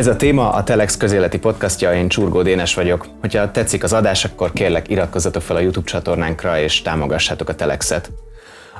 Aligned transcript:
Ez 0.00 0.06
a 0.06 0.16
téma 0.16 0.52
a 0.52 0.64
Telex 0.64 0.96
közéleti 0.96 1.38
podcastja, 1.38 1.94
én 1.94 2.08
Csurgó 2.08 2.42
Dénes 2.42 2.74
vagyok. 2.74 3.06
Hogyha 3.20 3.50
tetszik 3.50 3.82
az 3.82 3.92
adás, 3.92 4.24
akkor 4.24 4.52
kérlek 4.52 4.88
iratkozzatok 4.88 5.42
fel 5.42 5.56
a 5.56 5.60
YouTube 5.60 5.86
csatornánkra 5.86 6.58
és 6.58 6.82
támogassátok 6.82 7.48
a 7.48 7.54
Telexet. 7.54 8.10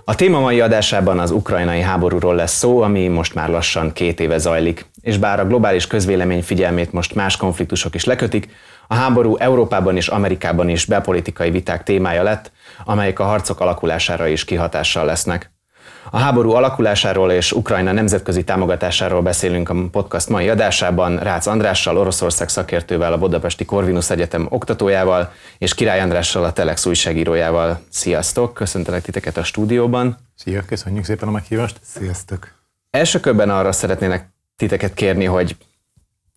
A 0.04 0.14
téma 0.14 0.40
mai 0.40 0.60
adásában 0.60 1.18
az 1.18 1.30
ukrajnai 1.30 1.80
háborúról 1.80 2.34
lesz 2.34 2.56
szó, 2.56 2.80
ami 2.82 3.08
most 3.08 3.34
már 3.34 3.48
lassan 3.48 3.92
két 3.92 4.20
éve 4.20 4.38
zajlik. 4.38 4.86
És 5.00 5.18
bár 5.18 5.40
a 5.40 5.46
globális 5.46 5.86
közvélemény 5.86 6.42
figyelmét 6.42 6.92
most 6.92 7.14
más 7.14 7.36
konfliktusok 7.36 7.94
is 7.94 8.04
lekötik, 8.04 8.48
a 8.88 8.94
háború 8.94 9.36
Európában 9.36 9.96
és 9.96 10.08
Amerikában 10.08 10.68
is 10.68 10.84
belpolitikai 10.84 11.50
viták 11.50 11.82
témája 11.82 12.22
lett, 12.22 12.52
amelyek 12.84 13.18
a 13.18 13.24
harcok 13.24 13.60
alakulására 13.60 14.26
is 14.26 14.44
kihatással 14.44 15.04
lesznek. 15.04 15.50
A 16.10 16.18
háború 16.18 16.50
alakulásáról 16.50 17.32
és 17.32 17.52
Ukrajna 17.52 17.92
nemzetközi 17.92 18.44
támogatásáról 18.44 19.22
beszélünk 19.22 19.68
a 19.68 19.88
podcast 19.90 20.28
mai 20.28 20.48
adásában 20.48 21.18
Rácz 21.18 21.46
Andrással, 21.46 21.96
Oroszország 21.96 22.48
szakértővel, 22.48 23.12
a 23.12 23.18
Budapesti 23.18 23.64
Corvinus 23.64 24.10
Egyetem 24.10 24.46
oktatójával, 24.48 25.32
és 25.58 25.74
Király 25.74 26.00
Andrással, 26.00 26.44
a 26.44 26.52
Telex 26.52 26.86
újságírójával. 26.86 27.80
Sziasztok, 27.88 28.54
köszöntelek 28.54 29.02
titeket 29.02 29.36
a 29.36 29.44
stúdióban. 29.44 30.16
Szia, 30.36 30.62
köszönjük 30.64 31.04
szépen 31.04 31.28
a 31.28 31.30
meghívást. 31.30 31.80
Sziasztok. 31.82 32.52
Első 32.90 33.20
körben 33.20 33.50
arra 33.50 33.72
szeretnének 33.72 34.28
titeket 34.56 34.94
kérni, 34.94 35.24
hogy 35.24 35.56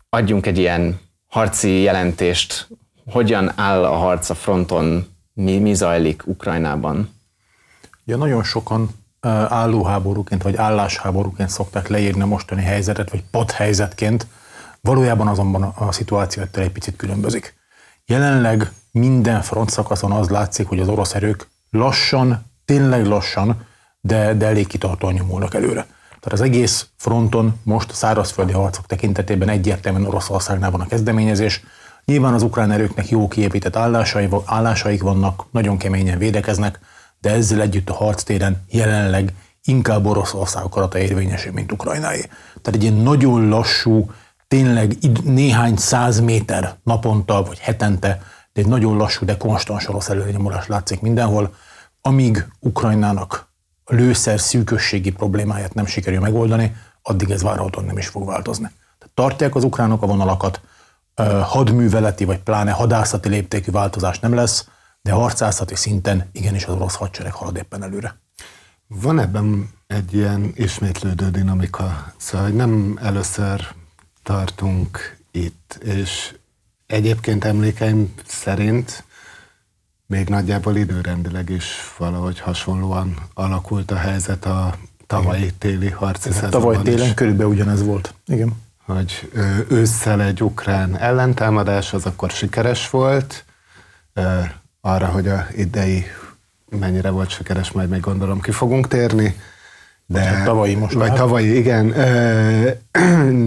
adjunk 0.10 0.46
egy 0.46 0.58
ilyen 0.58 1.00
harci 1.28 1.82
jelentést, 1.82 2.68
hogyan 3.06 3.52
áll 3.56 3.86
a 3.86 3.96
harc 3.96 4.30
a 4.30 4.36
fronton, 4.36 5.08
mi, 5.34 5.58
mi 5.58 5.74
zajlik 5.74 6.22
Ukrajnában? 6.26 7.14
Ja, 8.06 8.18
nagyon 8.18 8.44
sokan 8.44 8.90
állóháborúként 9.30 10.44
vagy 10.44 10.56
állásháborúként 10.56 11.50
szokták 11.50 11.88
leírni 11.88 12.22
a 12.22 12.26
mostani 12.26 12.62
helyzetet, 12.62 13.10
vagy 13.10 13.24
padhelyzetként, 13.32 14.28
valójában 14.82 15.28
azonban 15.28 15.64
a 15.64 15.92
szituáció 15.92 16.44
ettől 16.44 16.64
egy 16.64 16.72
picit 16.72 16.96
különbözik. 16.96 17.56
Jelenleg 18.06 18.72
minden 18.92 19.42
front 19.42 19.70
szakaszon 19.70 20.12
az 20.12 20.30
látszik, 20.30 20.68
hogy 20.68 20.80
az 20.80 20.88
orosz 20.88 21.14
erők 21.14 21.48
lassan, 21.70 22.46
tényleg 22.66 23.06
lassan, 23.06 23.66
de, 24.02 24.34
de 24.34 24.46
elég 24.46 24.68
kitartóan 24.68 25.14
nyomulnak 25.14 25.54
előre. 25.54 25.86
Tehát 26.08 26.40
az 26.40 26.42
egész 26.42 26.88
fronton 26.98 27.60
most 27.64 27.92
a 27.92 27.94
szárazföldi 27.94 28.52
harcok 28.52 28.86
tekintetében 28.86 29.50
egyértelműen 29.50 30.08
Oroszországnál 30.08 30.72
van 30.72 30.82
a 30.82 30.88
kezdeményezés. 30.88 31.64
Nyilván 32.06 32.34
az 32.34 32.44
ukrán 32.44 32.72
erőknek 32.72 33.10
jó 33.10 33.28
kiépített 33.28 33.76
állásai, 33.76 34.30
állásaik 34.46 35.02
vannak, 35.02 35.46
nagyon 35.52 35.78
keményen 35.78 36.18
védekeznek, 36.18 36.80
de 37.24 37.32
ezzel 37.32 37.62
együtt 37.62 37.90
a 37.90 37.94
harctéren 37.94 38.64
jelenleg 38.70 39.34
inkább 39.64 40.06
Oroszország 40.06 40.64
akarata 40.64 40.98
érvényesül, 40.98 41.52
mint 41.52 41.72
Ukrajnáé. 41.72 42.22
Tehát 42.62 42.80
egy 42.80 42.84
ilyen 42.84 42.94
nagyon 42.94 43.48
lassú, 43.48 44.12
tényleg 44.48 44.98
néhány 45.24 45.78
száz 45.78 46.20
méter 46.20 46.76
naponta 46.84 47.44
vagy 47.44 47.60
hetente, 47.60 48.22
de 48.54 48.62
egy 48.62 48.68
nagyon 48.68 48.98
lassú, 48.98 49.26
de 49.26 49.38
konstans 49.38 49.88
orosz 49.88 50.10
előnyomulás 50.10 50.68
látszik 50.68 51.02
mindenhol, 51.02 51.54
amíg 52.02 52.48
Ukrajnának 52.60 53.48
a 53.84 53.94
lőszer 53.94 54.40
szűkösségi 54.40 55.12
problémáját 55.12 55.74
nem 55.74 55.86
sikerül 55.86 56.20
megoldani, 56.20 56.76
addig 57.02 57.30
ez 57.30 57.44
várhatóan 57.44 57.86
nem 57.86 57.98
is 57.98 58.08
fog 58.08 58.26
változni. 58.26 58.72
Tehát 59.00 59.14
tartják 59.14 59.56
az 59.56 59.64
ukránok 59.64 60.02
a 60.02 60.08
vonalakat, 60.08 60.62
hadműveleti 61.44 62.26
vagy 62.26 62.40
pláne 62.40 62.72
hadászati 62.72 63.30
léptékű 63.30 63.72
változás 63.72 64.20
nem 64.20 64.34
lesz, 64.34 64.68
de 65.04 65.12
harcászati 65.12 65.76
szinten 65.76 66.30
igenis 66.32 66.66
az 66.66 66.74
orosz 66.76 66.96
hadsereg 66.96 67.34
halad 67.34 67.56
éppen 67.58 67.84
előre. 67.84 68.16
Van 68.88 69.20
ebben 69.20 69.70
egy 69.88 70.14
ilyen 70.14 70.52
ismétlődő 70.56 71.30
dinamika, 71.30 72.14
szóval 72.18 72.48
nem 72.48 73.00
először 73.02 73.68
tartunk 74.24 75.18
itt, 75.32 75.80
és 75.84 76.36
egyébként 76.88 77.44
emlékeim 77.44 78.14
szerint 78.28 79.04
még 80.06 80.28
nagyjából 80.30 80.76
időrendileg 80.76 81.50
is 81.50 81.94
valahogy 81.98 82.40
hasonlóan 82.40 83.16
alakult 83.34 83.92
a 83.92 83.96
helyzet 83.98 84.46
a 84.46 84.76
tavalyi 85.08 85.54
téli 85.54 85.90
harci 85.90 86.32
szezonban 86.32 86.62
Tavaly 86.62 86.82
télen 86.82 87.08
is. 87.08 87.14
körülbelül 87.14 87.52
ugyanez 87.52 87.84
volt. 87.84 88.14
Igen. 88.26 88.62
Hogy 88.86 89.32
ősszel 89.70 90.22
egy 90.22 90.44
ukrán 90.44 90.98
ellentámadás 90.98 91.94
az 91.94 92.06
akkor 92.06 92.30
sikeres 92.30 92.90
volt, 92.90 93.46
arra, 94.86 95.06
hogy 95.06 95.28
a 95.28 95.48
idei 95.56 96.06
mennyire 96.80 97.10
volt 97.10 97.30
sikeres, 97.30 97.72
majd 97.72 97.90
még 97.90 98.00
gondolom 98.00 98.42
ki 98.42 98.52
fogunk 98.52 98.88
térni. 98.88 99.36
De, 100.06 100.20
vagy 100.20 100.28
hát 100.28 100.44
tavalyi 100.46 100.76
most 100.76 100.94
Vagy 100.94 101.08
már. 101.08 101.18
tavalyi, 101.18 101.58
igen. 101.58 101.88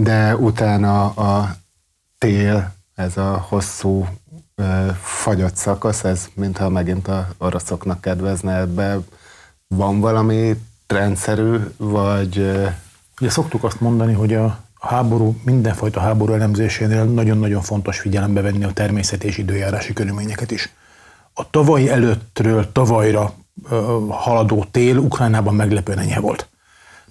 De 0.03 0.35
utána 0.35 1.05
a 1.05 1.55
tél, 2.17 2.73
ez 2.95 3.17
a 3.17 3.45
hosszú 3.47 4.07
fagyott 5.01 5.55
szakasz, 5.55 6.03
ez 6.03 6.27
mintha 6.33 6.69
megint 6.69 7.07
a 7.07 7.27
oroszoknak 7.37 8.01
kedvezne 8.01 8.55
ebbe. 8.55 8.97
Van 9.67 9.99
valami 9.99 10.55
rendszerű, 10.87 11.57
vagy... 11.77 12.37
Ugye 13.21 13.29
szoktuk 13.29 13.63
azt 13.63 13.79
mondani, 13.79 14.13
hogy 14.13 14.33
a 14.33 14.59
háború, 14.79 15.35
mindenfajta 15.43 15.99
háború 15.99 16.33
elemzésénél 16.33 17.03
nagyon-nagyon 17.03 17.61
fontos 17.61 17.99
figyelembe 17.99 18.41
venni 18.41 18.63
a 18.63 18.73
természeti 18.73 19.27
és 19.27 19.37
időjárási 19.37 19.93
körülményeket 19.93 20.51
is 20.51 20.73
a 21.39 21.49
tavalyi 21.49 21.89
előttről 21.89 22.71
tavalyra 22.71 23.33
haladó 24.09 24.65
tél 24.71 24.97
Ukrajnában 24.97 25.55
meglepően 25.55 25.99
enyhe 25.99 26.19
volt. 26.19 26.49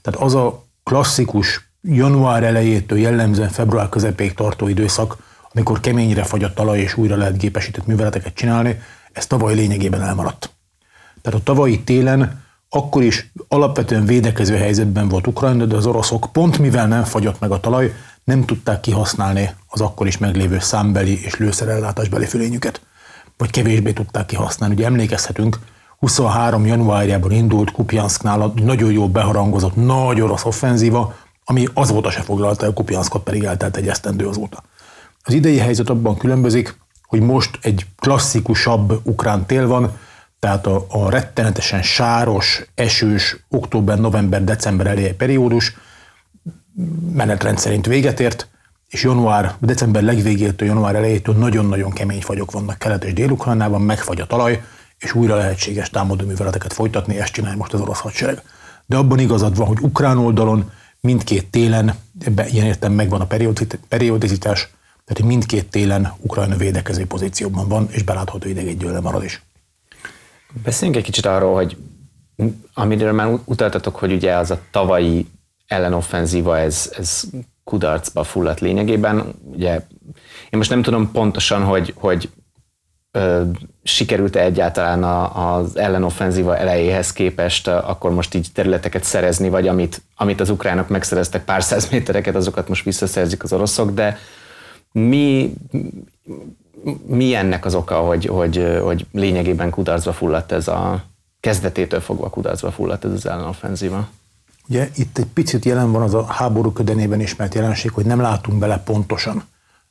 Tehát 0.02 0.20
az 0.20 0.34
a 0.34 0.64
klasszikus 0.82 1.70
január 1.82 2.42
elejétől 2.42 2.98
jellemzően 2.98 3.48
február 3.48 3.88
közepéig 3.88 4.34
tartó 4.34 4.68
időszak, 4.68 5.16
amikor 5.52 5.80
keményre 5.80 6.24
fagy 6.24 6.44
a 6.44 6.52
talaj 6.52 6.78
és 6.78 6.96
újra 6.96 7.16
lehet 7.16 7.38
gépesített 7.38 7.86
műveleteket 7.86 8.34
csinálni, 8.34 8.80
ez 9.12 9.26
tavaly 9.26 9.54
lényegében 9.54 10.02
elmaradt. 10.02 10.50
Tehát 11.22 11.40
a 11.40 11.42
tavalyi 11.42 11.80
télen 11.80 12.44
akkor 12.68 13.02
is 13.02 13.32
alapvetően 13.48 14.06
védekező 14.06 14.56
helyzetben 14.56 15.08
volt 15.08 15.26
Ukrajna, 15.26 15.64
de 15.64 15.76
az 15.76 15.86
oroszok 15.86 16.28
pont 16.32 16.58
mivel 16.58 16.86
nem 16.86 17.04
fagyott 17.04 17.40
meg 17.40 17.50
a 17.50 17.60
talaj, 17.60 17.94
nem 18.24 18.44
tudták 18.44 18.80
kihasználni 18.80 19.50
az 19.68 19.80
akkor 19.80 20.06
is 20.06 20.18
meglévő 20.18 20.58
számbeli 20.58 21.24
és 21.24 21.36
lőszerellátásbeli 21.36 22.26
fölényüket 22.26 22.80
vagy 23.36 23.50
kevésbé 23.50 23.92
tudták 23.92 24.26
kihasználni. 24.26 24.74
Ugye 24.74 24.84
emlékezhetünk, 24.84 25.58
23. 25.98 26.66
januárjában 26.66 27.30
indult 27.30 27.70
Kupjansknál 27.70 28.52
nagyon 28.54 28.92
jó 28.92 29.08
beharangozott 29.08 29.76
nagy 29.76 30.20
orosz 30.20 30.44
offenzíva, 30.44 31.14
ami 31.44 31.66
azóta 31.74 32.10
se 32.10 32.20
foglalta 32.20 32.66
el 32.66 32.72
Kupjanskot, 32.72 33.22
pedig 33.22 33.44
eltelt 33.44 33.76
egy 33.76 33.88
esztendő 33.88 34.26
azóta. 34.26 34.62
Az 35.22 35.32
idei 35.32 35.58
helyzet 35.58 35.90
abban 35.90 36.16
különbözik, 36.16 36.78
hogy 37.02 37.20
most 37.20 37.58
egy 37.60 37.86
klasszikusabb 37.98 39.00
ukrán 39.02 39.46
tél 39.46 39.66
van, 39.66 39.98
tehát 40.38 40.66
a, 40.66 40.86
a 40.88 41.10
rettenetesen 41.10 41.82
sáros, 41.82 42.64
esős 42.74 43.36
október-november-december 43.48 44.86
elejé 44.86 45.12
periódus 45.12 45.76
menetrend 47.12 47.58
szerint 47.58 47.86
véget 47.86 48.20
ért, 48.20 48.48
és 48.88 49.02
január, 49.02 49.54
december 49.60 50.02
legvégétől, 50.02 50.68
január 50.68 50.94
elejétől 50.94 51.34
nagyon-nagyon 51.34 51.90
kemény 51.90 52.20
fagyok 52.20 52.50
vannak 52.50 52.78
Kelet- 52.78 53.04
és 53.04 53.12
Dél-Ukrajnában, 53.12 53.80
megfagy 53.80 54.20
a 54.20 54.26
talaj, 54.26 54.62
és 54.98 55.14
újra 55.14 55.36
lehetséges 55.36 55.90
támadó 55.90 56.26
műveleteket 56.26 56.72
folytatni, 56.72 57.18
ezt 57.18 57.32
csinálja 57.32 57.56
most 57.56 57.72
az 57.72 57.80
orosz 57.80 58.00
hadsereg. 58.00 58.42
De 58.86 58.96
abban 58.96 59.18
igazad 59.18 59.56
van, 59.56 59.66
hogy 59.66 59.78
ukrán 59.80 60.18
oldalon 60.18 60.70
mindkét 61.00 61.46
télen, 61.50 61.94
ebben 62.20 62.48
ilyen 62.48 62.66
értem 62.66 62.92
megvan 62.92 63.20
a 63.20 63.26
periodizitás, 63.88 64.68
tehát 65.04 65.32
mindkét 65.32 65.70
télen 65.70 66.12
Ukrajna 66.18 66.56
védekező 66.56 67.06
pozícióban 67.06 67.68
van, 67.68 67.88
és 67.90 68.02
belátható 68.02 68.48
ideig 68.48 68.66
egy 68.66 69.00
marad 69.02 69.24
is. 69.24 69.42
Beszéljünk 70.62 70.98
egy 70.98 71.04
kicsit 71.04 71.26
arról, 71.26 71.54
hogy 71.54 71.76
amiről 72.74 73.12
már 73.12 73.38
utaltatok, 73.44 73.96
hogy 73.96 74.12
ugye 74.12 74.36
az 74.36 74.50
a 74.50 74.60
tavalyi 74.70 75.26
ellenoffenzíva, 75.66 76.58
ez, 76.58 76.92
ez 76.98 77.22
kudarcba 77.66 78.24
fulladt 78.24 78.60
lényegében. 78.60 79.34
Ugye 79.44 79.72
én 80.50 80.58
most 80.58 80.70
nem 80.70 80.82
tudom 80.82 81.10
pontosan, 81.12 81.62
hogy, 81.62 81.94
hogy 81.96 82.30
ö, 83.10 83.42
sikerült-e 83.82 84.40
egyáltalán 84.40 85.02
a, 85.02 85.54
az 85.56 85.76
ellenoffenzíva 85.76 86.56
elejéhez 86.56 87.12
képest 87.12 87.68
akkor 87.68 88.10
most 88.10 88.34
így 88.34 88.48
területeket 88.52 89.04
szerezni, 89.04 89.48
vagy 89.48 89.68
amit, 89.68 90.02
amit 90.16 90.40
az 90.40 90.50
ukránok 90.50 90.88
megszereztek 90.88 91.44
pár 91.44 91.62
száz 91.62 91.90
métereket, 91.90 92.34
azokat 92.34 92.68
most 92.68 92.84
visszaszerzik 92.84 93.42
az 93.42 93.52
oroszok, 93.52 93.90
de 93.90 94.18
mi, 94.92 95.52
mi 97.06 97.34
ennek 97.34 97.64
az 97.64 97.74
oka, 97.74 97.98
hogy, 97.98 98.26
hogy, 98.26 98.78
hogy 98.82 99.06
lényegében 99.12 99.70
kudarcba 99.70 100.12
fulladt 100.12 100.52
ez 100.52 100.68
a 100.68 101.04
kezdetétől 101.40 102.00
fogva 102.00 102.30
kudarcba 102.30 102.70
fulladt 102.70 103.04
ez 103.04 103.12
az 103.12 103.26
ellenoffenzíva? 103.26 104.08
Ugye 104.68 104.90
itt 104.94 105.18
egy 105.18 105.26
picit 105.26 105.64
jelen 105.64 105.92
van 105.92 106.02
az 106.02 106.14
a 106.14 106.24
háború 106.24 106.72
ködenében 106.72 107.20
ismert 107.20 107.54
jelenség, 107.54 107.90
hogy 107.90 108.06
nem 108.06 108.20
látunk 108.20 108.58
bele 108.58 108.78
pontosan 108.78 109.44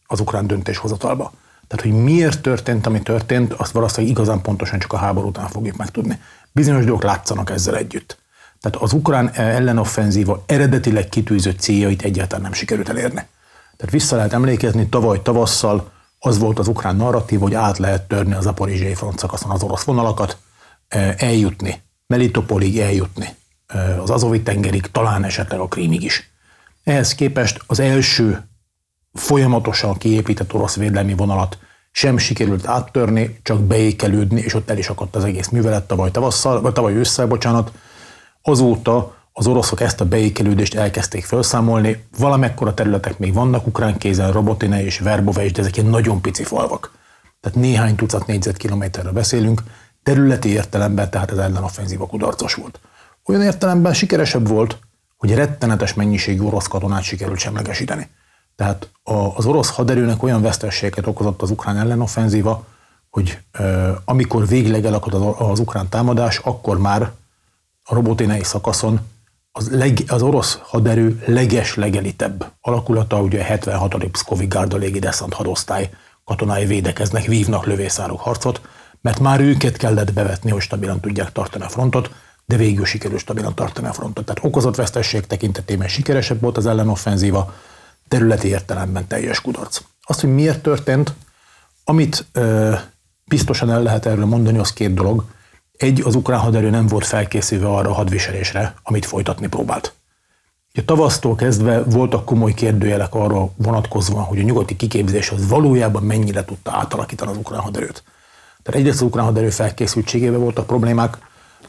az 0.06 0.20
ukrán 0.20 0.48
döntéshozatalba. 0.48 1.32
Tehát, 1.68 1.86
hogy 1.86 2.04
miért 2.04 2.42
történt, 2.42 2.86
ami 2.86 3.02
történt, 3.02 3.54
azt 3.54 3.72
valószínűleg 3.72 4.12
igazán 4.16 4.42
pontosan 4.42 4.80
csak 4.80 4.94
a 4.94 4.98
háború 4.98 5.28
után 5.28 5.48
fogjuk 5.48 5.76
megtudni. 5.76 6.20
Bizonyos 6.52 6.84
dolgok 6.84 7.04
látszanak 7.04 7.50
ezzel 7.50 7.76
együtt. 7.76 8.18
Tehát 8.60 8.78
az 8.78 8.94
ukrán 8.94 9.32
ellenoffenzíva 9.34 10.44
eredetileg 10.46 11.10
kitűzött 11.10 11.60
céljait 11.60 12.02
egyáltalán 12.02 12.42
nem 12.42 12.54
sikerült 12.54 12.90
elérni. 12.90 13.28
Tehát 13.78 13.94
vissza 13.94 14.16
lehet 14.16 14.34
emlékezni, 14.34 14.88
tavaly 14.88 15.22
tavasszal 15.22 15.92
az 16.20 16.38
volt 16.38 16.60
az 16.60 16.68
ukrán 16.68 16.96
narratív, 16.96 17.40
hogy 17.40 17.54
át 17.54 17.78
lehet 17.78 18.08
törni 18.08 18.34
az 18.34 18.46
aporizsiai 18.46 18.94
frontszakaszon 18.94 19.52
az 19.52 19.64
orosz 19.64 19.84
vonalakat, 19.84 20.38
eljutni, 21.18 21.82
Melitopolig 22.08 22.80
eljutni, 22.80 23.36
az 24.02 24.10
Azovi 24.10 24.42
tengerig, 24.42 24.86
talán 24.92 25.24
esetleg 25.24 25.60
a 25.60 25.68
Krímig 25.68 26.04
is. 26.04 26.32
Ehhez 26.84 27.16
képest 27.16 27.62
az 27.68 27.80
első 27.80 28.44
folyamatosan 29.14 29.98
kiépített 29.98 30.54
orosz 30.54 30.76
védelmi 30.76 31.14
vonalat 31.14 31.58
sem 31.92 32.18
sikerült 32.18 32.68
áttörni, 32.68 33.40
csak 33.44 33.62
beékelődni, 33.62 34.42
és 34.42 34.54
ott 34.54 34.70
el 34.70 34.78
is 34.78 34.90
akadt 34.90 35.16
az 35.16 35.24
egész 35.24 35.48
művelet 35.48 35.88
tavaly 35.88 36.12
tavasszal, 36.12 36.62
vagy 36.62 36.74
tavaly 36.74 36.94
ősszel, 36.94 37.28
bocsánat. 37.28 37.72
Azóta 38.42 39.16
az 39.32 39.48
oroszok 39.48 39.82
ezt 39.82 40.02
a 40.02 40.06
beékelődést 40.06 40.76
elkezdték 40.76 41.26
felszámolni, 41.26 42.04
valamekkora 42.18 42.74
területek 42.74 43.18
még 43.18 43.34
vannak 43.34 43.68
ukrán 43.68 43.98
kézen, 43.98 44.32
Robotine 44.32 44.84
és 44.84 45.00
Verbove 45.00 45.46
is, 45.46 45.52
de 45.52 45.62
ezek 45.62 45.78
ilyen 45.78 45.90
nagyon 45.90 46.22
pici 46.22 46.44
falvak. 46.44 46.92
Tehát 47.42 47.58
néhány 47.58 47.96
tucat 47.96 48.28
négyzetkilométerre 48.28 49.12
beszélünk, 49.12 49.64
területi 50.04 50.50
értelemben 50.50 51.10
tehát 51.10 51.32
az 51.32 51.38
ellenoffenzíva 51.38 52.08
kudarcos 52.08 52.54
volt. 52.54 52.80
Olyan 53.26 53.42
értelemben 53.42 53.94
sikeresebb 53.94 54.48
volt, 54.48 54.80
hogy 55.18 55.34
rettenetes 55.34 55.94
mennyiségű 55.94 56.44
orosz 56.44 56.68
katonát 56.68 57.04
sikerült 57.04 57.40
semlegesíteni. 57.40 58.10
Tehát 58.56 58.90
az 59.36 59.46
orosz 59.46 59.70
haderőnek 59.70 60.24
olyan 60.24 60.42
vesztességet 60.42 61.08
okozott 61.08 61.42
az 61.42 61.50
ukrán 61.52 61.78
ellenoffenzíva, 61.78 62.66
hogy 63.10 63.40
amikor 64.06 64.48
végleg 64.48 64.86
elakadt 64.86 65.40
az 65.40 65.60
ukrán 65.60 65.90
támadás, 65.90 66.38
akkor 66.38 66.78
már 66.78 67.12
a 67.84 67.94
roboténei 67.94 68.44
szakaszon 68.44 69.00
az, 69.52 69.70
leg, 69.72 69.98
az 70.08 70.22
orosz 70.22 70.60
haderő 70.64 71.24
leges 71.26 71.76
legelitebb 71.76 72.52
alakulata, 72.62 73.22
ugye 73.22 73.40
a 73.40 73.44
76. 73.44 74.04
Pszkovi 74.04 74.46
Gárda 74.48 74.78
légideszant 74.78 75.34
hadosztály 75.34 75.90
katonái 76.24 76.66
védekeznek, 76.66 77.26
vívnak 77.26 77.66
lövészárok 77.66 78.20
harcot, 78.20 78.62
mert 79.02 79.20
már 79.20 79.40
őket 79.40 79.78
kellett 79.78 80.14
bevetni, 80.14 80.52
hogy 80.52 80.62
stabilan 80.62 81.00
tudják 81.00 81.32
tartani 81.32 81.64
a 81.64 81.70
frontot, 81.70 82.10
de 82.46 82.56
végül 82.56 82.86
sikerült 82.86 83.20
stabilan 83.20 83.56
tartani 83.56 83.88
a 83.88 83.94
frontot. 83.94 84.26
Tehát 84.26 84.44
okozott 84.44 84.76
vesztesség 84.76 85.26
tekintetében 85.28 85.88
sikeresebb 85.88 86.42
volt 86.42 86.58
az 86.58 86.66
ellenoffenzíva, 86.66 87.54
területi 88.08 88.48
értelemben 88.48 89.08
teljes 89.08 89.42
kudarc. 89.42 89.82
Azt, 90.02 90.22
hogy 90.22 90.34
miért 90.34 90.62
történt, 90.62 91.14
amit 91.84 92.26
ö, 92.32 92.74
biztosan 93.26 93.72
el 93.72 93.84
lehet 93.84 94.06
erről 94.06 94.26
mondani, 94.26 94.58
az 94.58 94.74
két 94.74 94.94
dolog. 94.94 95.24
Egy, 95.78 96.02
az 96.02 96.16
ukrán 96.16 96.40
haderő 96.40 96.70
nem 96.70 96.88
volt 96.88 97.06
felkészülve 97.06 97.68
arra 97.68 97.90
a 97.90 97.94
hadviselésre, 97.94 98.74
amit 98.84 99.06
folytatni 99.06 99.48
próbált. 99.48 99.94
A 100.78 100.86
tavasztól 100.86 101.36
kezdve 101.36 101.84
voltak 101.84 102.26
komoly 102.26 102.54
kérdőjelek 102.54 103.14
arra 103.14 103.50
vonatkozóan, 103.56 104.24
hogy 104.24 104.40
a 104.40 104.44
nyugati 104.44 104.76
kiképzés 104.76 105.30
az 105.30 105.48
valójában 105.48 106.04
mennyire 106.04 106.46
tudta 106.46 106.72
átalakítani 106.72 107.32
az 107.32 107.38
ukrán 107.38 107.60
haderőt. 107.60 108.04
Tehát 108.64 108.80
egyrészt 108.80 109.02
az 109.02 109.08
ukrán 109.08 109.26
haderő 109.26 109.50
felkészültségével 109.50 110.40
voltak 110.40 110.68
problémák, 110.68 111.18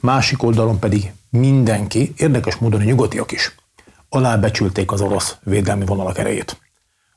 másik 0.01 0.43
oldalon 0.43 0.79
pedig 0.79 1.13
mindenki, 1.31 2.13
érdekes 2.17 2.57
módon 2.57 2.81
a 2.81 2.85
nyugatiak 2.85 3.33
is, 3.33 3.55
alábecsülték 4.09 4.93
az 4.93 5.01
orosz 5.01 5.37
védelmi 5.43 5.85
vonalak 5.85 6.19
erejét. 6.19 6.61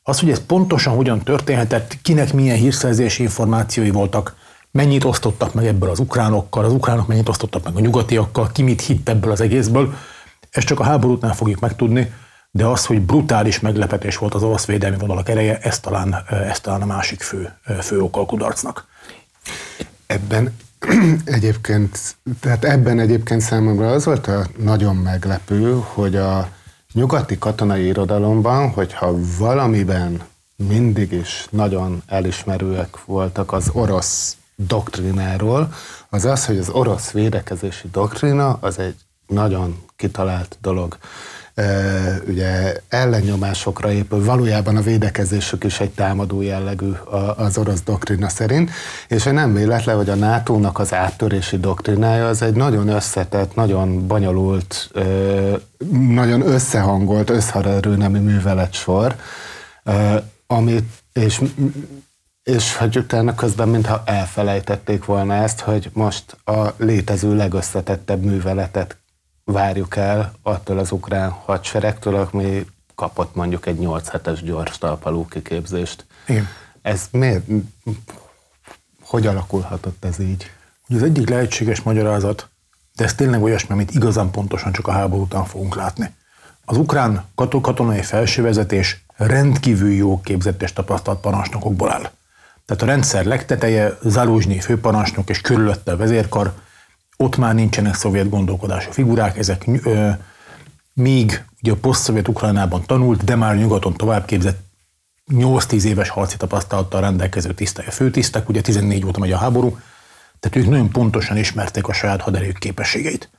Az, 0.03 0.19
hogy 0.19 0.29
ez 0.29 0.45
pontosan 0.45 0.95
hogyan 0.95 1.19
történhetett, 1.19 2.01
kinek 2.01 2.33
milyen 2.33 2.57
hírszerzési 2.57 3.23
információi 3.23 3.89
voltak, 3.89 4.35
mennyit 4.71 5.03
osztottak 5.03 5.53
meg 5.53 5.65
ebből 5.65 5.89
az 5.89 5.99
ukránokkal, 5.99 6.65
az 6.65 6.71
ukránok 6.71 7.07
mennyit 7.07 7.29
osztottak 7.29 7.63
meg 7.63 7.75
a 7.75 7.79
nyugatiakkal, 7.79 8.51
ki 8.51 8.61
mit 8.61 8.81
hitt 8.81 9.09
ebből 9.09 9.31
az 9.31 9.41
egészből, 9.41 9.93
ezt 10.49 10.67
csak 10.67 10.79
a 10.79 10.83
háború 10.83 11.13
után 11.13 11.33
fogjuk 11.33 11.59
megtudni, 11.59 12.13
de 12.51 12.65
az, 12.65 12.85
hogy 12.85 13.01
brutális 13.01 13.59
meglepetés 13.59 14.17
volt 14.17 14.33
az 14.33 14.43
orosz 14.43 14.65
védelmi 14.65 14.97
vonalak 14.97 15.29
ereje, 15.29 15.57
ez 15.57 15.79
talán, 15.79 16.23
ez 16.29 16.59
talán 16.59 16.81
a 16.81 16.85
másik 16.85 17.21
fő, 17.21 17.53
fő 17.81 18.01
oka 18.01 18.25
kudarcnak. 18.25 18.87
Ebben 20.05 20.55
egyébként, 21.25 22.15
tehát 22.39 22.63
ebben 22.65 22.99
egyébként 22.99 23.41
számomra 23.41 23.91
az 23.91 24.05
volt 24.05 24.27
a 24.27 24.47
nagyon 24.57 24.95
meglepő, 24.95 25.81
hogy 25.83 26.15
a 26.15 26.49
nyugati 26.93 27.37
katonai 27.37 27.85
irodalomban, 27.85 28.69
hogyha 28.69 29.15
valamiben 29.37 30.21
mindig 30.67 31.11
is 31.11 31.47
nagyon 31.49 32.01
elismerőek 32.05 33.05
voltak 33.05 33.51
az 33.51 33.69
orosz 33.73 34.37
doktrináról, 34.55 35.73
az 36.09 36.25
az, 36.25 36.45
hogy 36.45 36.57
az 36.57 36.69
orosz 36.69 37.11
védekezési 37.11 37.87
doktrina 37.91 38.57
az 38.61 38.79
egy 38.79 38.95
nagyon 39.27 39.83
kitalált 39.95 40.57
dolog 40.61 40.97
ugye 42.27 42.75
ellennyomásokra 42.89 43.91
épül, 43.91 44.23
valójában 44.23 44.75
a 44.75 44.81
védekezésük 44.81 45.63
is 45.63 45.79
egy 45.79 45.89
támadó 45.89 46.41
jellegű 46.41 46.91
az 47.35 47.57
orosz 47.57 47.81
doktrina 47.81 48.29
szerint, 48.29 48.71
és 49.07 49.23
nem 49.23 49.53
véletlen, 49.53 49.95
hogy 49.95 50.09
a 50.09 50.15
NATO-nak 50.15 50.79
az 50.79 50.93
áttörési 50.93 51.57
doktrinája 51.59 52.27
az 52.27 52.41
egy 52.41 52.53
nagyon 52.53 52.87
összetett, 52.87 53.55
nagyon 53.55 54.07
bonyolult, 54.07 54.91
nagyon 56.15 56.41
összehangolt, 56.41 57.29
összharerő 57.29 57.95
nemi 57.95 58.19
művelet 58.19 58.73
sor, 58.73 59.15
amit, 60.47 60.85
és 61.13 61.41
és 62.43 62.75
hogy 62.75 62.97
utána 62.97 63.35
közben, 63.35 63.69
mintha 63.69 64.01
elfelejtették 64.05 65.05
volna 65.05 65.33
ezt, 65.33 65.59
hogy 65.59 65.89
most 65.93 66.37
a 66.45 66.73
létező 66.77 67.35
legösszetettebb 67.35 68.23
műveletet 68.23 68.97
várjuk 69.51 69.95
el 69.95 70.33
attól 70.41 70.77
az 70.77 70.91
ukrán 70.91 71.29
hadseregtől, 71.29 72.15
ami 72.15 72.65
kapott 72.95 73.35
mondjuk 73.35 73.65
egy 73.65 73.79
8 73.79 74.09
hetes 74.09 74.43
gyors 74.43 74.77
talpaló 74.77 75.25
kiképzést. 75.25 76.05
Igen. 76.27 76.47
Ez 76.81 77.07
miért? 77.11 77.45
Hogy 79.01 79.27
alakulhatott 79.27 80.05
ez 80.05 80.19
így? 80.19 80.51
Az 80.89 81.03
egyik 81.03 81.29
lehetséges 81.29 81.81
magyarázat, 81.81 82.49
de 82.95 83.03
ez 83.03 83.15
tényleg 83.15 83.43
olyasmi, 83.43 83.73
amit 83.73 83.91
igazán 83.91 84.31
pontosan 84.31 84.71
csak 84.71 84.87
a 84.87 84.91
háború 84.91 85.21
után 85.21 85.45
fogunk 85.45 85.75
látni. 85.75 86.15
Az 86.65 86.77
ukrán 86.77 87.25
katonai 87.35 88.01
felsővezetés 88.01 89.03
rendkívül 89.15 89.91
jó 89.91 90.21
képzett 90.21 90.61
és 90.61 90.73
tapasztalt 90.73 91.19
parancsnokokból 91.19 91.91
áll. 91.91 92.11
Tehát 92.65 92.83
a 92.83 92.85
rendszer 92.85 93.25
legteteje, 93.25 93.97
Zaluzsnyi 94.03 94.59
főparancsnok 94.59 95.29
és 95.29 95.41
körülötte 95.41 95.91
a 95.91 95.97
vezérkar, 95.97 96.53
ott 97.23 97.37
már 97.37 97.55
nincsenek 97.55 97.95
szovjet 97.95 98.29
gondolkodású 98.29 98.91
figurák, 98.91 99.37
ezek 99.37 99.65
ö, 99.83 100.09
még 100.93 101.45
ugye 101.61 101.71
a 101.71 101.75
poszt-szovjet 101.75 102.27
Ukrajnában 102.27 102.83
tanult, 102.85 103.23
de 103.23 103.35
már 103.35 103.55
nyugaton 103.55 103.93
továbbképzett 103.93 104.59
8-10 105.31 105.83
éves 105.83 106.09
harci 106.09 106.37
tapasztalattal 106.37 107.01
rendelkező 107.01 107.53
tisztek, 107.53 107.85
főtisztek, 107.85 108.49
ugye 108.49 108.61
14 108.61 109.05
óta 109.05 109.19
megy 109.19 109.31
a 109.31 109.37
háború, 109.37 109.77
tehát 110.39 110.57
ők 110.57 110.69
nagyon 110.69 110.89
pontosan 110.89 111.37
ismerték 111.37 111.87
a 111.87 111.93
saját 111.93 112.21
haderők 112.21 112.57
képességeit. 112.57 113.29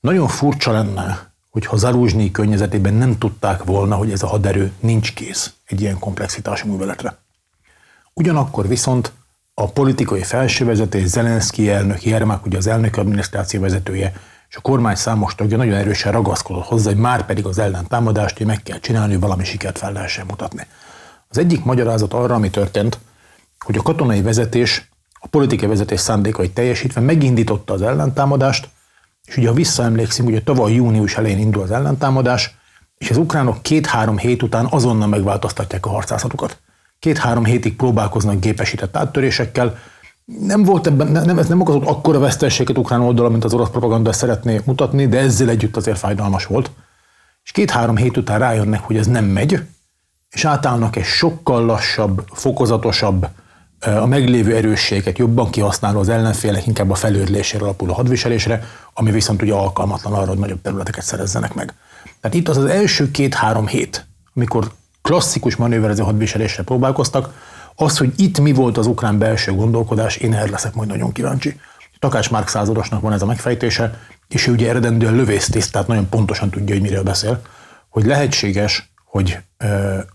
Nagyon 0.00 0.28
furcsa 0.28 0.72
lenne, 0.72 1.32
hogyha 1.50 1.76
Zaluzsnyi 1.76 2.30
környezetében 2.30 2.94
nem 2.94 3.18
tudták 3.18 3.64
volna, 3.64 3.96
hogy 3.96 4.10
ez 4.10 4.22
a 4.22 4.26
haderő 4.26 4.72
nincs 4.80 5.14
kész 5.14 5.52
egy 5.64 5.80
ilyen 5.80 5.98
komplexitású 5.98 6.68
műveletre. 6.68 7.18
Ugyanakkor 8.12 8.68
viszont 8.68 9.12
a 9.54 9.70
politikai 9.72 10.22
felsővezetés, 10.22 11.06
Zelenszky 11.06 11.70
elnök, 11.70 12.02
Jermák, 12.02 12.46
ugye 12.46 12.56
az 12.56 12.66
elnök 12.66 12.96
adminisztráció 12.96 13.60
vezetője, 13.60 14.12
és 14.48 14.56
a 14.56 14.60
kormány 14.60 14.94
számos 14.94 15.34
tagja 15.34 15.56
nagyon 15.56 15.74
erősen 15.74 16.12
ragaszkodott 16.12 16.64
hozzá, 16.64 16.90
hogy 16.90 17.00
már 17.00 17.26
pedig 17.26 17.46
az 17.46 17.58
ellentámadást, 17.58 18.36
hogy 18.36 18.46
meg 18.46 18.62
kell 18.62 18.78
csinálni, 18.78 19.12
hogy 19.12 19.20
valami 19.20 19.44
sikert 19.44 19.78
fel 19.78 19.92
lehessen 19.92 20.26
mutatni. 20.26 20.66
Az 21.28 21.38
egyik 21.38 21.64
magyarázat 21.64 22.12
arra, 22.12 22.34
ami 22.34 22.50
történt, 22.50 22.98
hogy 23.58 23.76
a 23.76 23.82
katonai 23.82 24.22
vezetés, 24.22 24.90
a 25.12 25.26
politikai 25.26 25.68
vezetés 25.68 26.00
szándékait 26.00 26.54
teljesítve 26.54 27.00
megindította 27.00 27.72
az 27.72 27.82
ellentámadást, 27.82 28.68
és 29.24 29.36
ugye 29.36 29.48
ha 29.48 29.54
visszaemlékszünk, 29.54 30.28
ugye 30.28 30.42
tavaly 30.42 30.72
június 30.72 31.16
elején 31.16 31.38
indul 31.38 31.62
az 31.62 31.70
ellentámadás, 31.70 32.56
és 32.98 33.10
az 33.10 33.16
ukránok 33.16 33.62
két-három 33.62 34.18
hét 34.18 34.42
után 34.42 34.66
azonnal 34.70 35.08
megváltoztatják 35.08 35.86
a 35.86 35.90
harcászatukat 35.90 36.62
két-három 37.04 37.44
hétig 37.44 37.76
próbálkoznak 37.76 38.40
gépesített 38.40 38.96
áttörésekkel. 38.96 39.78
Nem 40.24 40.62
volt 40.62 40.86
ebben, 40.86 41.06
nem, 41.06 41.38
ez 41.38 41.48
nem 41.48 41.60
okozott 41.60 41.84
akkora 41.84 42.18
veszteséget 42.18 42.78
ukrán 42.78 43.00
oldalon, 43.00 43.30
mint 43.30 43.44
az 43.44 43.54
orosz 43.54 43.68
propaganda 43.68 44.12
szeretné 44.12 44.60
mutatni, 44.64 45.06
de 45.06 45.18
ezzel 45.18 45.48
együtt 45.48 45.76
azért 45.76 45.98
fájdalmas 45.98 46.46
volt. 46.46 46.70
És 47.42 47.50
két-három 47.50 47.96
hét 47.96 48.16
után 48.16 48.38
rájönnek, 48.38 48.80
hogy 48.80 48.96
ez 48.96 49.06
nem 49.06 49.24
megy, 49.24 49.62
és 50.30 50.44
átállnak 50.44 50.96
egy 50.96 51.04
sokkal 51.04 51.64
lassabb, 51.64 52.24
fokozatosabb, 52.32 53.28
a 53.80 54.06
meglévő 54.06 54.56
erősséget 54.56 55.18
jobban 55.18 55.50
kihasználó 55.50 55.98
az 55.98 56.08
ellenfélek 56.08 56.66
inkább 56.66 56.90
a 56.90 56.94
felőrlésére 56.94 57.64
alapuló 57.64 57.92
hadviselésre, 57.92 58.64
ami 58.94 59.10
viszont 59.10 59.42
ugye 59.42 59.52
alkalmatlan 59.52 60.12
arra, 60.12 60.28
hogy 60.28 60.38
nagyobb 60.38 60.60
területeket 60.62 61.04
szerezzenek 61.04 61.54
meg. 61.54 61.74
Tehát 62.20 62.36
itt 62.36 62.48
az 62.48 62.56
az 62.56 62.64
első 62.64 63.10
két-három 63.10 63.66
hét, 63.66 64.06
amikor 64.34 64.72
klasszikus 65.08 65.56
manőverező 65.56 66.02
hadviselésre 66.02 66.62
próbálkoztak. 66.62 67.42
Az, 67.74 67.98
hogy 67.98 68.12
itt 68.16 68.40
mi 68.40 68.52
volt 68.52 68.78
az 68.78 68.86
ukrán 68.86 69.18
belső 69.18 69.52
gondolkodás, 69.52 70.16
én 70.16 70.34
erre 70.34 70.50
leszek 70.50 70.74
majd 70.74 70.88
nagyon 70.88 71.12
kíváncsi. 71.12 71.60
Takács 71.98 72.30
Márk 72.30 72.48
századosnak 72.48 73.00
van 73.00 73.12
ez 73.12 73.22
a 73.22 73.26
megfejtése, 73.26 73.98
és 74.28 74.46
ő 74.46 74.52
ugye 74.52 74.68
eredendően 74.68 75.14
lövésztiszt, 75.14 75.72
tehát 75.72 75.88
nagyon 75.88 76.08
pontosan 76.08 76.50
tudja, 76.50 76.74
hogy 76.74 76.82
miről 76.82 77.02
beszél, 77.02 77.40
hogy 77.88 78.04
lehetséges, 78.04 78.92
hogy 79.04 79.38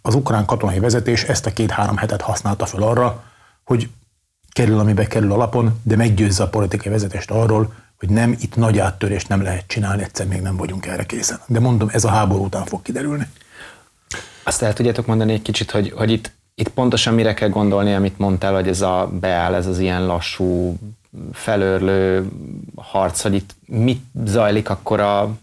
az 0.01 0.15
ukrán 0.15 0.46
katonai 0.46 0.79
vezetés 0.79 1.24
ezt 1.24 1.46
a 1.46 1.53
két-három 1.53 1.98
hetet 1.98 2.22
használta 2.22 2.65
fel 2.65 2.81
arra, 2.81 3.24
hogy 3.63 3.89
kerül, 4.51 4.79
amibe 4.79 5.08
kerül 5.08 5.31
alapon, 5.31 5.79
de 5.84 5.96
meggyőzze 5.96 6.43
a 6.43 6.50
politikai 6.50 6.91
vezetést 6.91 7.31
arról, 7.31 7.74
hogy 7.98 8.10
nem, 8.10 8.36
itt 8.39 8.55
nagy 8.55 8.79
áttörést 8.79 9.27
nem 9.27 9.41
lehet 9.41 9.67
csinálni, 9.67 10.03
egyszer 10.03 10.27
még 10.27 10.41
nem 10.41 10.58
vagyunk 10.58 10.86
erre 10.86 11.03
készen. 11.03 11.39
De 11.48 11.60
mondom, 11.60 11.89
ez 11.91 12.03
a 12.03 12.10
háború 12.10 12.43
után 12.43 12.65
fog 12.65 12.81
kiderülni. 12.81 13.27
Azt 14.50 14.62
el 14.62 14.74
tudjátok 14.74 15.06
mondani 15.06 15.34
egy 15.34 15.41
kicsit, 15.41 15.72
hogy, 15.72 15.91
hogy 15.96 16.12
itt, 16.12 16.32
itt 16.56 16.70
pontosan 16.70 17.13
mire 17.13 17.34
kell 17.34 17.50
gondolni, 17.50 17.94
amit 17.94 18.18
mondtál, 18.18 18.53
hogy 18.53 18.68
ez 18.68 18.82
a 18.82 19.12
beáll, 19.20 19.53
ez 19.53 19.65
az 19.65 19.79
ilyen 19.79 20.06
lassú, 20.06 20.77
felörlő 21.34 22.29
harc, 22.75 23.22
hogy 23.22 23.34
itt 23.34 23.56
mit 23.65 24.01
zajlik 24.25 24.70
akkor 24.70 25.00
a, 25.00 25.38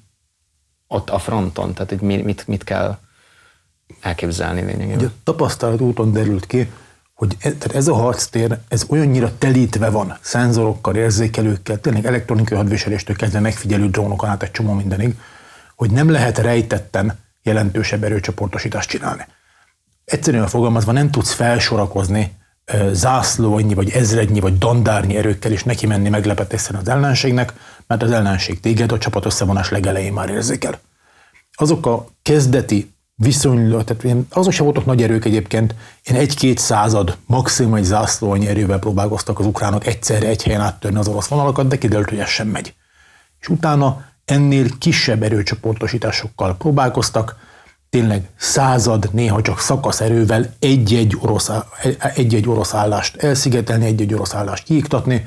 ott 0.86 1.10
a 1.10 1.18
fronton, 1.18 1.72
tehát 1.72 1.90
hogy 1.90 2.00
mit, 2.00 2.46
mit 2.46 2.64
kell 2.64 2.98
elképzelni 4.00 4.60
lényegében. 4.60 4.96
Ugye 4.96 5.08
tapasztalat 5.24 5.80
úton 5.80 6.12
derült 6.12 6.46
ki, 6.46 6.70
hogy 7.14 7.36
ez, 7.38 7.54
tehát 7.58 7.76
ez 7.76 7.88
a 7.88 7.94
harctér, 7.94 8.58
ez 8.68 8.84
olyannyira 8.88 9.38
telítve 9.38 9.90
van 9.90 10.18
szenzorokkal, 10.20 10.94
érzékelőkkel, 10.94 11.80
tényleg 11.80 12.06
elektronikai 12.06 12.56
hadviseléstől 12.56 13.16
kezdve 13.16 13.40
megfigyelő 13.40 13.90
drónokon 13.90 14.28
át 14.28 14.42
egy 14.42 14.50
csomó 14.50 14.72
mindenig, 14.72 15.18
hogy 15.76 15.90
nem 15.90 16.10
lehet 16.10 16.38
rejtetten 16.38 17.24
jelentősebb 17.46 18.04
erőcsoportosítást 18.04 18.88
csinálni. 18.88 19.26
Egyszerűen 20.04 20.46
fogalmazva 20.46 20.92
nem 20.92 21.10
tudsz 21.10 21.32
felsorakozni 21.32 22.32
zászlónyi, 22.92 23.74
vagy 23.74 23.90
ezrednyi, 23.90 24.40
vagy 24.40 24.58
dandárnyi 24.58 25.16
erőkkel 25.16 25.52
is 25.52 25.64
neki 25.64 25.86
menni 25.86 26.08
meglepetésszerűen 26.08 26.82
az 26.82 26.88
ellenségnek, 26.88 27.52
mert 27.86 28.02
az 28.02 28.10
ellenség 28.10 28.60
téged 28.60 28.92
a 28.92 28.98
csapat 28.98 29.24
összevonás 29.24 29.70
legelején 29.70 30.12
már 30.12 30.28
érzékel. 30.28 30.80
Azok 31.52 31.86
a 31.86 32.06
kezdeti 32.22 32.94
viszonylag, 33.14 33.84
tehát 33.84 34.16
azok 34.30 34.52
sem 34.52 34.64
voltak 34.64 34.84
nagy 34.84 35.02
erők 35.02 35.24
egyébként, 35.24 35.74
én 36.02 36.16
egy-két 36.16 36.58
század, 36.58 37.16
maximum 37.26 37.74
egy 37.74 37.84
zászlóanyi 37.84 38.46
erővel 38.46 38.78
próbálkoztak 38.78 39.38
az 39.38 39.46
ukránok 39.46 39.86
egyszerre 39.86 40.26
egy 40.26 40.42
helyen 40.42 40.60
áttörni 40.60 40.98
az 40.98 41.08
orosz 41.08 41.26
vonalakat, 41.26 41.68
de 41.68 41.78
kiderült, 41.78 42.08
hogy 42.08 42.18
ez 42.18 42.28
sem 42.28 42.48
megy. 42.48 42.74
És 43.38 43.48
utána 43.48 44.04
ennél 44.26 44.78
kisebb 44.78 45.22
erőcsoportosításokkal 45.22 46.56
próbálkoztak, 46.56 47.36
tényleg 47.90 48.30
század, 48.36 49.08
néha 49.12 49.42
csak 49.42 49.60
szakasz 49.60 50.00
erővel 50.00 50.54
egy-egy 50.58 51.16
orosz, 51.20 51.50
egy-egy 52.14 52.48
orosz 52.48 52.74
állást 52.74 53.16
elszigetelni, 53.16 53.84
egy-egy 53.84 54.14
orosz 54.14 54.34
állást 54.34 54.64
kiiktatni. 54.64 55.26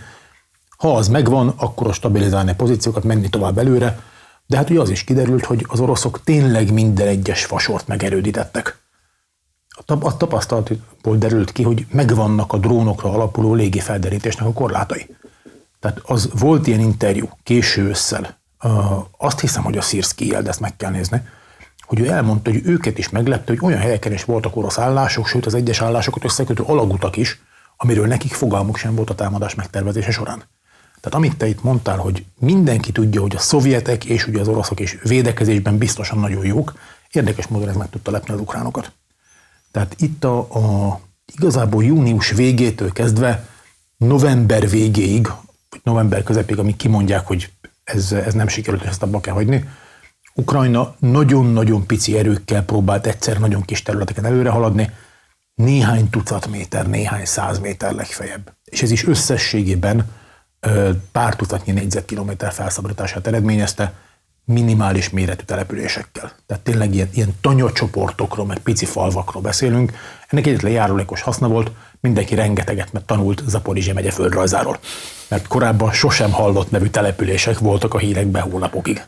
Ha 0.77 0.95
az 0.95 1.07
megvan, 1.07 1.53
akkor 1.57 1.87
a 1.87 1.93
stabilizálni 1.93 2.51
a 2.51 2.55
pozíciókat, 2.55 3.03
menni 3.03 3.29
tovább 3.29 3.57
előre, 3.57 3.99
de 4.47 4.57
hát 4.57 4.69
ugye 4.69 4.79
az 4.79 4.89
is 4.89 5.03
kiderült, 5.03 5.45
hogy 5.45 5.65
az 5.67 5.79
oroszok 5.79 6.23
tényleg 6.23 6.73
minden 6.73 7.07
egyes 7.07 7.45
fasort 7.45 7.87
megerődítettek. 7.87 8.77
A 9.85 10.17
tapasztalatból 10.17 11.17
derült 11.17 11.51
ki, 11.51 11.63
hogy 11.63 11.85
megvannak 11.91 12.53
a 12.53 12.57
drónokra 12.57 13.11
alapuló 13.11 13.53
légifelderítésnek 13.53 14.47
a 14.47 14.53
korlátai. 14.53 15.15
Tehát 15.79 16.01
az 16.03 16.29
volt 16.33 16.67
ilyen 16.67 16.79
interjú 16.79 17.29
késő 17.43 17.81
ősszel, 17.83 18.38
azt 19.17 19.39
hiszem, 19.39 19.63
hogy 19.63 19.77
a 19.77 19.81
Szirszki 19.81 20.27
de 20.27 20.49
ezt 20.49 20.59
meg 20.59 20.75
kell 20.75 20.91
nézni, 20.91 21.21
hogy 21.81 21.99
ő 21.99 22.07
elmondta, 22.07 22.51
hogy 22.51 22.61
őket 22.65 22.97
is 22.97 23.09
meglepte, 23.09 23.51
hogy 23.51 23.59
olyan 23.61 23.79
helyeken 23.79 24.13
is 24.13 24.23
voltak 24.23 24.55
orosz 24.55 24.77
állások, 24.77 25.27
sőt 25.27 25.45
az 25.45 25.53
egyes 25.53 25.81
állásokat 25.81 26.23
összekötő 26.23 26.63
alagutak 26.63 27.17
is, 27.17 27.41
amiről 27.77 28.07
nekik 28.07 28.33
fogalmuk 28.33 28.77
sem 28.77 28.95
volt 28.95 29.09
a 29.09 29.15
támadás 29.15 29.55
megtervezése 29.55 30.11
során. 30.11 30.43
Tehát 31.01 31.17
amit 31.17 31.37
te 31.37 31.47
itt 31.47 31.63
mondtál, 31.63 31.97
hogy 31.97 32.25
mindenki 32.39 32.91
tudja, 32.91 33.21
hogy 33.21 33.35
a 33.35 33.39
szovjetek 33.39 34.05
és 34.05 34.27
ugye 34.27 34.39
az 34.39 34.47
oroszok 34.47 34.79
is 34.79 34.97
védekezésben 35.03 35.77
biztosan 35.77 36.19
nagyon 36.19 36.45
jók, 36.45 36.73
érdekes 37.11 37.47
módon 37.47 37.69
ez 37.69 37.75
meg 37.75 37.89
tudta 37.89 38.11
lepni 38.11 38.33
az 38.33 38.39
ukránokat. 38.39 38.91
Tehát 39.71 39.95
itt 39.97 40.23
a, 40.23 40.37
a 40.37 40.99
igazából 41.35 41.83
június 41.83 42.29
végétől 42.29 42.91
kezdve 42.91 43.47
november 43.97 44.69
végéig, 44.69 45.31
november 45.83 46.23
közepéig, 46.23 46.59
amíg 46.59 46.75
kimondják, 46.75 47.27
hogy 47.27 47.51
ez, 47.93 48.11
ez 48.11 48.33
nem 48.33 48.47
sikerült, 48.47 48.85
ezt 48.85 49.03
abba 49.03 49.19
kell 49.19 49.33
hagyni, 49.33 49.69
Ukrajna 50.33 50.95
nagyon-nagyon 50.99 51.85
pici 51.85 52.17
erőkkel 52.17 52.63
próbált 52.63 53.07
egyszer 53.07 53.37
nagyon 53.37 53.61
kis 53.61 53.81
területeken 53.81 54.25
előre 54.25 54.49
haladni, 54.49 54.91
néhány 55.53 56.09
tucat 56.09 56.47
méter, 56.47 56.87
néhány 56.87 57.25
száz 57.25 57.59
méter 57.59 57.93
legfeljebb. 57.93 58.53
És 58.63 58.81
ez 58.81 58.91
is 58.91 59.07
összességében 59.07 60.11
pár 61.11 61.35
tucatnyi 61.35 61.71
négyzetkilométer 61.71 62.51
felszabadítását 62.51 63.27
eredményezte, 63.27 63.93
minimális 64.45 65.09
méretű 65.09 65.43
településekkel. 65.43 66.31
Tehát 66.45 66.63
tényleg 66.63 66.93
ilyen, 66.93 67.09
ilyen 67.13 67.35
tanyacsoportokról, 67.41 68.45
meg 68.45 68.59
pici 68.59 68.85
falvakról 68.85 69.41
beszélünk. 69.41 69.93
Ennek 70.27 70.47
egyetlen 70.47 70.71
járulékos 70.71 71.21
haszna 71.21 71.47
volt, 71.47 71.71
mindenki 72.01 72.35
rengeteget 72.35 72.93
mert 72.93 73.05
tanult 73.05 73.43
Zaporizsia 73.47 73.93
megye 73.93 74.11
földrajzáról. 74.11 74.79
Mert 75.27 75.47
korábban 75.47 75.91
sosem 75.91 76.31
hallott 76.31 76.71
nevű 76.71 76.87
települések 76.87 77.59
voltak 77.59 77.93
a 77.93 77.97
hírekben 77.97 78.41
hónapokig. 78.41 79.03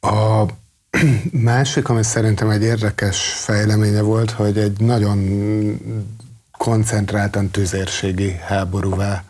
A 0.00 0.44
másik, 1.32 1.88
ami 1.88 2.02
szerintem 2.02 2.50
egy 2.50 2.62
érdekes 2.62 3.18
fejleménye 3.18 4.00
volt, 4.00 4.30
hogy 4.30 4.58
egy 4.58 4.80
nagyon 4.80 5.18
koncentráltan 6.58 7.50
tüzérségi 7.50 8.36
háborúvá 8.46 9.24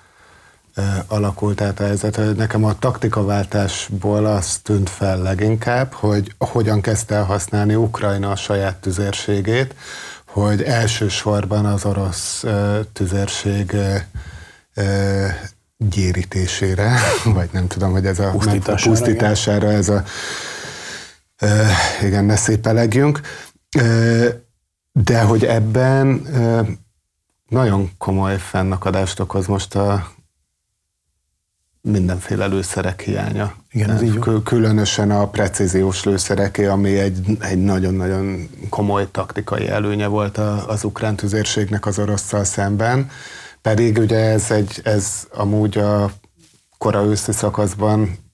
alakult 1.06 1.60
át 1.60 1.80
a 1.80 1.84
helyzet. 1.84 2.36
Nekem 2.36 2.64
a 2.64 2.78
taktikaváltásból 2.78 4.26
az 4.26 4.56
tűnt 4.56 4.90
fel 4.90 5.22
leginkább, 5.22 5.92
hogy 5.92 6.34
hogyan 6.38 6.80
kezdte 6.80 7.14
el 7.14 7.24
használni 7.24 7.74
Ukrajna 7.74 8.30
a 8.30 8.36
saját 8.36 8.76
tüzérségét, 8.76 9.74
hogy 10.42 10.62
elsősorban 10.62 11.66
az 11.66 11.84
orosz 11.84 12.44
tüzérség 12.92 13.76
gyérítésére, 15.76 16.98
vagy 17.24 17.48
nem 17.52 17.66
tudom, 17.66 17.92
hogy 17.92 18.06
ez 18.06 18.18
a 18.18 18.30
pusztítására, 18.30 18.90
pusztítására 18.90 19.70
ez 19.70 19.88
a 19.88 20.02
igen, 22.02 22.24
ne 22.24 22.36
szépelegjünk, 22.36 23.20
de 24.92 25.22
hogy 25.22 25.44
ebben 25.44 26.26
nagyon 27.48 27.90
komoly 27.98 28.38
fennakadást 28.38 29.20
okoz 29.20 29.46
most 29.46 29.74
a 29.74 30.15
mindenféle 31.90 32.46
lőszerek 32.46 33.00
hiánya. 33.00 33.54
Igen, 33.70 33.90
ez 33.90 34.02
így 34.02 34.18
Különösen 34.44 35.10
a 35.10 35.28
precíziós 35.28 36.04
lőszereké, 36.04 36.66
ami 36.66 36.98
egy, 36.98 37.38
egy 37.40 37.62
nagyon-nagyon 37.62 38.48
komoly 38.68 39.10
taktikai 39.10 39.68
előnye 39.68 40.06
volt 40.06 40.38
az 40.66 40.84
ukrán 40.84 41.16
tüzérségnek 41.16 41.86
az 41.86 41.98
orosszal 41.98 42.44
szemben. 42.44 43.10
Pedig 43.62 43.98
ugye 43.98 44.18
ez, 44.18 44.50
egy, 44.50 44.80
ez 44.84 45.26
amúgy 45.34 45.78
a 45.78 46.10
kora 46.78 47.04
őszi 47.04 47.32
szakaszban 47.32 48.24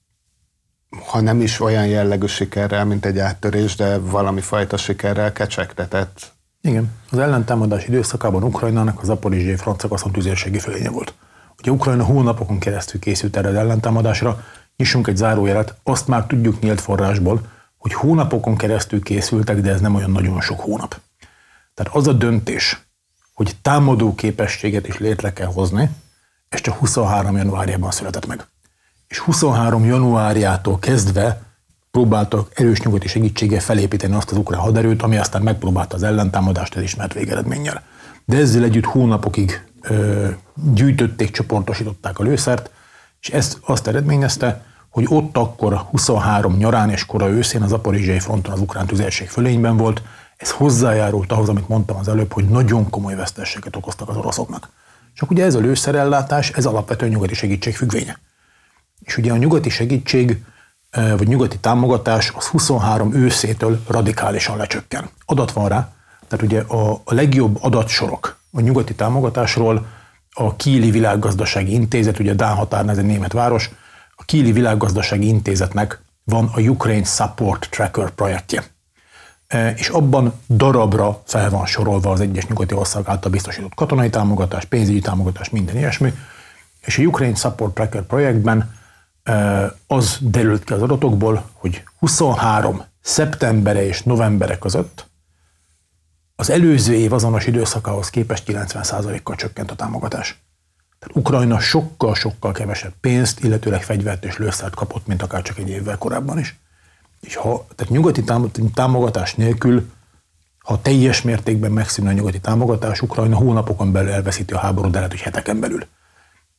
ha 1.07 1.21
nem 1.21 1.41
is 1.41 1.61
olyan 1.61 1.87
jellegű 1.87 2.27
sikerrel, 2.27 2.85
mint 2.85 3.07
egy 3.07 3.19
áttörés, 3.19 3.77
de 3.77 3.99
valami 3.99 4.41
fajta 4.41 4.77
sikerrel 4.77 5.33
kecsegtetett. 5.33 6.33
Igen, 6.61 6.91
az 7.11 7.19
ellentámadás 7.19 7.87
időszakában 7.87 8.43
Ukrajnának 8.43 9.01
az 9.01 9.09
aporizsiai 9.09 9.57
francia 9.57 10.11
tüzérségi 10.13 10.59
fölénye 10.59 10.91
volt. 10.91 11.15
Ugye 11.63 11.71
Ukrajna 11.71 12.05
hónapokon 12.05 12.59
keresztül 12.59 13.01
készült 13.01 13.37
erre 13.37 13.49
az 13.49 13.55
ellentámadásra, 13.55 14.45
nyissunk 14.77 15.07
egy 15.07 15.17
zárójelet, 15.17 15.75
azt 15.83 16.09
már 16.09 16.27
tudjuk 16.27 16.61
nyílt 16.61 16.81
forrásból, 16.81 17.41
hogy 17.79 17.93
hónapokon 17.93 18.57
keresztül 18.57 19.03
készültek, 19.03 19.61
de 19.61 19.71
ez 19.71 19.81
nem 19.81 19.95
olyan 19.95 20.11
nagyon 20.11 20.41
sok 20.41 20.61
hónap. 20.61 21.01
Tehát 21.75 21.95
az 21.95 22.07
a 22.07 22.13
döntés, 22.13 22.87
hogy 23.35 23.57
támadó 23.63 24.15
képességet 24.15 24.89
is 24.89 24.99
létre 24.99 25.33
kell 25.33 25.47
hozni, 25.47 25.91
ez 26.49 26.61
csak 26.61 26.77
23. 26.77 27.37
januárjában 27.37 27.91
született 27.91 28.27
meg. 28.27 28.47
És 29.09 29.19
23. 29.19 29.85
januárjától 29.85 30.79
kezdve 30.79 31.43
próbáltak 31.91 32.61
erős 32.61 32.81
nyugati 32.81 33.09
segítséggel 33.09 33.61
felépíteni 33.61 34.15
azt 34.15 34.31
az 34.31 34.37
ukrán 34.37 34.61
haderőt, 34.61 35.03
ami 35.03 35.17
aztán 35.17 35.43
megpróbálta 35.43 35.97
az 35.97 36.03
ellentámadást 36.03 36.75
az 36.75 36.83
ismert 36.83 37.13
végeredménnyel. 37.13 37.83
De 38.25 38.37
ezzel 38.37 38.63
együtt 38.63 38.85
hónapokig 38.85 39.72
gyűjtötték, 40.55 41.31
csoportosították 41.31 42.19
a 42.19 42.23
lőszert, 42.23 42.71
és 43.21 43.29
ezt 43.31 43.59
azt 43.67 43.87
eredményezte, 43.87 44.65
hogy 44.89 45.07
ott 45.09 45.37
akkor 45.37 45.75
23 45.75 46.57
nyarán 46.57 46.91
és 46.91 47.07
kora 47.07 47.29
őszén 47.29 47.63
az 47.63 47.73
aporizsiai 47.73 48.19
fronton 48.19 48.53
az 48.53 48.61
ukrán 48.61 48.87
tüzérség 48.87 49.29
fölényben 49.29 49.77
volt. 49.77 50.03
Ez 50.37 50.51
hozzájárult 50.51 51.33
ahhoz, 51.33 51.49
amit 51.49 51.69
mondtam 51.69 51.97
az 51.97 52.09
előbb, 52.09 52.33
hogy 52.33 52.49
nagyon 52.49 52.91
komoly 52.91 53.15
vesztességet 53.15 53.77
okoztak 53.77 54.09
az 54.09 54.17
oroszoknak. 54.17 54.69
Csak 55.15 55.31
ugye 55.31 55.45
ez 55.45 55.55
a 55.55 55.59
lőszerellátás, 55.59 56.51
ez 56.51 56.67
alapvetően 56.67 57.13
nyugati 57.13 57.35
segítség 57.35 57.77
függvénye. 57.77 58.19
És 59.01 59.17
ugye 59.17 59.33
a 59.33 59.37
nyugati 59.37 59.69
segítség, 59.69 60.45
vagy 60.91 61.29
nyugati 61.29 61.59
támogatás 61.59 62.33
az 62.37 62.47
23 62.47 63.15
őszétől 63.15 63.81
radikálisan 63.87 64.57
lecsökken. 64.57 65.11
Adat 65.25 65.53
van 65.53 65.69
rá, 65.69 65.93
tehát 66.29 66.45
ugye 66.45 66.61
a, 66.61 66.93
a 67.05 67.15
legjobb 67.15 67.59
adatsorok 67.61 68.42
a 68.53 68.61
nyugati 68.61 68.95
támogatásról 68.95 69.87
a 70.31 70.57
Kíli 70.57 70.91
Világgazdasági 70.91 71.73
Intézet, 71.73 72.19
ugye 72.19 72.35
Dán 72.35 72.55
határnál 72.55 72.93
ez 72.93 72.99
egy 72.99 73.05
német 73.05 73.33
város, 73.33 73.71
a 74.17 74.25
Kíli 74.25 74.53
Világgazdasági 74.53 75.27
Intézetnek 75.27 76.03
van 76.25 76.51
a 76.55 76.61
Ukraine 76.61 77.05
Support 77.05 77.69
Tracker 77.71 78.11
projektje. 78.11 78.65
és 79.77 79.89
abban 79.89 80.33
darabra 80.49 81.23
fel 81.25 81.51
van 81.51 81.67
sorolva 81.67 82.11
az 82.11 82.21
egyes 82.21 82.47
nyugati 82.47 82.75
ország 82.75 83.09
által 83.09 83.31
biztosított 83.31 83.75
katonai 83.75 84.11
támogatás, 84.11 84.65
pénzügyi 84.65 85.01
támogatás, 85.01 85.51
minden 85.51 85.77
ilyesmi. 85.77 86.13
És 86.81 86.99
a 86.99 87.03
Ukraine 87.03 87.37
Support 87.37 87.75
Tracker 87.75 88.03
projektben 88.03 88.75
az 89.87 90.19
derült 90.21 90.65
ki 90.65 90.73
az 90.73 90.83
adatokból, 90.83 91.45
hogy 91.53 91.83
23 91.99 92.85
szeptembere 93.01 93.87
és 93.87 94.03
novembere 94.03 94.59
között 94.59 95.11
az 96.43 96.51
előző 96.51 96.95
év 96.95 97.13
azonos 97.13 97.47
időszakához 97.47 98.11
képest 98.11 98.45
90%-kal 98.47 99.37
csökkent 99.37 99.71
a 99.71 99.75
támogatás. 99.75 100.41
Tehát 100.99 101.17
Ukrajna 101.17 101.61
sokkal-sokkal 101.61 102.53
kevesebb 102.53 102.93
pénzt, 103.01 103.45
illetőleg 103.45 103.83
fegyvert 103.83 104.25
és 104.25 104.37
lőszert 104.37 104.75
kapott, 104.75 105.07
mint 105.07 105.23
akár 105.23 105.43
csak 105.43 105.59
egy 105.59 105.69
évvel 105.69 105.99
korábban 105.99 106.39
is. 106.39 106.59
És 107.21 107.35
ha, 107.35 107.67
tehát 107.75 107.93
nyugati 107.93 108.25
támogatás 108.75 109.35
nélkül, 109.35 109.91
ha 110.59 110.81
teljes 110.81 111.23
mértékben 111.23 111.73
megszűnne 111.73 112.11
a 112.11 112.13
nyugati 112.13 112.41
támogatás, 112.41 113.01
Ukrajna 113.01 113.37
hónapokon 113.37 113.93
belül 113.93 114.11
elveszíti 114.11 114.53
a 114.53 114.59
háborút, 114.59 114.91
de 114.91 114.97
lehet, 114.97 115.13
hogy 115.13 115.23
heteken 115.23 115.61
belül. 115.61 115.87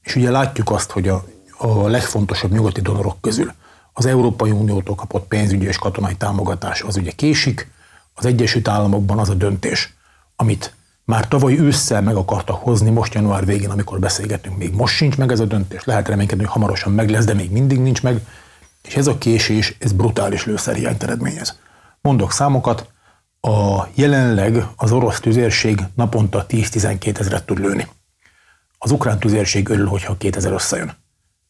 És 0.02 0.16
ugye 0.16 0.32
látjuk 0.32 0.72
azt, 0.72 0.92
hogy 0.92 1.08
a, 1.08 1.26
a 1.58 1.88
legfontosabb 1.88 2.52
nyugati 2.52 2.82
donorok 2.82 3.22
közül 3.22 3.54
az 3.94 4.06
Európai 4.06 4.52
Uniótól 4.52 4.96
kapott 4.96 5.28
pénzügyi 5.28 5.66
és 5.66 5.78
katonai 5.78 6.16
támogatás 6.16 6.82
az 6.82 6.98
ugye 6.98 7.12
késik, 7.12 7.72
az 8.14 8.26
Egyesült 8.26 8.68
Államokban 8.68 9.20
az 9.20 9.30
a 9.30 9.34
döntés, 9.34 9.94
amit 10.36 10.74
már 11.06 11.28
tavaly 11.28 11.58
ősszel 11.60 12.02
meg 12.02 12.16
akartak 12.16 12.64
hozni, 12.64 12.90
most 12.90 13.14
január 13.14 13.46
végén, 13.46 13.70
amikor 13.70 14.00
beszélgetünk, 14.00 14.58
még 14.58 14.74
most 14.74 14.96
sincs 14.96 15.18
meg 15.18 15.32
ez 15.32 15.40
a 15.40 15.46
döntés, 15.46 15.84
lehet 15.84 16.08
reménykedni, 16.08 16.44
hogy 16.44 16.54
hamarosan 16.54 16.92
meg 16.92 17.10
lesz, 17.10 17.26
de 17.26 17.34
még 17.34 17.52
mindig 17.52 17.80
nincs 17.80 18.04
meg, 18.04 18.28
és 18.82 18.96
ez 18.96 19.08
a 19.08 19.18
késés, 19.18 19.76
ez 19.80 19.92
brutális 19.92 20.46
lőszerhiányt 20.46 21.04
eredményez. 21.04 21.60
Mondok 22.02 22.32
számokat, 22.32 22.92
a 23.42 23.88
jelenleg 23.94 24.68
az 24.76 24.92
orosz 24.92 25.20
tüzérség 25.20 25.82
naponta 25.96 26.46
10-12 26.50 27.20
ezeret 27.20 27.46
tud 27.46 27.60
lőni. 27.60 27.88
Az 28.78 28.92
ukrán 28.92 29.20
tüzérség 29.20 29.70
örül, 29.70 29.88
hogyha 29.88 30.18
2000 30.18 30.52
összejön. 30.52 30.96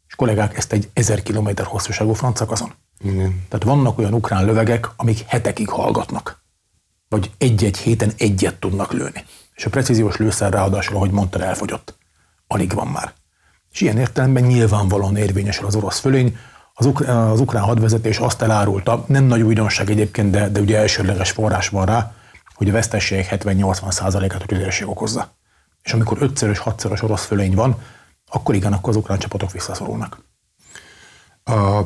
És 0.07 0.15
kollégák, 0.15 0.57
ezt 0.57 0.73
egy 0.73 0.89
1000 0.93 1.23
km 1.23 1.49
hosszúságú 1.63 2.13
francakazon. 2.13 2.73
Igen. 2.99 3.45
Tehát 3.49 3.65
vannak 3.65 3.97
olyan 3.97 4.13
ukrán 4.13 4.45
lövegek, 4.45 4.89
amik 4.95 5.23
hetekig 5.27 5.69
hallgatnak. 5.69 6.42
Vagy 7.13 7.31
egy-egy 7.37 7.77
héten 7.77 8.11
egyet 8.17 8.55
tudnak 8.55 8.91
lőni. 8.91 9.23
És 9.55 9.65
a 9.65 9.69
precíziós 9.69 10.17
lőszer 10.17 10.51
ráadásul, 10.51 10.95
ahogy 10.95 11.11
mondtad, 11.11 11.41
elfogyott. 11.41 11.97
Alig 12.47 12.73
van 12.73 12.87
már. 12.87 13.13
És 13.71 13.81
ilyen 13.81 13.97
értelemben 13.97 14.43
nyilvánvalóan 14.43 15.15
érvényesül 15.15 15.65
az 15.65 15.75
orosz 15.75 15.99
fölény, 15.99 16.37
az, 16.73 16.85
ukr- 16.85 17.07
az 17.07 17.39
ukrán 17.39 17.63
hadvezetés 17.63 18.17
azt 18.17 18.41
elárulta, 18.41 19.05
nem 19.07 19.23
nagy 19.23 19.41
újdonság 19.41 19.89
egyébként, 19.89 20.29
de, 20.31 20.49
de 20.49 20.59
ugye 20.59 20.77
elsődleges 20.77 21.31
forrás 21.31 21.69
van 21.69 21.85
rá, 21.85 22.13
hogy 22.53 22.69
a 22.69 22.71
vesztességek 22.71 23.43
70-80%-át 23.43 24.41
a 24.41 24.45
tüzérség 24.45 24.87
okozza. 24.87 25.33
És 25.83 25.93
amikor 25.93 26.17
ötszörös, 26.21 26.57
hatszoros 26.57 27.01
orosz 27.01 27.25
fölény 27.25 27.55
van, 27.55 27.81
akkor 28.27 28.55
igen, 28.55 28.73
akkor 28.73 28.89
az 28.89 28.95
ukrán 28.95 29.19
csapatok 29.19 29.51
visszaszorulnak. 29.51 30.23
A, 31.43 31.81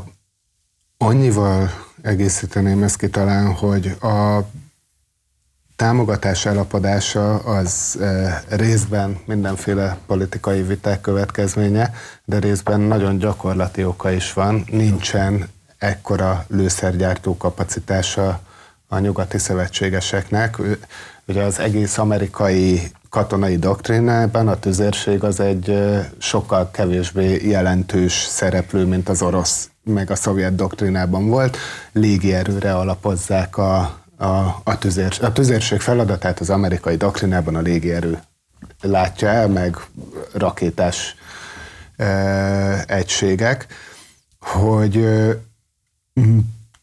annyival 0.97 1.69
egészíteném 2.01 2.83
ezt 2.83 2.97
ki 2.97 3.09
talán, 3.09 3.53
hogy 3.53 3.87
a 4.01 4.45
támogatás 5.77 6.45
elapadása 6.45 7.35
az 7.35 7.97
e, 8.01 8.43
részben 8.49 9.19
mindenféle 9.25 9.97
politikai 10.07 10.61
viták 10.61 11.01
következménye, 11.01 11.93
de 12.25 12.39
részben 12.39 12.79
nagyon 12.79 13.17
gyakorlati 13.17 13.85
oka 13.85 14.11
is 14.11 14.33
van. 14.33 14.63
Nincsen 14.71 15.49
ekkora 15.77 16.45
lőszergyártó 16.47 17.37
kapacitása 17.37 18.39
a 18.87 18.99
nyugati 18.99 19.37
szövetségeseknek. 19.37 20.57
Ugye 21.25 21.43
az 21.43 21.59
egész 21.59 21.97
amerikai 21.97 22.91
katonai 23.09 23.57
doktrínában 23.57 24.47
a 24.47 24.59
tüzérség 24.59 25.23
az 25.23 25.39
egy 25.39 25.69
e, 25.69 26.11
sokkal 26.17 26.71
kevésbé 26.71 27.47
jelentős 27.49 28.13
szereplő, 28.13 28.85
mint 28.85 29.09
az 29.09 29.21
orosz 29.21 29.69
meg 29.83 30.11
a 30.11 30.15
szovjet 30.15 30.55
doktrínában 30.55 31.27
volt. 31.27 31.57
Légierőre 31.91 32.75
alapozzák 32.75 33.57
a, 33.57 34.05
a, 34.17 34.25
a, 34.63 34.77
tüzér, 34.79 35.17
a 35.21 35.31
tüzérség 35.31 35.79
feladatát 35.79 36.39
az 36.39 36.49
amerikai 36.49 36.95
doktrinában 36.95 37.55
a 37.55 37.61
légierő 37.61 38.19
látja 38.81 39.27
el, 39.27 39.47
meg 39.47 39.77
rakétás 40.33 41.15
e, 41.95 42.83
egységek, 42.87 43.67
hogy 44.39 45.05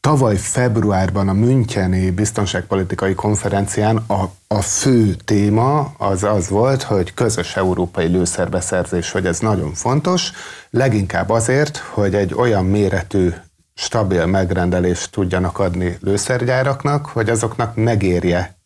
tavaly 0.01 0.37
februárban 0.37 1.29
a 1.29 1.33
Müncheni 1.33 2.11
biztonságpolitikai 2.11 3.15
konferencián 3.15 3.97
a, 3.97 4.31
a 4.47 4.61
fő 4.61 5.15
téma 5.15 5.95
az 5.99 6.23
az 6.23 6.49
volt, 6.49 6.83
hogy 6.83 7.15
közös 7.15 7.57
európai 7.57 8.07
lőszerbeszerzés, 8.07 9.11
hogy 9.11 9.27
ez 9.27 9.39
nagyon 9.39 9.75
fontos, 9.75 10.33
leginkább 10.71 11.31
azért, 11.31 11.77
hogy 11.77 12.15
egy 12.15 12.35
olyan 12.35 12.65
méretű 12.65 13.33
stabil 13.75 14.27
megrendelést 14.27 15.11
tudjanak 15.11 15.59
adni 15.59 15.99
lőszergyáraknak, 16.01 17.07
hogy 17.07 17.31
azoknak 17.31 17.75
megérje 17.77 18.57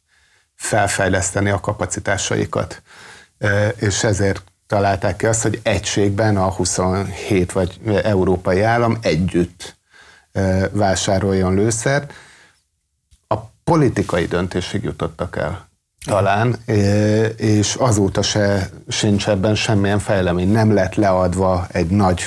felfejleszteni 0.54 1.50
a 1.50 1.60
kapacitásaikat. 1.60 2.82
És 3.76 4.04
ezért 4.04 4.42
találták 4.66 5.16
ki 5.16 5.26
azt, 5.26 5.42
hogy 5.42 5.60
egységben 5.62 6.36
a 6.36 6.50
27 6.50 7.52
vagy 7.52 7.80
európai 8.02 8.60
állam 8.60 8.98
együtt 9.02 9.76
vásároljon 10.70 11.54
lőszert. 11.54 12.12
A 13.26 13.36
politikai 13.64 14.26
döntésig 14.26 14.82
jutottak 14.82 15.36
el 15.36 15.68
talán, 16.04 16.56
és 17.36 17.74
azóta 17.74 18.22
se 18.22 18.70
sincs 18.88 19.28
ebben 19.28 19.54
semmilyen 19.54 19.98
fejlemény. 19.98 20.48
Nem 20.48 20.74
lett 20.74 20.94
leadva 20.94 21.66
egy 21.72 21.88
nagy 21.88 22.22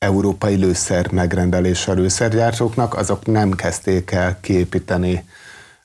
európai 0.00 0.54
lőszer 0.56 1.10
megrendelés 1.10 1.88
a 1.88 1.92
lőszergyártóknak, 1.92 2.94
azok 2.94 3.26
nem 3.26 3.50
kezdték 3.50 4.10
el 4.10 4.40
kiépíteni 4.40 5.24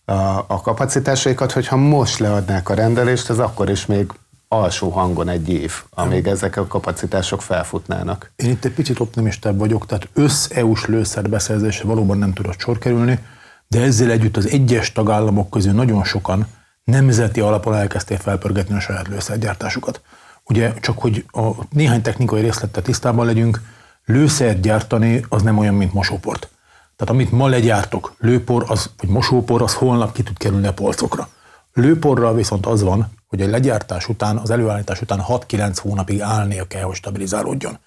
a, 0.05 0.13
a 0.47 0.61
kapacitásaikat, 0.61 1.51
hogyha 1.51 1.75
most 1.75 2.19
leadnák 2.19 2.69
a 2.69 2.73
rendelést, 2.73 3.29
az 3.29 3.39
akkor 3.39 3.69
is 3.69 3.85
még 3.85 4.11
alsó 4.47 4.89
hangon 4.89 5.29
egy 5.29 5.49
év, 5.49 5.73
amíg 5.89 6.27
ezek 6.27 6.57
a 6.57 6.67
kapacitások 6.67 7.41
felfutnának. 7.41 8.31
Én 8.35 8.49
itt 8.49 8.65
egy 8.65 8.73
picit 8.73 8.99
optimistább 8.99 9.57
vagyok, 9.57 9.85
tehát 9.85 10.09
össz-EU-s 10.13 10.85
lőszerbeszerzésre 10.85 11.87
valóban 11.87 12.17
nem 12.17 12.33
tudott 12.33 12.59
sor 12.59 12.77
kerülni, 12.77 13.19
de 13.67 13.81
ezzel 13.81 14.11
együtt 14.11 14.37
az 14.37 14.47
egyes 14.47 14.91
tagállamok 14.91 15.49
közül 15.49 15.73
nagyon 15.73 16.03
sokan 16.03 16.47
nemzeti 16.83 17.39
alapon 17.39 17.75
elkezdték 17.75 18.17
felpörgetni 18.17 18.75
a 18.75 18.79
saját 18.79 19.07
lőszergyártásukat. 19.07 20.01
Ugye 20.43 20.73
csak, 20.73 20.99
hogy 20.99 21.25
a 21.31 21.49
néhány 21.69 22.01
technikai 22.01 22.41
részlettel 22.41 22.83
tisztában 22.83 23.25
legyünk, 23.25 23.61
lőszert 24.05 24.61
gyártani 24.61 25.25
az 25.29 25.41
nem 25.41 25.57
olyan, 25.57 25.73
mint 25.75 25.93
mosóport. 25.93 26.49
Tehát 26.95 27.13
amit 27.13 27.31
ma 27.31 27.47
legyártok, 27.47 28.15
lőpor 28.19 28.65
az, 28.67 28.89
vagy 28.97 29.09
mosópor, 29.09 29.61
az 29.61 29.73
holnap 29.73 30.13
ki 30.13 30.23
tud 30.23 30.37
kerülni 30.37 30.67
a 30.67 30.73
polcokra. 30.73 31.29
Lőporral 31.73 32.33
viszont 32.33 32.65
az 32.65 32.81
van, 32.81 33.11
hogy 33.27 33.41
a 33.41 33.47
legyártás 33.47 34.09
után, 34.09 34.37
az 34.37 34.49
előállítás 34.49 35.01
után 35.01 35.23
6-9 35.27 35.77
hónapig 35.81 36.21
állnia 36.21 36.67
kell, 36.67 36.83
hogy 36.83 36.95
stabilizálódjon. 36.95 37.77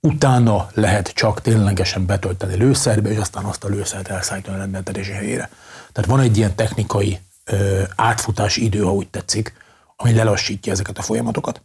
Utána 0.00 0.68
lehet 0.74 1.08
csak 1.08 1.40
ténylegesen 1.40 2.06
betölteni 2.06 2.56
lőszerbe, 2.56 3.10
és 3.10 3.18
aztán 3.18 3.44
azt 3.44 3.64
a 3.64 3.68
lőszert 3.68 4.08
elszállítani 4.08 4.56
a 4.56 4.60
rendeltetési 4.60 5.12
helyére. 5.12 5.50
Tehát 5.92 6.10
van 6.10 6.20
egy 6.20 6.36
ilyen 6.36 6.54
technikai 6.54 7.18
ö, 7.44 7.82
átfutási 7.96 8.64
idő, 8.64 8.80
ha 8.80 8.92
úgy 8.92 9.08
tetszik, 9.08 9.52
ami 9.96 10.14
lelassítja 10.14 10.72
ezeket 10.72 10.98
a 10.98 11.02
folyamatokat. 11.02 11.62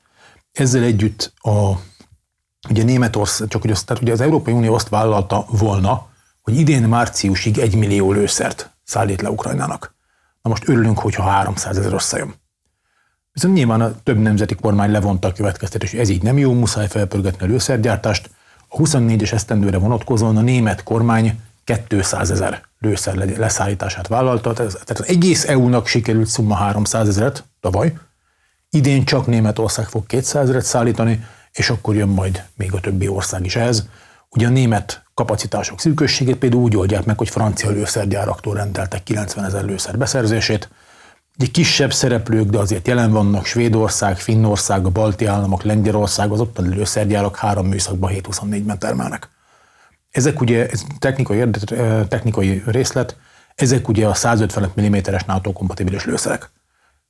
Ezzel 0.52 0.84
együtt 0.84 1.34
a 1.38 1.74
Ugye 2.70 2.84
Németország, 2.84 3.48
csak 3.48 3.62
hogy 3.62 3.72
azt, 3.72 3.86
tehát 3.86 4.04
ugye 4.04 4.12
az 4.12 4.22
Európai 4.22 4.54
Unió 4.54 4.74
azt 4.74 4.90
vállalta 4.90 5.46
volna, 5.50 6.08
hogy 6.42 6.58
idén 6.58 6.84
márciusig 6.84 7.58
egy 7.58 7.76
millió 7.76 8.12
lőszert 8.12 8.70
szállít 8.84 9.22
le 9.22 9.30
Ukrajnának. 9.30 9.94
Na 10.42 10.50
most 10.50 10.70
örülünk, 10.70 11.00
hogyha 11.00 11.24
300 11.24 11.78
ezer 11.78 11.94
összejön. 11.94 12.34
Viszont 13.32 13.54
nyilván 13.54 13.82
a 13.82 14.02
több 14.04 14.18
nemzeti 14.18 14.56
kormány 14.56 14.92
levonta 14.92 15.28
a 15.28 15.32
következtetés, 15.32 15.92
hogy 15.92 16.00
ez 16.00 16.10
így 16.10 16.22
nem 16.22 16.38
jó, 16.38 16.54
muszáj 16.54 16.88
felpörgetni 16.88 17.46
a 17.46 17.50
lőszergyártást. 17.50 18.30
A 18.68 18.78
24-es 18.78 19.32
esztendőre 19.32 19.78
vonatkozóan 19.78 20.38
a 20.38 20.42
német 20.42 20.84
kormány 20.84 21.40
200 21.88 22.32
ezer 22.32 22.64
lőszer 22.80 23.16
leszállítását 23.16 24.08
vállalta, 24.08 24.54
tehát 24.54 24.90
az 24.90 25.08
egész 25.08 25.48
EU-nak 25.48 25.88
sikerült 25.88 26.28
szumma 26.28 26.56
300 26.56 27.08
ezeret 27.08 27.44
tavaly, 27.60 27.94
idén 28.70 29.06
csak 29.06 29.28
Németország 29.28 29.88
fog 29.88 30.06
200 30.06 30.44
ezeret 30.44 30.66
szállítani, 30.66 31.26
és 31.52 31.70
akkor 31.70 31.96
jön 31.96 32.08
majd 32.08 32.44
még 32.56 32.74
a 32.74 32.80
többi 32.80 33.08
ország 33.08 33.46
is 33.46 33.56
ehhez. 33.56 33.88
Ugye 34.30 34.48
a 34.48 34.50
német 34.50 35.04
kapacitások 35.14 35.80
szűkösségét 35.80 36.36
például 36.36 36.62
úgy 36.62 36.78
oldják 36.78 37.06
meg, 37.06 37.18
hogy 37.18 37.30
francia 37.30 37.70
lőszergyáraktól 37.70 38.56
rendeltek 38.56 39.04
90 39.04 39.46
ezer 39.46 39.64
lőszer 39.64 39.98
beszerzését. 39.98 40.70
Egy 41.38 41.52
kisebb 41.52 41.94
szereplők, 41.94 42.50
de 42.50 42.58
azért 42.58 42.88
jelen 42.88 43.12
vannak 43.12 43.46
Svédország, 43.46 44.18
Finnország, 44.18 44.86
a 44.86 44.90
balti 44.90 45.26
államok, 45.26 45.64
Lengyelország, 45.64 46.32
az 46.32 46.40
ottani 46.40 46.76
lőszergyárak 46.76 47.38
három 47.38 47.68
műszakban 47.68 48.12
7-24-ben 48.14 48.80
termelnek. 48.80 49.30
Ezek 50.10 50.42
ugye, 50.42 50.68
ez 50.70 50.84
technikai, 51.00 51.50
technikai 52.08 52.64
részlet, 52.66 53.16
Ezek 53.60 53.88
ugye 53.88 54.08
a 54.08 54.14
155 54.14 54.82
mm-es 54.82 55.24
NATO 55.24 55.54
kompatibilis 55.54 56.06
lőszerek. 56.06 56.52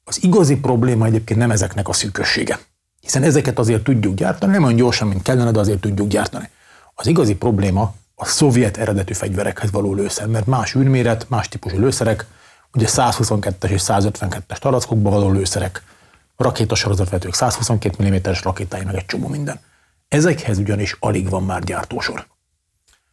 Az 0.04 0.24
igazi 0.24 0.58
probléma 0.60 1.06
egyébként 1.06 1.40
nem 1.40 1.52
ezeknek 1.52 1.88
a 1.88 1.94
szűkössége. 1.94 2.60
Hiszen 3.00 3.24
ezeket 3.24 3.60
azért 3.60 3.84
tudjuk 3.84 4.16
gyártani, 4.16 4.52
nem 4.52 4.64
olyan 4.64 4.76
gyorsan, 4.76 5.08
mint 5.08 5.22
kellene, 5.22 5.52
de 5.52 5.60
azért 5.60 5.80
tudjuk 5.80 6.08
gyártani. 6.08 6.50
Az 6.94 7.08
igazi 7.08 7.36
probléma 7.36 7.94
a 8.16 8.26
szovjet 8.26 8.78
eredetű 8.78 9.14
fegyverekhez 9.14 9.72
való 9.72 9.94
lőszer, 9.94 10.28
mert 10.28 10.46
más 10.46 10.76
űrméret, 10.76 11.30
más 11.30 11.48
típusú 11.48 11.80
lőszerek, 11.80 12.26
ugye 12.74 12.88
122-es 12.90 13.70
és 13.70 13.82
152-es 13.86 14.58
tarackokba 14.58 15.10
való 15.10 15.32
lőszerek, 15.32 15.84
rakétasorozatvetők, 16.38 17.34
122 17.34 18.10
mm-es 18.10 18.44
rakétái, 18.44 18.84
meg 18.84 18.96
egy 18.96 19.06
csomó 19.06 19.28
minden. 19.28 19.60
Ezekhez 20.08 20.58
ugyanis 20.58 20.98
alig 21.00 21.30
van 21.30 21.44
már 21.44 21.64
gyártósor. 21.64 22.28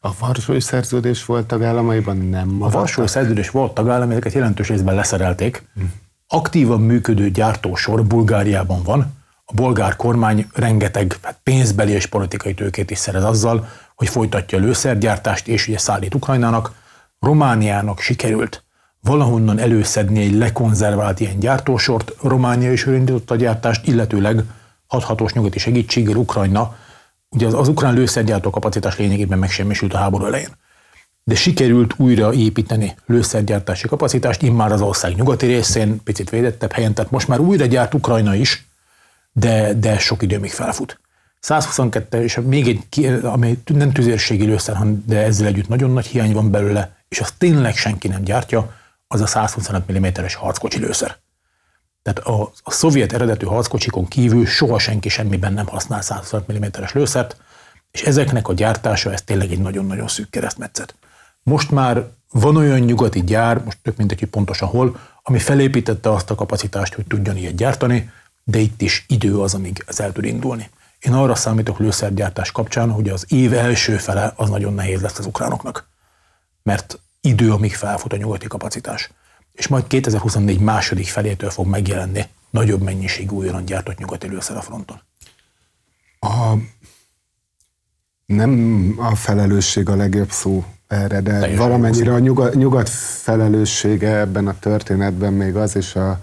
A 0.01 0.11
Varsói 0.19 0.61
Szerződés 0.61 1.25
volt 1.25 1.47
tagállamaiban 1.47 2.17
nem 2.17 2.49
maradtak? 2.49 2.75
A 2.75 2.79
Varsói 2.79 3.07
Szerződés 3.07 3.51
volt 3.51 3.75
tagállam, 3.75 4.11
ezeket 4.11 4.33
jelentős 4.33 4.69
részben 4.69 4.95
leszerelték. 4.95 5.69
Hm. 5.75 5.83
Aktívan 6.29 6.81
működő 6.81 7.31
gyártósor 7.31 8.05
Bulgáriában 8.05 8.83
van. 8.83 9.15
A 9.49 9.53
bolgár 9.55 9.97
kormány 9.97 10.47
rengeteg 10.55 11.19
hát 11.23 11.41
pénzbeli 11.43 11.93
és 11.93 12.07
politikai 12.07 12.55
tőkét 12.55 12.91
is 12.91 12.99
szerez 12.99 13.25
azzal, 13.25 13.69
hogy 13.95 14.09
folytatja 14.09 14.59
a 14.59 14.61
lőszergyártást, 14.61 15.49
és 15.49 15.69
ugye 15.69 15.79
szállít 15.79 16.15
Ukrajnának. 16.15 16.73
Romániának 17.21 18.01
sikerült 18.01 18.65
valahonnan 19.01 19.59
előszedni 19.59 20.21
egy 20.21 20.35
lekonzervált 20.35 21.21
ilyen 21.21 21.39
gyártósort, 21.39 22.13
Románia 22.23 22.73
is 22.73 22.87
elindította 22.87 23.35
a 23.35 23.37
gyártást, 23.37 23.87
illetőleg 23.87 24.43
hathatós 24.87 25.33
nyugati 25.33 25.59
segítséggel 25.59 26.17
Ukrajna, 26.17 26.77
ugye 27.29 27.47
az, 27.47 27.55
az 27.55 27.69
ukrán 27.69 27.95
lőszergyártó 27.95 28.51
kapacitás 28.51 28.97
lényegében 28.97 29.39
megsemmisült 29.39 29.95
a 29.95 29.99
háború 29.99 30.25
elején. 30.25 30.51
De 31.25 31.35
sikerült 31.35 31.95
újra 31.97 32.33
építeni 32.33 32.95
lőszergyártási 33.07 33.89
kapacitást, 33.89 34.43
immár 34.43 34.73
az 34.73 34.81
ország 34.81 35.15
nyugati 35.15 35.47
részén, 35.47 36.03
picit 36.03 36.31
védettebb 36.31 36.73
helyen, 36.73 36.95
tehát 36.95 37.11
most 37.11 37.29
már 37.29 37.41
újra 37.41 37.67
gyárt 37.67 37.95
Ukrajna 37.95 38.35
is, 38.35 38.66
de, 39.39 39.75
de 39.75 39.99
sok 39.99 40.23
idő 40.23 40.39
még 40.39 40.51
felfut. 40.51 41.01
122 41.41 42.23
és 42.23 42.41
még 42.45 42.69
egy, 42.69 43.05
ami 43.23 43.63
nem 43.65 43.93
tüzérségi 43.93 44.45
lőszer, 44.45 44.77
de 45.07 45.23
ezzel 45.23 45.47
együtt 45.47 45.69
nagyon 45.69 45.91
nagy 45.91 46.07
hiány 46.07 46.33
van 46.33 46.51
belőle, 46.51 46.97
és 47.09 47.21
azt 47.21 47.35
tényleg 47.39 47.77
senki 47.77 48.09
nem 48.09 48.23
gyártja, 48.23 48.73
az 49.09 49.21
a 49.21 49.27
125 49.27 49.99
mm-es 49.99 50.35
harckocsi 50.35 50.79
lőszer. 50.79 51.17
Tehát 52.03 52.19
a, 52.19 52.53
a 52.63 52.71
szovjet 52.71 53.13
eredetű 53.13 53.47
harckocsikon 53.47 54.07
kívül 54.07 54.47
soha 54.47 54.79
senki 54.79 55.09
semmiben 55.09 55.53
nem 55.53 55.67
használ 55.67 56.03
125 56.03 56.59
mm-es 56.59 56.93
lőszert, 56.93 57.37
és 57.91 58.03
ezeknek 58.03 58.49
a 58.49 58.53
gyártása 58.53 59.13
ez 59.13 59.23
tényleg 59.23 59.51
egy 59.51 59.61
nagyon-nagyon 59.61 60.09
szűk 60.09 60.31
keresztmetszet. 60.31 60.95
Most 61.43 61.71
már 61.71 62.07
van 62.31 62.57
olyan 62.57 62.81
nyugati 62.81 63.25
gyár, 63.25 63.65
most 63.65 63.79
tök 63.83 63.97
mindegy, 63.97 64.19
hogy 64.19 64.29
pontosan 64.29 64.69
hol, 64.69 64.97
ami 65.23 65.39
felépítette 65.39 66.13
azt 66.13 66.31
a 66.31 66.35
kapacitást, 66.35 66.95
hogy 66.95 67.07
tudjon 67.07 67.37
ilyet 67.37 67.55
gyártani, 67.55 68.11
de 68.49 68.59
itt 68.59 68.83
is 68.83 69.05
idő 69.09 69.41
az, 69.41 69.55
amíg 69.55 69.85
ez 69.87 70.01
el 70.01 70.13
tud 70.13 70.25
indulni. 70.25 70.71
Én 70.99 71.13
arra 71.13 71.35
számítok 71.35 71.79
lőszergyártás 71.79 72.53
kapcsán, 72.53 72.91
hogy 72.91 73.09
az 73.09 73.25
év 73.29 73.53
első 73.53 73.97
fele 73.97 74.33
az 74.37 74.49
nagyon 74.49 74.75
nehéz 74.75 75.01
lesz 75.01 75.19
az 75.19 75.27
ukránoknak. 75.27 75.89
Mert 76.63 77.01
idő, 77.21 77.53
amíg 77.53 77.75
felfut 77.75 78.13
a 78.13 78.17
nyugati 78.17 78.47
kapacitás. 78.47 79.11
És 79.53 79.69
majd 79.69 79.87
2024 79.87 80.61
második 80.61 81.07
felétől 81.07 81.51
fog 81.51 81.67
megjelenni 81.67 82.25
nagyobb 82.51 82.83
mennyiségű 82.83 83.35
újonnan 83.35 83.65
gyártott 83.65 83.99
nyugati 83.99 84.29
lőszer 84.29 84.57
a 84.57 84.63
fronton. 84.63 85.01
A, 86.21 86.55
nem 88.27 88.95
a 88.99 89.15
felelősség 89.15 89.89
a 89.89 89.97
legjobb 89.97 90.31
szó 90.31 90.65
erre, 90.87 91.21
de 91.21 91.39
Teljesen 91.39 91.57
valamennyire 91.57 92.13
a 92.13 92.19
nyugat, 92.19 92.55
nyugat 92.55 92.89
felelőssége 92.89 94.19
ebben 94.19 94.47
a 94.47 94.59
történetben 94.59 95.33
még 95.33 95.57
az 95.57 95.77
is 95.77 95.97
a 95.97 96.21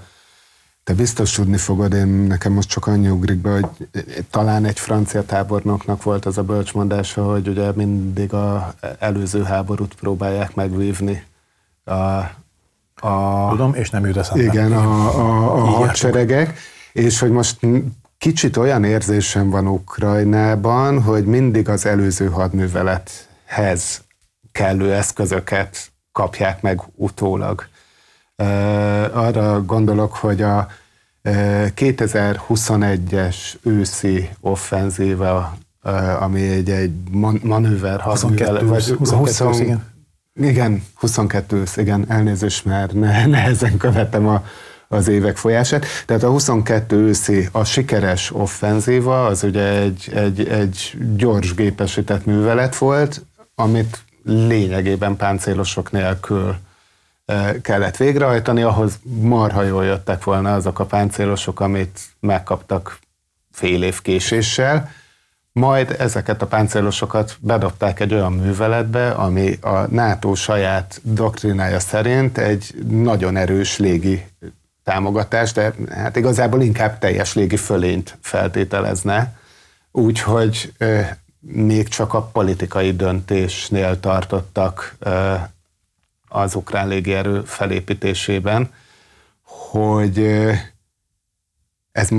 te 0.84 0.94
biztos 0.94 1.32
tudni 1.32 1.58
fogod, 1.58 1.94
én 1.94 2.08
nekem 2.08 2.52
most 2.52 2.70
csak 2.70 2.88
annyi 2.88 3.10
ugrik 3.10 3.38
be, 3.38 3.52
hogy 3.52 3.68
talán 4.30 4.66
egy 4.66 4.80
francia 4.80 5.26
tábornoknak 5.26 6.04
volt 6.04 6.26
az 6.26 6.38
a 6.38 6.44
bölcsmondása, 6.44 7.32
hogy 7.32 7.48
ugye 7.48 7.72
mindig 7.72 8.34
a 8.34 8.74
előző 9.00 9.44
háborút 9.44 9.94
próbálják 9.94 10.56
megvívni. 10.56 11.24
A, 11.84 11.92
a, 13.08 13.48
Tudom, 13.50 13.74
és 13.74 13.90
nem 13.90 14.06
jut 14.06 14.18
eszembe. 14.18 14.44
Igen, 14.44 14.72
a, 14.72 15.18
a, 15.20 15.56
a 15.56 15.66
hadseregek, 15.66 16.58
és 16.94 17.20
hogy 17.20 17.32
most 17.32 17.60
kicsit 18.18 18.58
olyan 18.58 18.84
érzésem 18.84 19.50
van 19.50 19.68
Ukrajnában, 19.68 21.02
hogy 21.02 21.26
mindig 21.26 21.70
az 21.70 21.86
előző 21.86 22.30
hadművelethez 22.30 24.02
kellő 24.52 24.94
eszközöket 24.94 25.92
kapják 26.12 26.62
meg 26.62 26.82
utólag. 26.96 27.68
Arra 29.14 29.66
gondolok, 29.66 30.14
hogy 30.14 30.42
a 30.42 30.68
2021-es 31.24 33.36
őszi 33.64 34.30
offenzíva, 34.40 35.58
ami 36.20 36.42
egy, 36.42 36.70
egy 36.70 36.92
manőver 37.44 38.00
22, 38.00 38.66
vagy 38.66 38.96
22 38.98 39.46
20, 39.46 39.60
igen. 39.60 39.92
Igen, 40.36 40.84
22 40.96 41.58
ősz, 41.58 41.78
igen, 41.78 42.06
elnézést, 42.08 42.66
mert 42.66 42.94
ne, 42.94 43.26
nehezen 43.36 43.78
követem 43.78 44.28
a, 44.28 44.46
az 44.88 45.08
évek 45.08 45.38
folyását. 45.38 45.86
Tehát 46.06 46.24
a 46.24 46.30
22 46.30 46.96
őszi, 46.96 47.48
a 47.52 47.64
sikeres 47.64 48.32
offenzíva, 48.32 49.26
az 49.26 49.44
ugye 49.44 49.80
egy, 49.80 50.12
egy, 50.14 50.48
egy 50.48 50.98
gyors 51.16 51.54
gépesített 51.54 52.26
művelet 52.26 52.78
volt, 52.78 53.26
amit 53.56 54.04
lényegében 54.24 55.16
páncélosok 55.16 55.92
nélkül 55.92 56.56
kellett 57.62 57.98
végrehajtani, 57.98 58.62
ahhoz 58.62 59.00
marha 59.04 59.64
jól 59.64 59.86
jöttek 59.86 60.24
volna 60.24 60.54
azok 60.54 60.80
a 60.80 60.86
páncélosok, 60.86 61.60
amit 61.60 62.00
megkaptak 62.20 63.00
fél 63.52 63.84
év 63.84 64.02
késéssel, 64.02 64.90
majd 65.52 65.96
ezeket 66.00 66.42
a 66.42 66.48
páncélosokat 66.48 67.38
bedobták 67.40 68.00
egy 68.00 68.14
olyan 68.14 68.34
műveletbe, 68.34 69.10
ami 69.12 69.58
a 69.62 69.88
NATO 69.90 70.36
saját 70.36 71.00
doktrinája 71.04 71.80
szerint 71.80 72.38
egy 72.38 72.76
nagyon 72.88 73.38
erős 73.38 73.78
légi 73.78 74.26
támogatás, 74.84 75.52
de 75.52 75.74
hát 75.90 76.16
igazából 76.16 76.62
inkább 76.62 77.00
teljes 77.00 77.34
légi 77.34 77.58
fölényt 77.58 78.18
feltételezne, 78.22 79.38
úgyhogy 79.92 80.74
még 81.40 81.88
csak 81.88 82.14
a 82.14 82.22
politikai 82.22 82.96
döntésnél 82.96 84.00
tartottak 84.00 84.96
az 86.34 86.56
ukrán 86.56 86.88
légierő 86.88 87.42
felépítésében, 87.42 88.74
hogy 89.42 90.20
ez 91.92 92.10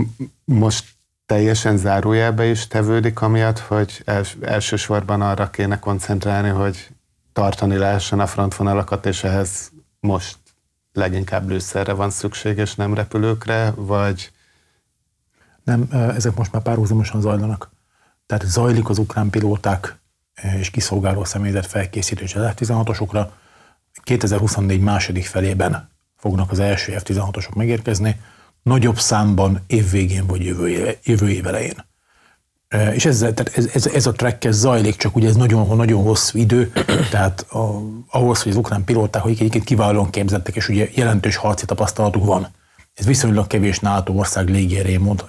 most 0.45 0.85
teljesen 1.27 1.77
zárójelbe 1.77 2.45
is 2.45 2.67
tevődik, 2.67 3.21
amiatt, 3.21 3.59
hogy 3.59 4.03
els, 4.05 4.37
elsősorban 4.41 5.23
arra 5.23 5.51
kéne 5.51 5.79
koncentrálni, 5.79 6.49
hogy 6.49 6.89
tartani 7.33 7.77
lehessen 7.77 8.21
a 8.21 8.27
frontvonalakat, 8.27 9.07
és 9.07 9.25
ehhez 9.25 9.71
most 10.01 10.39
leginkább 10.93 11.49
lőszerre 11.49 11.93
van 11.93 12.11
szükség, 12.11 12.59
és 12.59 12.75
nem 12.75 12.95
repülőkre, 12.95 13.73
vagy... 13.77 14.33
Nem, 15.65 15.89
ezek 15.91 16.35
most 16.35 16.53
már 16.53 16.63
párhuzamosan 16.63 17.21
zajlanak. 17.21 17.71
Tehát 18.27 18.45
zajlik 18.45 18.89
az 18.89 18.99
ukrán 18.99 19.31
pilóták 19.31 19.97
és 20.59 20.71
kiszolgáló 20.71 21.25
személyzet 21.25 21.67
felkészítés 21.67 22.35
az 22.35 22.53
F-16-osokra, 22.55 23.27
2024 24.03 24.81
második 24.81 25.27
felében 25.27 25.91
fognak 26.17 26.51
az 26.51 26.59
első 26.59 26.93
F-16-osok 26.99 27.55
megérkezni, 27.55 28.21
nagyobb 28.63 28.99
számban 28.99 29.61
évvégén 29.67 30.27
vagy 30.27 30.45
jövő, 30.45 30.69
éve, 30.69 30.95
jövő 31.05 31.31
év 31.31 31.47
elején. 31.47 31.85
És 32.93 33.05
ez, 33.05 33.19
tehát 33.19 33.51
ez, 33.55 33.71
ez, 33.75 33.87
ez 33.87 34.07
a 34.07 34.13
track 34.13 34.45
ez 34.45 34.57
zajlik, 34.57 34.97
csak 34.97 35.17
ugye 35.17 35.29
ez 35.29 35.37
nagyon, 35.37 35.77
nagyon 35.77 36.03
hosszú 36.03 36.39
idő, 36.39 36.73
tehát 37.11 37.41
a, 37.41 37.81
ahhoz, 38.11 38.43
hogy 38.43 38.53
az 38.53 38.59
ukrán 38.59 38.85
pilóták, 38.85 39.23
hogy 39.23 39.33
egyébként 39.33 39.65
kiválóan 39.65 40.11
képzettek, 40.11 40.57
és 40.57 40.69
ugye 40.69 40.89
jelentős 40.95 41.37
harci 41.37 41.65
tapasztalatuk 41.65 42.25
van. 42.25 42.49
Ez 42.95 43.07
viszonylag 43.07 43.47
kevés 43.47 43.79
NATO 43.79 44.13
ország 44.13 44.49
légierejéről 44.49 45.03
mond, 45.03 45.25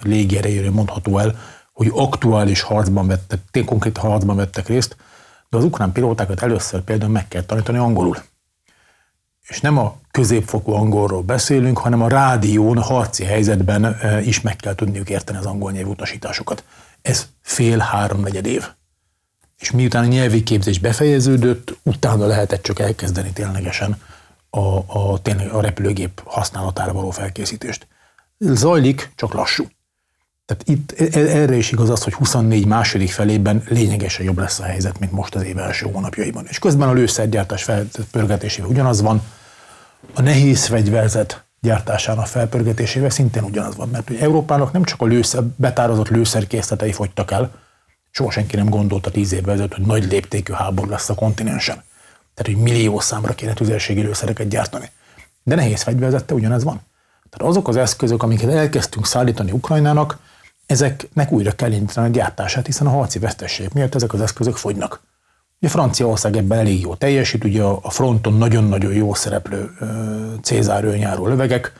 mondható 0.71 1.17
el, 1.17 1.35
hogy 1.73 1.91
aktuális 1.93 2.61
harcban 2.61 3.07
vettek, 3.07 3.39
tényleg 3.51 3.71
konkrét 3.71 3.97
harcban 3.97 4.35
vettek 4.35 4.67
részt, 4.67 4.97
de 5.49 5.57
az 5.57 5.63
ukrán 5.63 5.91
pilótákat 5.91 6.41
először 6.41 6.81
például 6.81 7.11
meg 7.11 7.27
kell 7.27 7.43
tanítani 7.43 7.77
angolul 7.77 8.17
és 9.47 9.61
nem 9.61 9.77
a 9.77 9.97
középfokú 10.11 10.71
angolról 10.71 11.21
beszélünk, 11.21 11.77
hanem 11.77 12.01
a 12.01 12.07
rádión, 12.07 12.81
harci 12.81 13.23
helyzetben 13.23 13.97
is 14.23 14.41
meg 14.41 14.55
kell 14.55 14.75
tudniuk 14.75 15.09
érteni 15.09 15.37
az 15.37 15.45
angol 15.45 15.71
nyelvű 15.71 15.89
utasításokat. 15.89 16.63
Ez 17.01 17.27
fél-háromnegyed 17.41 18.45
év. 18.45 18.67
És 19.57 19.71
miután 19.71 20.03
a 20.03 20.07
nyelvi 20.07 20.43
képzés 20.43 20.79
befejeződött, 20.79 21.77
utána 21.83 22.25
lehetett 22.25 22.63
csak 22.63 22.79
elkezdeni 22.79 23.31
ténylegesen 23.31 24.01
a, 24.49 24.77
a, 24.77 25.21
tényleg 25.21 25.49
a 25.51 25.61
repülőgép 25.61 26.21
használatára 26.25 26.93
való 26.93 27.09
felkészítést. 27.09 27.87
Zajlik, 28.37 29.11
csak 29.15 29.33
lassú. 29.33 29.65
Tehát 30.45 30.63
itt 30.65 30.91
e, 30.97 31.19
e, 31.19 31.37
erre 31.37 31.55
is 31.55 31.71
igaz 31.71 31.89
az, 31.89 32.03
hogy 32.03 32.13
24 32.13 32.65
második 32.65 33.11
felében 33.11 33.63
lényegesen 33.67 34.25
jobb 34.25 34.37
lesz 34.37 34.59
a 34.59 34.63
helyzet, 34.63 34.99
mint 34.99 35.11
most 35.11 35.35
az 35.35 35.43
év 35.43 35.57
első 35.57 35.85
hónapjaiban. 35.91 36.45
És 36.49 36.59
közben 36.59 36.89
a 36.89 36.93
lőszergyártás 36.93 37.63
felpörgetésével 37.63 38.69
ugyanaz 38.69 39.01
van, 39.01 39.21
a 40.13 40.21
nehéz 40.21 40.65
fegyverzet 40.65 41.43
gyártásának 41.61 42.27
felpörgetésével 42.27 43.09
szintén 43.09 43.43
ugyanaz 43.43 43.75
van, 43.75 43.89
mert 43.89 44.09
ugye 44.09 44.19
Európának 44.19 44.71
nem 44.71 44.83
csak 44.83 45.01
a 45.01 45.05
lőszer, 45.05 45.43
betározott 45.43 46.09
lőszerkészletei 46.09 46.91
fogytak 46.91 47.31
el, 47.31 47.51
soha 48.11 48.31
senki 48.31 48.55
nem 48.55 48.69
gondolta 48.69 49.11
tíz 49.11 49.33
évvel 49.33 49.53
ezelőtt, 49.53 49.73
hogy 49.73 49.85
nagy 49.85 50.05
léptékű 50.11 50.53
háború 50.53 50.89
lesz 50.89 51.09
a 51.09 51.15
kontinensen. 51.15 51.83
Tehát, 52.33 52.53
hogy 52.53 52.63
millió 52.63 52.99
számra 52.99 53.33
kéne 53.33 53.53
tüzérségi 53.53 54.01
lőszereket 54.01 54.47
gyártani. 54.47 54.89
De 55.43 55.55
nehéz 55.55 55.81
fegyverzette 55.81 56.33
ugyanez 56.33 56.63
van. 56.63 56.81
Tehát 57.29 57.51
azok 57.51 57.67
az 57.67 57.75
eszközök, 57.75 58.23
amiket 58.23 58.49
elkezdtünk 58.49 59.05
szállítani 59.05 59.51
Ukrajnának, 59.51 60.17
ezeknek 60.65 61.31
újra 61.31 61.51
kell 61.51 61.71
indítani 61.71 62.07
a 62.07 62.11
gyártását, 62.11 62.65
hiszen 62.65 62.87
a 62.87 62.89
harci 62.89 63.19
vesztesség 63.19 63.69
miatt 63.73 63.95
ezek 63.95 64.13
az 64.13 64.21
eszközök 64.21 64.55
fogynak. 64.55 65.01
Ugye 65.59 65.69
Franciaország 65.69 66.37
ebben 66.37 66.59
elég 66.59 66.81
jó 66.81 66.95
teljesít, 66.95 67.43
ugye 67.43 67.63
a 67.63 67.89
fronton 67.89 68.33
nagyon-nagyon 68.33 68.93
jó 68.93 69.13
szereplő 69.13 69.71
Cézár 70.41 70.83
őnyáró 70.83 71.27
lövegek, 71.27 71.73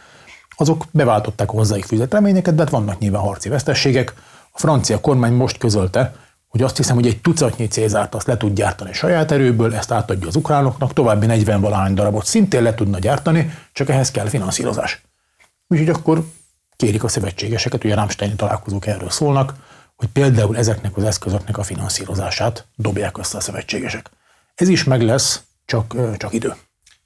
azok 0.58 0.86
beváltották 0.92 1.50
hozzáik 1.50 1.86
fűzett 1.86 2.14
reményeket, 2.14 2.56
de 2.56 2.62
hát 2.62 2.72
vannak 2.72 3.00
nyilván 3.00 3.22
harci 3.22 3.50
vesztességek. 3.50 4.14
A 4.52 4.60
francia 4.60 5.00
kormány 5.02 5.34
most 5.34 5.58
közölte, 5.58 6.16
hogy 6.48 6.62
azt 6.62 6.78
hiszem, 6.78 6.96
hogy 6.96 7.08
egy 7.08 7.22
tucatnyi 7.22 7.68
Cézárt 7.68 8.16
azt 8.16 8.28
le 8.28 8.38
tud 8.38 8.54
gyártani 8.54 8.94
saját 8.94 9.32
erőből, 9.32 9.76
ezt 9.76 9.92
átadja 9.92 10.28
az 10.28 10.36
ukránoknak, 10.36 10.94
további 10.94 11.26
40 11.26 11.62
valahány 11.62 11.94
darabot 11.94 12.26
szintén 12.26 12.62
le 12.62 12.74
tudna 12.74 13.00
gyártani, 13.00 13.54
csak 13.74 13.90
ehhez 13.90 14.12
kell 14.12 14.28
finanszírozás. 14.28 15.02
Úgyhogy 15.68 15.90
akkor 15.90 16.26
kérik 16.76 17.04
a 17.04 17.08
szövetségeseket, 17.08 17.84
ugye 17.84 17.96
Rámsteini 17.96 18.36
találkozók 18.36 18.88
erről 18.88 19.10
szólnak, 19.10 19.54
hogy 19.96 20.08
például 20.08 20.58
ezeknek 20.58 20.98
az 20.98 21.04
eszközöknek 21.04 21.58
a 21.58 21.64
finanszírozását 21.64 22.66
dobják 22.76 23.18
össze 23.18 23.38
a 23.38 23.42
szövetségesek. 23.42 24.10
Ez 24.56 24.68
is 24.68 24.84
meg 24.84 25.02
lesz, 25.02 25.44
csak, 25.66 26.18
csak 26.18 26.34
idő. 26.34 26.54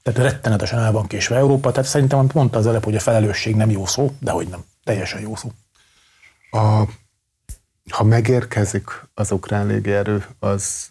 Tehát 0.02 0.20
rettenetesen 0.20 0.78
el 0.78 0.92
van 0.92 1.06
késve 1.06 1.36
Európa, 1.36 1.72
tehát 1.72 1.88
szerintem 1.88 2.26
mondta 2.34 2.58
az 2.58 2.66
előbb, 2.66 2.84
hogy 2.84 2.96
a 2.96 3.00
felelősség 3.00 3.56
nem 3.56 3.70
jó 3.70 3.86
szó, 3.86 4.14
de 4.18 4.30
hogy 4.30 4.48
nem, 4.48 4.64
teljesen 4.84 5.20
jó 5.20 5.36
szó. 5.36 5.52
A, 6.50 6.84
ha 7.90 8.04
megérkezik 8.04 8.90
az 9.14 9.30
ukrán 9.30 9.66
légierő, 9.66 10.26
az 10.38 10.90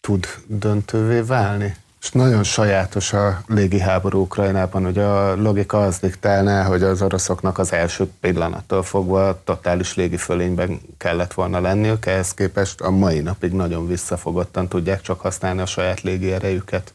tud 0.00 0.26
döntővé 0.46 1.20
válni? 1.20 1.76
És 2.06 2.12
nagyon 2.12 2.42
sajátos 2.42 3.12
a 3.12 3.42
légiháború 3.46 4.20
Ukrajnában, 4.20 4.84
hogy 4.84 4.98
a 4.98 5.36
logika 5.36 5.82
az 5.82 5.98
diktálná, 5.98 6.64
hogy 6.64 6.82
az 6.82 7.02
oroszoknak 7.02 7.58
az 7.58 7.72
első 7.72 8.10
pillanattól 8.20 8.82
fogva 8.82 9.40
totális 9.44 9.94
légifölényben 9.94 10.80
kellett 10.98 11.32
volna 11.32 11.60
lenniük, 11.60 12.06
ehhez 12.06 12.34
képest 12.34 12.80
a 12.80 12.90
mai 12.90 13.20
napig 13.20 13.52
nagyon 13.52 13.86
visszafogottan 13.86 14.68
tudják 14.68 15.00
csak 15.00 15.20
használni 15.20 15.60
a 15.60 15.66
saját 15.66 16.00
légierejüket. 16.00 16.94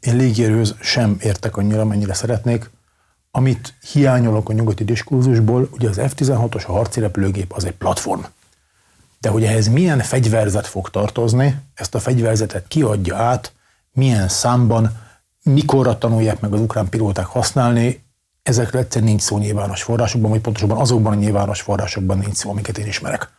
Én 0.00 0.16
légierőz 0.16 0.74
sem 0.80 1.16
értek 1.20 1.56
annyira, 1.56 1.84
mennyire 1.84 2.14
szeretnék. 2.14 2.70
Amit 3.30 3.74
hiányolok 3.92 4.48
a 4.48 4.52
nyugati 4.52 4.84
diskurzusból, 4.84 5.68
ugye 5.72 5.88
az 5.88 6.00
F-16-os 6.00 6.66
a 6.66 6.72
harci 6.72 7.00
repülőgép 7.00 7.52
az 7.52 7.64
egy 7.64 7.76
platform. 7.76 8.20
De 9.22 9.28
hogy 9.28 9.44
ehhez 9.44 9.68
milyen 9.68 9.98
fegyverzet 9.98 10.66
fog 10.66 10.90
tartozni, 10.90 11.60
ezt 11.74 11.94
a 11.94 11.98
fegyverzetet 11.98 12.68
kiadja 12.68 13.16
át, 13.16 13.52
milyen 13.92 14.28
számban, 14.28 14.98
mikorra 15.42 15.98
tanulják 15.98 16.40
meg 16.40 16.52
az 16.52 16.60
ukrán 16.60 16.88
pilóták 16.88 17.26
használni, 17.26 18.04
ezekre 18.42 18.78
egyszerűen 18.78 19.10
nincs 19.10 19.22
szó 19.22 19.38
nyilvános 19.38 19.82
forrásokban, 19.82 20.30
vagy 20.30 20.40
pontosabban 20.40 20.78
azokban 20.78 21.12
a 21.12 21.16
nyilvános 21.16 21.60
forrásokban 21.60 22.18
nincs 22.18 22.34
szó, 22.34 22.50
amiket 22.50 22.78
én 22.78 22.86
ismerek. 22.86 23.30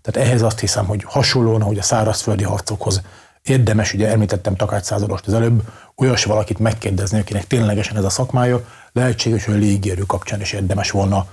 Tehát 0.00 0.28
ehhez 0.28 0.42
azt 0.42 0.60
hiszem, 0.60 0.86
hogy 0.86 1.04
hasonlóan, 1.04 1.62
ahogy 1.62 1.78
a 1.78 1.82
szárazföldi 1.82 2.44
harcokhoz 2.44 3.02
érdemes, 3.42 3.92
ugye 3.92 4.08
említettem 4.08 4.56
Takács 4.56 4.84
századost 4.84 5.26
az 5.26 5.34
előbb, 5.34 5.62
olyas 5.96 6.24
valakit 6.24 6.58
megkérdezni, 6.58 7.18
akinek 7.18 7.46
ténylegesen 7.46 7.96
ez 7.96 8.04
a 8.04 8.10
szakmája, 8.10 8.64
lehetséges, 8.92 9.44
hogy 9.44 9.54
a 9.54 9.58
légierő 9.58 10.02
kapcsán 10.02 10.40
is 10.40 10.52
érdemes 10.52 10.90
volna 10.90 11.26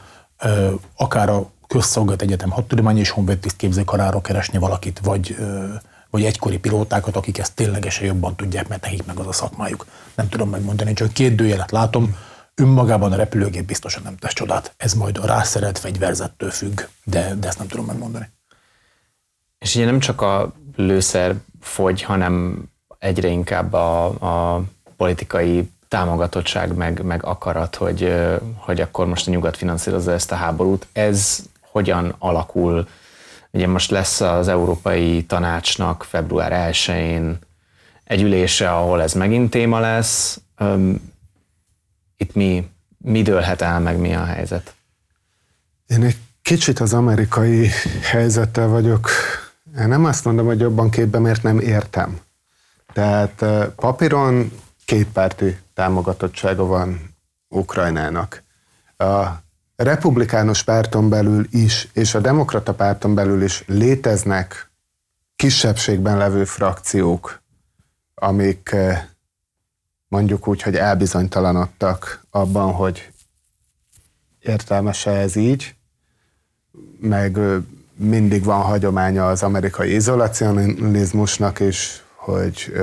akár 0.95 1.29
a 1.29 1.51
közszolgált 1.69 2.21
egyetem 2.21 2.49
hadtudományi 2.49 2.99
és 2.99 3.09
honvéd 3.09 3.55
képzőkarára 3.55 4.21
keresni 4.21 4.57
valakit, 4.57 4.99
vagy, 5.03 5.35
vagy 6.09 6.23
egykori 6.23 6.59
pilótákat, 6.59 7.15
akik 7.15 7.37
ezt 7.37 7.55
ténylegesen 7.55 8.05
jobban 8.05 8.35
tudják, 8.35 8.67
mert 8.67 8.81
nekik 8.81 9.05
meg 9.05 9.17
az 9.17 9.27
a 9.27 9.31
szakmájuk. 9.31 9.85
Nem 10.15 10.29
tudom 10.29 10.49
megmondani, 10.49 10.93
csak 10.93 11.13
két 11.13 11.35
dőjelet 11.35 11.71
látom, 11.71 12.15
önmagában 12.55 13.11
a 13.11 13.15
repülőgép 13.15 13.65
biztosan 13.65 14.03
nem 14.03 14.17
tesz 14.17 14.33
csodát. 14.33 14.73
Ez 14.77 14.93
majd 14.93 15.17
a 15.17 15.25
rászeret 15.25 15.77
fegyverzettől 15.77 16.49
függ, 16.49 16.81
de, 17.03 17.35
de 17.35 17.47
ezt 17.47 17.57
nem 17.57 17.67
tudom 17.67 17.85
megmondani. 17.85 18.29
És 19.59 19.75
ugye 19.75 19.85
nem 19.85 19.99
csak 19.99 20.21
a 20.21 20.53
lőszer 20.75 21.35
fogy, 21.61 22.01
hanem 22.01 22.63
egyre 22.99 23.27
inkább 23.27 23.73
a, 23.73 24.05
a 24.05 24.63
politikai 24.97 25.71
támogatottság, 25.87 26.73
meg, 26.73 27.01
meg 27.03 27.25
akarat, 27.25 27.75
hogy, 27.75 28.13
hogy 28.55 28.81
akkor 28.81 29.05
most 29.05 29.27
a 29.27 29.31
nyugat 29.31 29.57
finanszírozza 29.57 30.11
ezt 30.11 30.31
a 30.31 30.35
háborút. 30.35 30.87
Ez 30.91 31.39
hogyan 31.71 32.15
alakul? 32.19 32.87
Ugye 33.51 33.67
most 33.67 33.91
lesz 33.91 34.21
az 34.21 34.47
Európai 34.47 35.25
Tanácsnak 35.25 36.03
február 36.03 36.71
1-én 36.71 37.39
egy 38.03 38.21
ülése, 38.21 38.71
ahol 38.71 39.01
ez 39.01 39.13
megint 39.13 39.49
téma 39.49 39.79
lesz. 39.79 40.41
Itt 42.17 42.33
mi, 42.35 42.69
mi 42.97 43.21
dőlhet 43.21 43.61
el, 43.61 43.79
meg 43.79 43.97
mi 43.97 44.15
a 44.15 44.23
helyzet? 44.23 44.73
Én 45.87 46.03
egy 46.03 46.17
kicsit 46.41 46.79
az 46.79 46.93
amerikai 46.93 47.69
helyzettel 48.01 48.67
vagyok. 48.67 49.09
Én 49.79 49.87
nem 49.87 50.05
azt 50.05 50.25
mondom, 50.25 50.45
hogy 50.45 50.59
jobban 50.59 50.89
képben, 50.89 51.21
mert 51.21 51.43
nem 51.43 51.59
értem. 51.59 52.19
Tehát 52.93 53.45
papíron 53.75 54.51
kétpárti 54.85 55.57
támogatottsága 55.73 56.65
van 56.65 57.15
Ukrajnának. 57.47 58.43
A 58.97 59.25
republikánus 59.83 60.63
párton 60.63 61.09
belül 61.09 61.47
is, 61.51 61.87
és 61.93 62.15
a 62.15 62.19
demokrata 62.19 62.73
párton 62.73 63.15
belül 63.15 63.43
is 63.43 63.63
léteznek 63.67 64.71
kisebbségben 65.35 66.17
levő 66.17 66.45
frakciók, 66.45 67.41
amik 68.15 68.71
eh, 68.71 69.03
mondjuk 70.07 70.47
úgy, 70.47 70.61
hogy 70.61 70.75
elbizonytalanodtak 70.75 72.25
abban, 72.29 72.73
hogy 72.73 73.11
értelmese 74.39 75.11
ez 75.11 75.35
így, 75.35 75.75
meg 76.99 77.39
mindig 77.95 78.43
van 78.43 78.61
hagyománya 78.61 79.27
az 79.27 79.43
amerikai 79.43 79.93
izolacionizmusnak 79.93 81.59
is, 81.59 82.03
hogy 82.15 82.73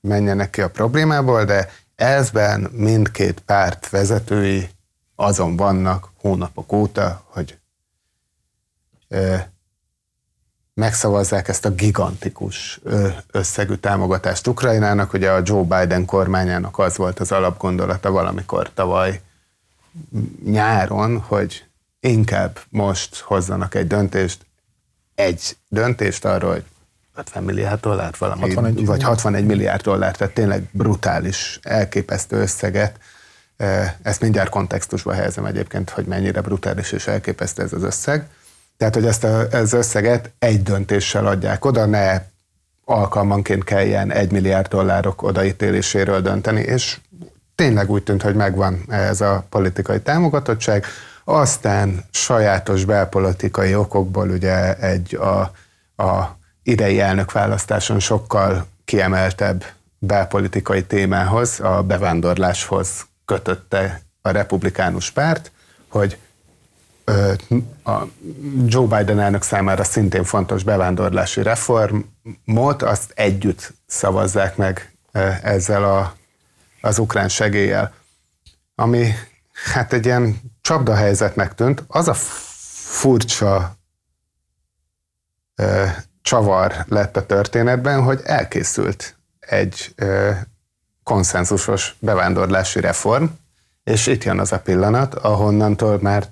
menjenek 0.00 0.50
ki 0.50 0.60
a 0.60 0.70
problémából, 0.70 1.44
de 1.44 1.70
ezben 1.94 2.60
mindkét 2.72 3.40
párt 3.40 3.88
vezetői 3.88 4.68
azon 5.16 5.56
vannak 5.56 6.10
hónapok 6.16 6.72
óta, 6.72 7.24
hogy 7.26 7.58
ö, 9.08 9.36
megszavazzák 10.74 11.48
ezt 11.48 11.64
a 11.64 11.70
gigantikus 11.70 12.80
ö, 12.82 13.08
összegű 13.30 13.74
támogatást 13.74 14.46
Ukrajnának. 14.46 15.12
Ugye 15.12 15.30
a 15.30 15.40
Joe 15.44 15.62
Biden 15.62 16.04
kormányának 16.04 16.78
az 16.78 16.96
volt 16.96 17.20
az 17.20 17.32
alapgondolata 17.32 18.10
valamikor 18.10 18.72
tavaly 18.72 19.20
nyáron, 20.44 21.18
hogy 21.18 21.64
inkább 22.00 22.60
most 22.68 23.16
hozzanak 23.16 23.74
egy 23.74 23.86
döntést, 23.86 24.46
egy 25.14 25.56
döntést 25.68 26.24
arról, 26.24 26.52
hogy 26.52 26.64
50 27.14 27.42
milliárd 27.42 27.80
dollár 27.80 28.14
valami, 28.18 28.40
61 28.40 28.86
vagy 28.86 29.02
61 29.02 29.46
milliárd 29.46 29.82
dollár, 29.82 30.16
tehát 30.16 30.34
tényleg 30.34 30.68
brutális, 30.72 31.58
elképesztő 31.62 32.36
összeget 32.36 32.98
ezt 34.02 34.20
mindjárt 34.20 34.48
kontextusba 34.48 35.12
helyezem 35.12 35.44
egyébként, 35.44 35.90
hogy 35.90 36.04
mennyire 36.04 36.40
brutális 36.40 36.92
és 36.92 37.06
elképesztő 37.06 37.62
ez 37.62 37.72
az 37.72 37.82
összeg. 37.82 38.28
Tehát, 38.76 38.94
hogy 38.94 39.06
ezt 39.06 39.24
az 39.24 39.72
összeget 39.72 40.30
egy 40.38 40.62
döntéssel 40.62 41.26
adják 41.26 41.64
oda, 41.64 41.86
ne 41.86 42.22
alkalmanként 42.84 43.64
kelljen 43.64 44.12
egy 44.12 44.30
milliárd 44.30 44.66
dollárok 44.66 45.22
odaítéléséről 45.22 46.20
dönteni, 46.20 46.60
és 46.60 46.98
tényleg 47.54 47.90
úgy 47.90 48.02
tűnt, 48.02 48.22
hogy 48.22 48.34
megvan 48.34 48.84
ez 48.88 49.20
a 49.20 49.46
politikai 49.48 50.00
támogatottság. 50.00 50.84
Aztán 51.24 52.04
sajátos 52.10 52.84
belpolitikai 52.84 53.74
okokból 53.74 54.28
ugye 54.28 54.76
egy 54.76 55.14
a, 55.14 55.40
a 56.02 56.36
idei 56.62 57.00
elnökválasztáson 57.00 57.98
sokkal 57.98 58.66
kiemeltebb 58.84 59.64
belpolitikai 59.98 60.84
témához, 60.84 61.60
a 61.60 61.82
bevándorláshoz 61.82 63.06
kötötte 63.24 64.00
a 64.22 64.30
republikánus 64.30 65.10
párt, 65.10 65.52
hogy 65.88 66.18
a 67.84 68.02
Joe 68.66 68.86
Biden 68.86 69.20
elnök 69.20 69.42
számára 69.42 69.84
szintén 69.84 70.24
fontos 70.24 70.62
bevándorlási 70.62 71.42
reformot, 71.42 72.82
azt 72.82 73.12
együtt 73.14 73.74
szavazzák 73.86 74.56
meg 74.56 74.96
ezzel 75.42 75.84
a, 75.84 76.16
az 76.80 76.98
ukrán 76.98 77.28
segéllyel. 77.28 77.94
Ami 78.74 79.12
hát 79.72 79.92
egy 79.92 80.04
ilyen 80.04 80.40
csapdahelyzetnek 80.60 81.54
tűnt, 81.54 81.84
az 81.86 82.08
a 82.08 82.14
furcsa 82.14 83.76
csavar 86.22 86.84
lett 86.88 87.16
a 87.16 87.26
történetben, 87.26 88.02
hogy 88.02 88.20
elkészült 88.24 89.16
egy 89.40 89.94
konszenzusos 91.04 91.94
bevándorlási 91.98 92.80
reform, 92.80 93.24
és 93.84 94.06
itt 94.06 94.24
jön 94.24 94.38
az 94.38 94.52
a 94.52 94.60
pillanat, 94.60 95.14
ahonnantól 95.14 95.98
már 96.00 96.28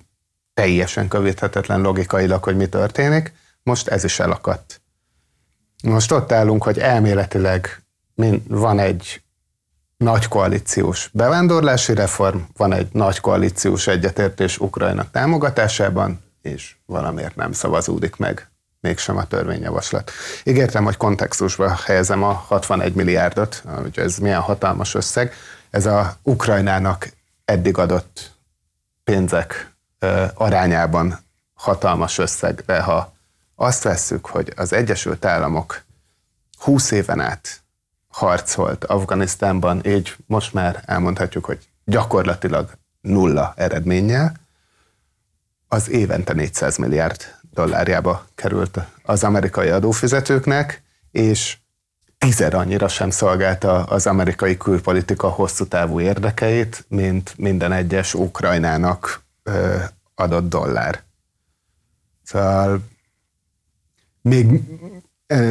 teljesen 0.55 1.09
kövíthetetlen 1.09 1.81
logikailag, 1.81 2.43
hogy 2.43 2.57
mi 2.57 2.67
történik, 2.67 3.33
most 3.63 3.89
ez 3.89 4.05
is 4.05 4.21
elakadt. 4.21 4.81
Most 5.83 6.13
ott 6.13 6.33
állunk, 6.33 6.63
hogy 6.63 6.79
elméletileg 6.79 7.83
van 8.49 8.79
egy 8.79 9.23
nagy 9.97 10.29
koalíciós 10.29 11.11
bevándorlási 11.13 11.95
reform, 11.95 12.39
van 12.57 12.73
egy 12.73 12.89
nagy 12.93 13.21
koalíciós 13.21 13.87
egyetértés 13.87 14.59
Ukrajna 14.59 15.11
támogatásában, 15.11 16.25
és 16.43 16.77
valamiért 16.87 17.37
nem 17.37 17.53
szavazódik 17.53 18.17
meg 18.17 18.52
mégsem 18.83 19.17
a 19.17 19.25
törvényjavaslat. 19.25 20.11
Ígértem, 20.45 20.85
hogy 20.85 20.97
kontextusba 20.97 21.77
helyezem 21.85 22.23
a 22.23 22.33
61 22.33 22.95
milliárdot, 22.95 23.63
hogy 23.81 23.99
ez 23.99 24.17
milyen 24.19 24.41
hatalmas 24.41 24.95
összeg. 24.95 25.35
Ez 25.71 25.87
a 25.87 26.17
Ukrajnának 26.23 27.09
eddig 27.45 27.79
adott 27.79 28.31
pénzek 29.05 29.73
arányában 30.35 31.19
hatalmas 31.55 32.19
összeg, 32.19 32.63
de 32.67 32.81
ha 32.81 33.15
azt 33.55 33.83
vesszük, 33.83 34.27
hogy 34.27 34.53
az 34.57 34.73
Egyesült 34.73 35.25
Államok 35.25 35.83
20 36.59 36.91
éven 36.91 37.21
át 37.21 37.61
harcolt 38.09 38.85
Afganisztánban, 38.85 39.87
így 39.87 40.17
most 40.27 40.53
már 40.53 40.83
elmondhatjuk, 40.87 41.45
hogy 41.45 41.69
gyakorlatilag 41.85 42.71
nulla 43.01 43.53
eredménnyel, 43.57 44.33
az 45.69 45.91
évente 45.91 46.33
400 46.33 46.77
milliárd 46.77 47.41
dollárjába 47.55 48.27
került 48.35 48.79
az 49.03 49.25
amerikai 49.25 49.69
adófizetőknek, 49.69 50.83
és 51.11 51.57
tízer 52.19 52.55
annyira 52.55 52.89
sem 52.89 53.11
szolgálta 53.11 53.85
az 53.85 54.07
amerikai 54.07 54.57
külpolitika 54.57 55.29
hosszú 55.29 55.67
távú 55.67 56.01
érdekeit, 56.01 56.85
mint 56.89 57.35
minden 57.37 57.73
egyes 57.73 58.15
Ukrajnának 58.15 59.23
adott 60.15 60.49
dollár. 60.49 61.03
Szóval 62.23 62.81
még 64.21 64.61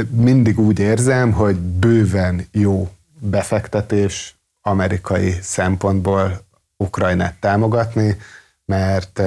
mindig 0.09 0.59
úgy 0.59 0.79
érzem, 0.79 1.31
hogy 1.31 1.55
bőven 1.55 2.47
jó 2.51 2.91
befektetés 3.19 4.35
amerikai 4.61 5.37
szempontból 5.41 6.41
Ukrajnát 6.77 7.39
támogatni, 7.39 8.17
mert 8.65 9.21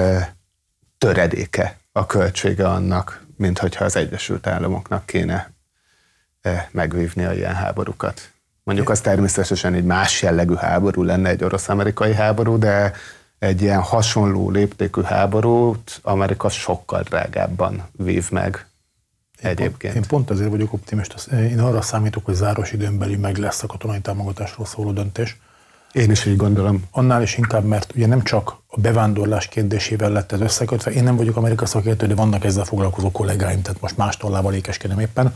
töredéke 0.97 1.77
a 1.97 2.05
költsége 2.05 2.67
annak, 2.67 3.25
mint 3.37 3.59
hogyha 3.59 3.85
az 3.85 3.95
Egyesült 3.95 4.47
Államoknak 4.47 5.05
kéne 5.05 5.51
megvívni 6.71 7.23
a 7.23 7.33
ilyen 7.33 7.53
háborúkat. 7.53 8.31
Mondjuk 8.63 8.89
az 8.89 9.01
természetesen 9.01 9.73
egy 9.73 9.83
más 9.83 10.21
jellegű 10.21 10.53
háború 10.53 11.03
lenne, 11.03 11.29
egy 11.29 11.43
orosz-amerikai 11.43 12.13
háború, 12.13 12.57
de 12.57 12.93
egy 13.39 13.61
ilyen 13.61 13.81
hasonló 13.81 14.49
léptékű 14.49 15.01
háborút 15.01 15.99
Amerika 16.03 16.49
sokkal 16.49 17.01
drágábban 17.01 17.83
vív 17.91 18.31
meg 18.31 18.67
én 19.41 19.49
egyébként. 19.49 19.93
Pont, 19.93 20.03
én 20.03 20.09
pont 20.09 20.31
ezért 20.31 20.49
vagyok 20.49 20.73
optimista. 20.73 21.35
Én 21.35 21.59
arra 21.59 21.81
számítok, 21.81 22.25
hogy 22.25 22.35
záros 22.35 22.71
időn 22.71 22.97
belül 22.97 23.17
meg 23.17 23.37
lesz 23.37 23.63
a 23.63 23.67
katonai 23.67 23.99
támogatásról 23.99 24.65
szóló 24.65 24.91
döntés. 24.91 25.37
Én 25.95 26.11
is 26.11 26.25
így 26.25 26.35
gondolom. 26.35 26.83
Annál 26.91 27.21
is 27.21 27.37
inkább, 27.37 27.63
mert 27.63 27.93
ugye 27.95 28.07
nem 28.07 28.23
csak 28.23 28.55
a 28.67 28.79
bevándorlás 28.79 29.47
kérdésével 29.47 30.11
lett 30.11 30.31
ez 30.31 30.41
összekötve. 30.41 30.91
Én 30.91 31.03
nem 31.03 31.15
vagyok 31.15 31.37
Amerika 31.37 31.65
szakértő, 31.65 32.07
de 32.07 32.15
vannak 32.15 32.43
ezzel 32.45 32.63
foglalkozó 32.63 33.11
kollégáim, 33.11 33.61
tehát 33.61 33.81
most 33.81 33.97
más 33.97 34.17
tollával 34.17 34.53
ékeskedem 34.53 34.99
éppen. 34.99 35.35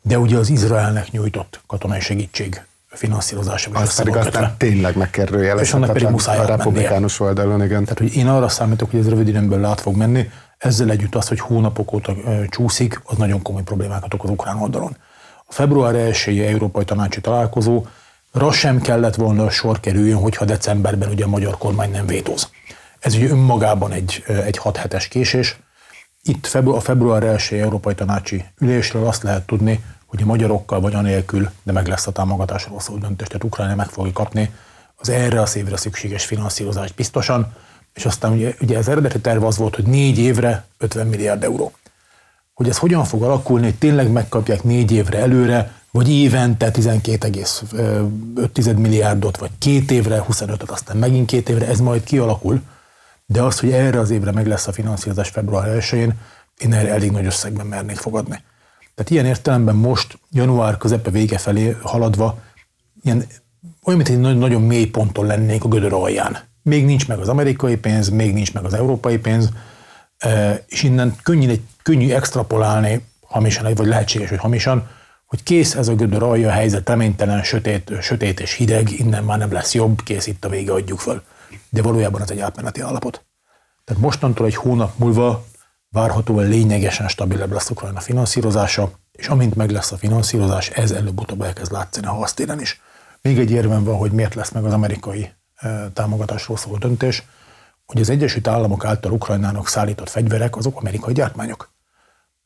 De 0.00 0.18
ugye 0.18 0.36
az 0.38 0.48
Izraelnek 0.48 1.10
nyújtott 1.10 1.60
katonai 1.66 2.00
segítség 2.00 2.62
finanszírozása. 2.88 3.70
Az 3.72 3.96
pedig 3.96 4.16
aztán 4.16 4.54
tényleg 4.56 4.96
megkerülje. 4.96 5.54
És 5.54 5.72
annak 5.72 5.92
pedig 5.92 6.08
muszáj 6.08 6.38
a 6.38 6.44
republikánus 6.44 7.20
oldalon, 7.20 7.64
igen. 7.64 7.82
Tehát, 7.82 7.98
hogy 7.98 8.16
én 8.16 8.26
arra 8.26 8.48
számítok, 8.48 8.90
hogy 8.90 9.00
ez 9.00 9.08
rövid 9.08 9.28
időn 9.28 9.48
belül 9.48 9.64
át 9.64 9.80
fog 9.80 9.96
menni, 9.96 10.30
ezzel 10.58 10.90
együtt 10.90 11.14
az, 11.14 11.28
hogy 11.28 11.40
hónapok 11.40 11.92
óta 11.92 12.14
csúszik, 12.48 13.00
az 13.04 13.16
nagyon 13.16 13.42
komoly 13.42 13.62
problémákat 13.62 14.14
okoz 14.14 14.30
ukrán 14.30 14.56
oldalon. 14.56 14.96
A 15.46 15.52
február 15.52 15.94
1 15.94 16.38
Európai 16.38 16.84
Tanácsi 16.84 17.20
Találkozó 17.20 17.84
ra 18.32 18.52
sem 18.52 18.80
kellett 18.80 19.14
volna 19.14 19.50
sor 19.50 19.80
kerüljön, 19.80 20.18
hogyha 20.18 20.44
decemberben 20.44 21.08
ugye 21.08 21.24
a 21.24 21.28
magyar 21.28 21.58
kormány 21.58 21.90
nem 21.90 22.06
vétóz. 22.06 22.50
Ez 22.98 23.14
ugye 23.14 23.28
önmagában 23.28 23.92
egy, 23.92 24.24
egy 24.26 24.58
6 24.58 24.76
hetes 24.76 25.08
késés. 25.08 25.56
Itt 26.22 26.46
a 26.54 26.80
február 26.80 27.22
1 27.22 27.58
Európai 27.60 27.94
Tanácsi 27.94 28.44
ülésről 28.58 29.06
azt 29.06 29.22
lehet 29.22 29.46
tudni, 29.46 29.84
hogy 30.06 30.22
a 30.22 30.26
magyarokkal 30.26 30.80
vagy 30.80 30.94
anélkül, 30.94 31.50
de 31.62 31.72
meg 31.72 31.86
lesz 31.86 32.06
a 32.06 32.12
támogatásról 32.12 32.80
szóló 32.80 32.98
döntés, 32.98 33.26
tehát 33.26 33.44
Ukrajna 33.44 33.74
meg 33.74 33.88
fogja 33.88 34.12
kapni 34.12 34.50
az 34.96 35.08
erre 35.08 35.40
az 35.40 35.56
évre 35.56 35.76
szükséges 35.76 36.24
finanszírozást 36.24 36.94
biztosan, 36.94 37.54
és 37.94 38.04
aztán 38.04 38.32
ugye, 38.32 38.54
ugye 38.60 38.78
az 38.78 38.88
eredeti 38.88 39.20
terv 39.20 39.44
az 39.44 39.56
volt, 39.56 39.74
hogy 39.74 39.84
négy 39.84 40.18
évre 40.18 40.64
50 40.78 41.06
milliárd 41.06 41.44
euró. 41.44 41.72
Hogy 42.54 42.68
ez 42.68 42.78
hogyan 42.78 43.04
fog 43.04 43.22
alakulni, 43.22 43.64
hogy 43.64 43.74
tényleg 43.74 44.10
megkapják 44.10 44.62
négy 44.62 44.92
évre 44.92 45.18
előre, 45.18 45.72
vagy 45.92 46.10
évente 46.10 46.70
12,5 46.70 48.76
milliárdot, 48.76 49.36
vagy 49.36 49.50
két 49.58 49.90
évre, 49.90 50.24
25-öt, 50.28 50.70
aztán 50.70 50.96
megint 50.96 51.26
két 51.26 51.48
évre, 51.48 51.66
ez 51.66 51.80
majd 51.80 52.04
kialakul, 52.04 52.60
de 53.26 53.42
az, 53.42 53.60
hogy 53.60 53.72
erre 53.72 53.98
az 53.98 54.10
évre 54.10 54.32
meg 54.32 54.46
lesz 54.46 54.66
a 54.66 54.72
finanszírozás 54.72 55.28
február 55.28 55.76
1-én, 55.80 56.12
én 56.58 56.72
erre 56.72 56.88
elég 56.88 57.10
nagy 57.10 57.24
összegben 57.24 57.66
mernék 57.66 57.96
fogadni. 57.96 58.42
Tehát 58.94 59.10
ilyen 59.10 59.26
értelemben 59.26 59.74
most, 59.74 60.18
január 60.30 60.76
közepe 60.76 61.10
vége 61.10 61.38
felé 61.38 61.76
haladva, 61.82 62.38
ilyen, 63.02 63.26
olyan, 63.84 64.00
mint 64.00 64.10
egy 64.10 64.20
nagyon, 64.20 64.38
nagyon 64.38 64.62
mély 64.62 64.86
ponton 64.86 65.26
lennénk 65.26 65.64
a 65.64 65.68
gödör 65.68 65.92
alján. 65.92 66.38
Még 66.62 66.84
nincs 66.84 67.08
meg 67.08 67.18
az 67.18 67.28
amerikai 67.28 67.76
pénz, 67.76 68.08
még 68.08 68.32
nincs 68.32 68.52
meg 68.52 68.64
az 68.64 68.74
európai 68.74 69.18
pénz, 69.18 69.48
és 70.66 70.82
innen 70.82 71.16
könnyű, 71.22 71.54
könnyű 71.82 72.12
extrapolálni 72.12 73.04
hamisan, 73.20 73.74
vagy 73.74 73.86
lehetséges, 73.86 74.28
hogy 74.28 74.38
hamisan, 74.38 74.88
hogy 75.32 75.42
kész 75.42 75.74
ez 75.74 75.88
a 75.88 75.94
gödör 75.94 76.22
alja, 76.22 76.48
a 76.48 76.52
helyzet 76.52 76.88
reménytelen, 76.88 77.42
sötét, 77.42 77.92
sötét 78.00 78.40
és 78.40 78.52
hideg, 78.52 78.90
innen 78.90 79.24
már 79.24 79.38
nem 79.38 79.52
lesz 79.52 79.74
jobb, 79.74 80.02
kész 80.02 80.26
itt 80.26 80.44
a 80.44 80.48
vége, 80.48 80.72
adjuk 80.72 80.98
föl. 80.98 81.22
De 81.68 81.82
valójában 81.82 82.22
ez 82.22 82.30
egy 82.30 82.40
átmeneti 82.40 82.80
állapot. 82.80 83.24
Tehát 83.84 84.02
mostantól 84.02 84.46
egy 84.46 84.54
hónap 84.54 84.98
múlva 84.98 85.44
várhatóan 85.88 86.48
lényegesen 86.48 87.08
stabilabb 87.08 87.52
lesz 87.52 87.70
Ukrajna 87.70 88.00
finanszírozása, 88.00 88.90
és 89.12 89.28
amint 89.28 89.54
meg 89.54 89.70
lesz 89.70 89.92
a 89.92 89.96
finanszírozás, 89.96 90.68
ez 90.68 90.90
előbb-utóbb 90.90 91.42
elkezd 91.42 91.72
látszani 91.72 92.06
a 92.06 92.12
hasztéren 92.12 92.60
is. 92.60 92.80
Még 93.22 93.38
egy 93.38 93.50
érvem 93.50 93.84
van, 93.84 93.96
hogy 93.96 94.12
miért 94.12 94.34
lesz 94.34 94.50
meg 94.50 94.64
az 94.64 94.72
amerikai 94.72 95.32
e, 95.54 95.90
támogatásról 95.92 96.56
szóló 96.56 96.76
döntés, 96.76 97.22
hogy 97.86 98.00
az 98.00 98.10
Egyesült 98.10 98.46
Államok 98.46 98.84
által 98.84 99.12
Ukrajnának 99.12 99.68
szállított 99.68 100.08
fegyverek 100.08 100.56
azok 100.56 100.78
amerikai 100.78 101.12
gyártmányok. 101.12 101.72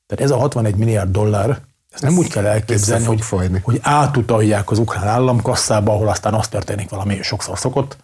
Tehát 0.07 0.25
ez 0.25 0.31
a 0.31 0.38
61 0.38 0.77
milliárd 0.77 1.11
dollár, 1.11 1.61
ezt 1.97 2.05
nem 2.05 2.19
úgy 2.19 2.29
kell 2.29 2.47
elképzelni, 2.47 3.05
hogy, 3.05 3.61
hogy 3.63 3.79
átutalják 3.83 4.71
az 4.71 4.79
ukrán 4.79 5.07
államkasszába, 5.07 5.93
ahol 5.93 6.09
aztán 6.09 6.35
az 6.35 6.49
történik 6.49 6.89
valami 6.89 7.23
sokszor 7.23 7.59
szokott, 7.59 7.97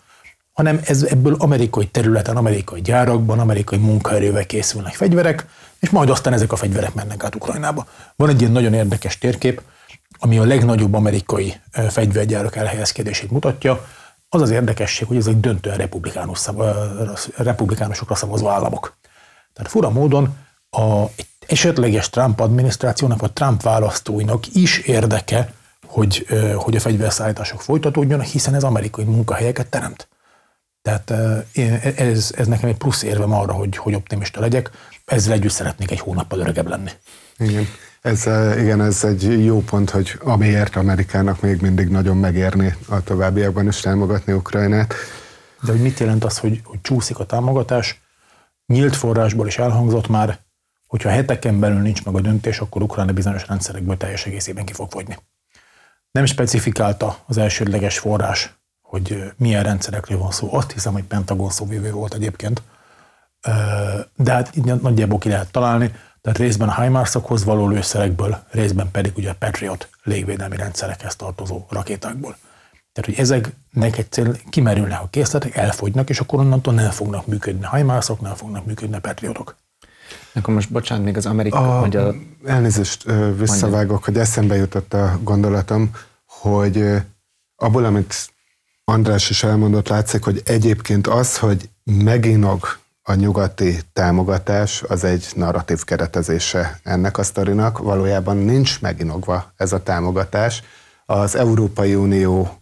hanem 0.53 0.81
ez 0.85 1.03
ebből 1.03 1.35
amerikai 1.39 1.87
területen, 1.87 2.37
amerikai 2.37 2.81
gyárakban, 2.81 3.39
amerikai 3.39 3.79
munkaerővel 3.79 4.47
készülnek 4.47 4.95
fegyverek, 4.95 5.47
és 5.81 5.91
majd 5.91 6.11
aztán 6.11 6.33
ezek 6.33 6.53
a 6.53 6.57
fegyverek 6.57 6.95
mennek 6.95 7.25
át 7.25 7.35
Ukrajnába. 7.35 7.87
Van 8.17 8.29
egy 8.29 8.41
ilyen 8.41 8.53
nagyon 8.53 8.75
érdekes 8.75 9.19
térkép, 9.19 9.63
ami 10.19 10.39
a 10.39 10.45
legnagyobb 10.45 10.95
amerikai 10.95 11.55
fegyvergyárak 11.89 12.57
elhelyezkedését 12.57 13.31
mutatja. 13.31 13.87
Az 14.29 14.41
az 14.41 14.51
érdekesség, 14.51 15.07
hogy 15.07 15.17
ezek 15.17 15.35
döntően 15.35 15.77
republikánus 15.77 16.39
szav, 16.39 16.57
republikánusokra 17.37 18.15
szavazó 18.15 18.49
államok. 18.49 18.97
Tehát 19.53 19.71
fura 19.71 19.91
módon 19.91 20.37
a, 20.71 21.03
egy 21.17 21.27
esetleges 21.53 22.11
Trump 22.11 22.41
adminisztrációnak, 22.41 23.21
vagy 23.21 23.33
Trump 23.33 23.63
választóinak 23.63 24.55
is 24.55 24.79
érdeke, 24.79 25.53
hogy, 25.87 26.27
hogy 26.55 26.77
a 26.77 26.81
fegyverszállítások 26.81 27.61
folytatódjanak, 27.61 28.27
hiszen 28.27 28.55
ez 28.55 28.63
amerikai 28.63 29.05
munkahelyeket 29.05 29.67
teremt. 29.67 30.09
Tehát 30.83 31.11
ez, 31.97 32.33
ez 32.37 32.47
nekem 32.47 32.69
egy 32.69 32.77
plusz 32.77 33.03
érvem 33.03 33.33
arra, 33.33 33.53
hogy, 33.53 33.77
hogy 33.77 33.95
optimista 33.95 34.41
legyek. 34.41 34.71
Ezzel 35.05 35.33
együtt 35.33 35.53
szeretnék 35.53 35.91
egy 35.91 36.01
hónappal 36.01 36.39
öregebb 36.39 36.69
lenni. 36.69 36.91
Igen. 37.39 37.67
Ez, 38.01 38.27
igen, 38.59 38.81
ez 38.81 39.05
egy 39.05 39.45
jó 39.45 39.61
pont, 39.61 39.91
hogy 39.91 40.19
amiért 40.25 40.77
Amerikának 40.77 41.41
még 41.41 41.61
mindig 41.61 41.89
nagyon 41.89 42.17
megérni 42.17 42.77
a 42.89 43.03
továbbiakban 43.03 43.67
is 43.67 43.81
támogatni 43.81 44.33
Ukrajnát. 44.33 44.95
De 45.63 45.73
hogy 45.73 45.81
mit 45.81 45.99
jelent 45.99 46.25
az, 46.25 46.39
hogy, 46.39 46.61
hogy 46.65 46.81
csúszik 46.81 47.19
a 47.19 47.27
támogatás? 47.27 48.01
Nyílt 48.67 48.97
forrásból 48.97 49.47
is 49.47 49.59
elhangzott 49.59 50.09
már, 50.09 50.41
hogyha 50.93 51.09
heteken 51.09 51.61
belül 51.61 51.81
nincs 51.81 52.05
meg 52.05 52.15
a 52.15 52.21
döntés, 52.21 52.59
akkor 52.59 52.83
Ukrajna 52.83 53.13
bizonyos 53.13 53.47
rendszerekből 53.47 53.97
teljes 53.97 54.27
egészében 54.27 54.65
ki 54.65 54.73
fog 54.73 54.91
fogyni. 54.91 55.19
Nem 56.11 56.25
specifikálta 56.25 57.17
az 57.27 57.39
elsődleges 57.39 57.99
forrás, 57.99 58.55
hogy 58.83 59.33
milyen 59.37 59.63
rendszerekről 59.63 60.19
van 60.19 60.31
szó. 60.31 60.55
Azt 60.55 60.73
hiszem, 60.73 60.93
hogy 60.93 61.05
Pentagon 61.05 61.51
szóvívő 61.51 61.93
volt 61.93 62.15
egyébként, 62.15 62.63
de 64.17 64.33
hát 64.33 64.57
így 64.57 64.65
nagyjából 64.65 65.19
ki 65.19 65.29
lehet 65.29 65.51
találni, 65.51 65.95
tehát 66.21 66.39
részben 66.39 66.69
a 66.69 66.83
HIMARS-okhoz 66.83 67.45
való 67.45 67.69
lőszerekből, 67.69 68.39
részben 68.51 68.91
pedig 68.91 69.13
ugye 69.17 69.31
a 69.31 69.37
Patriot 69.39 69.89
légvédelmi 70.03 70.57
rendszerekhez 70.57 71.17
tartozó 71.17 71.65
rakétákból. 71.69 72.37
Tehát, 72.93 73.11
hogy 73.11 73.19
ezeknek 73.19 73.99
egyszerűen 73.99 74.39
kimerülnek 74.51 75.03
a 75.03 75.09
készletek, 75.11 75.57
elfogynak, 75.57 76.09
és 76.09 76.21
akkor 76.21 76.39
onnantól 76.39 76.75
nem 76.75 76.91
fognak 76.91 77.27
működni 77.27 77.65
hajmászok, 77.65 78.21
nem 78.21 78.35
fognak 78.35 78.65
működni 78.65 78.99
patriótok. 78.99 79.61
Akkor 80.35 80.55
most 80.55 80.73
bocsánat, 80.73 81.05
még 81.05 81.17
az 81.17 81.27
Amerika, 81.27 81.77
a, 81.77 81.81
magyar... 81.81 82.15
Elnézést 82.45 83.05
visszavágok, 83.39 84.05
hogy 84.05 84.17
eszembe 84.17 84.57
jutott 84.57 84.95
a 84.95 85.19
gondolatom, 85.23 85.91
hogy 86.27 86.85
abból, 87.57 87.85
amit 87.85 88.33
András 88.85 89.31
is 89.31 89.43
elmondott, 89.43 89.89
látszik, 89.89 90.25
hogy 90.25 90.43
egyébként 90.45 91.07
az, 91.07 91.39
hogy 91.39 91.69
meginog 91.85 92.81
a 93.03 93.15
nyugati 93.15 93.79
támogatás, 93.93 94.83
az 94.83 95.05
egy 95.05 95.27
narratív 95.35 95.85
keretezése 95.85 96.81
ennek 96.83 97.19
a 97.19 97.23
sztorinak. 97.23 97.79
Valójában 97.79 98.37
nincs 98.37 98.81
meginogva 98.81 99.53
ez 99.57 99.73
a 99.73 99.83
támogatás. 99.83 100.63
Az 101.07 101.37
Európai 101.37 101.95
Unió 101.95 102.62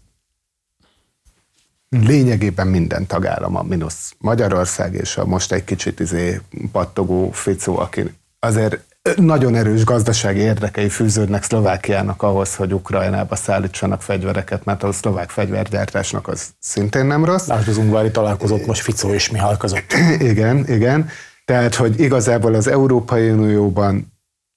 lényegében 1.90 2.66
minden 2.66 3.06
tagállama, 3.06 3.62
minusz 3.62 4.14
Magyarország 4.18 4.94
és 4.94 5.16
a 5.16 5.24
most 5.24 5.52
egy 5.52 5.64
kicsit 5.64 6.00
izé 6.00 6.40
pattogó 6.72 7.30
Ficó, 7.30 7.78
aki 7.78 8.14
azért 8.38 8.78
nagyon 9.16 9.54
erős 9.54 9.84
gazdasági 9.84 10.40
érdekei 10.40 10.88
fűződnek 10.88 11.42
Szlovákiának 11.42 12.22
ahhoz, 12.22 12.54
hogy 12.54 12.74
Ukrajnába 12.74 13.36
szállítsanak 13.36 14.02
fegyvereket, 14.02 14.64
mert 14.64 14.82
a 14.82 14.92
szlovák 14.92 15.30
fegyvergyártásnak 15.30 16.28
az 16.28 16.48
szintén 16.58 17.06
nem 17.06 17.24
rossz. 17.24 17.46
Lásd 17.46 17.68
az 17.68 17.76
ungvári 17.76 18.10
találkozott 18.10 18.66
most 18.66 18.82
Ficó 18.82 19.12
és 19.12 19.30
Mihály 19.30 19.56
között. 19.58 19.92
igen, 20.30 20.68
igen. 20.68 21.08
Tehát, 21.44 21.74
hogy 21.74 22.00
igazából 22.00 22.54
az 22.54 22.66
Európai 22.66 23.30
Unióban 23.30 24.12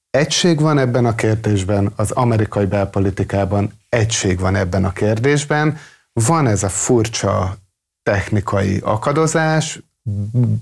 egység 0.10 0.62
van 0.62 0.78
ebben 0.78 1.06
a 1.06 1.16
kérdésben, 1.16 1.92
az 1.96 2.12
amerikai 2.12 2.66
belpolitikában 2.66 3.72
egység 3.90 4.40
van 4.40 4.56
ebben 4.56 4.86
a 4.86 4.94
kérdésben. 4.94 5.78
Van 6.14 6.47
ez 6.47 6.64
a 6.64 6.70
furcsa 6.70 7.55
technikai 8.03 8.80
akadozás, 8.84 9.80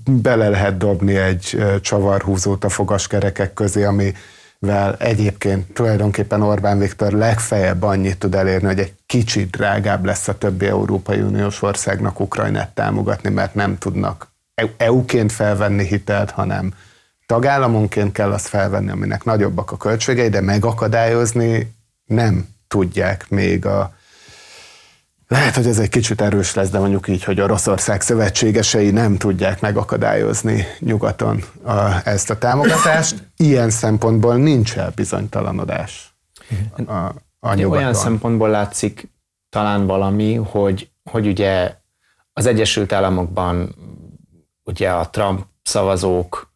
bele 0.04 0.48
lehet 0.48 0.76
dobni 0.76 1.16
egy 1.16 1.64
csavarhúzót 1.80 2.64
a 2.64 2.68
fogaskerekek 2.68 3.54
közé, 3.54 3.84
amivel 3.84 4.96
egyébként 4.98 5.72
tulajdonképpen 5.72 6.42
Orbán 6.42 6.78
Viktor 6.78 7.12
legfeljebb 7.12 7.82
annyit 7.82 8.18
tud 8.18 8.34
elérni, 8.34 8.66
hogy 8.66 8.78
egy 8.78 8.94
kicsit 9.06 9.50
drágább 9.50 10.04
lesz 10.04 10.28
a 10.28 10.38
többi 10.38 10.66
Európai 10.66 11.20
Uniós 11.20 11.62
országnak 11.62 12.20
Ukrajnát 12.20 12.74
támogatni, 12.74 13.30
mert 13.30 13.54
nem 13.54 13.78
tudnak 13.78 14.30
EU-ként 14.76 15.32
felvenni 15.32 15.86
hitelt, 15.86 16.30
hanem 16.30 16.74
tagállamonként 17.26 18.12
kell 18.12 18.32
azt 18.32 18.46
felvenni, 18.46 18.90
aminek 18.90 19.24
nagyobbak 19.24 19.70
a 19.70 19.76
költségei, 19.76 20.28
de 20.28 20.40
megakadályozni 20.40 21.74
nem 22.04 22.48
tudják 22.68 23.28
még 23.28 23.66
a 23.66 23.94
lehet, 25.32 25.54
hogy 25.54 25.66
ez 25.66 25.78
egy 25.78 25.88
kicsit 25.88 26.20
erős 26.20 26.54
lesz, 26.54 26.70
de 26.70 26.78
mondjuk 26.78 27.08
így, 27.08 27.24
hogy 27.24 27.40
Oroszország 27.40 28.00
szövetségesei 28.00 28.90
nem 28.90 29.16
tudják 29.16 29.60
megakadályozni 29.60 30.64
nyugaton 30.78 31.42
a, 31.64 32.08
ezt 32.08 32.30
a 32.30 32.38
támogatást. 32.38 33.30
Ilyen 33.36 33.70
szempontból 33.70 34.36
nincs 34.36 34.76
el 34.76 34.92
bizonytalanodás 34.94 36.14
a, 36.86 36.92
a 37.38 37.54
nyugaton. 37.54 37.70
Olyan 37.70 37.94
szempontból 37.94 38.48
látszik 38.48 39.10
talán 39.48 39.86
valami, 39.86 40.34
hogy, 40.34 40.90
hogy 41.10 41.26
ugye 41.26 41.74
az 42.32 42.46
Egyesült 42.46 42.92
Államokban 42.92 43.74
ugye 44.64 44.90
a 44.90 45.10
Trump 45.10 45.46
szavazók 45.62 46.51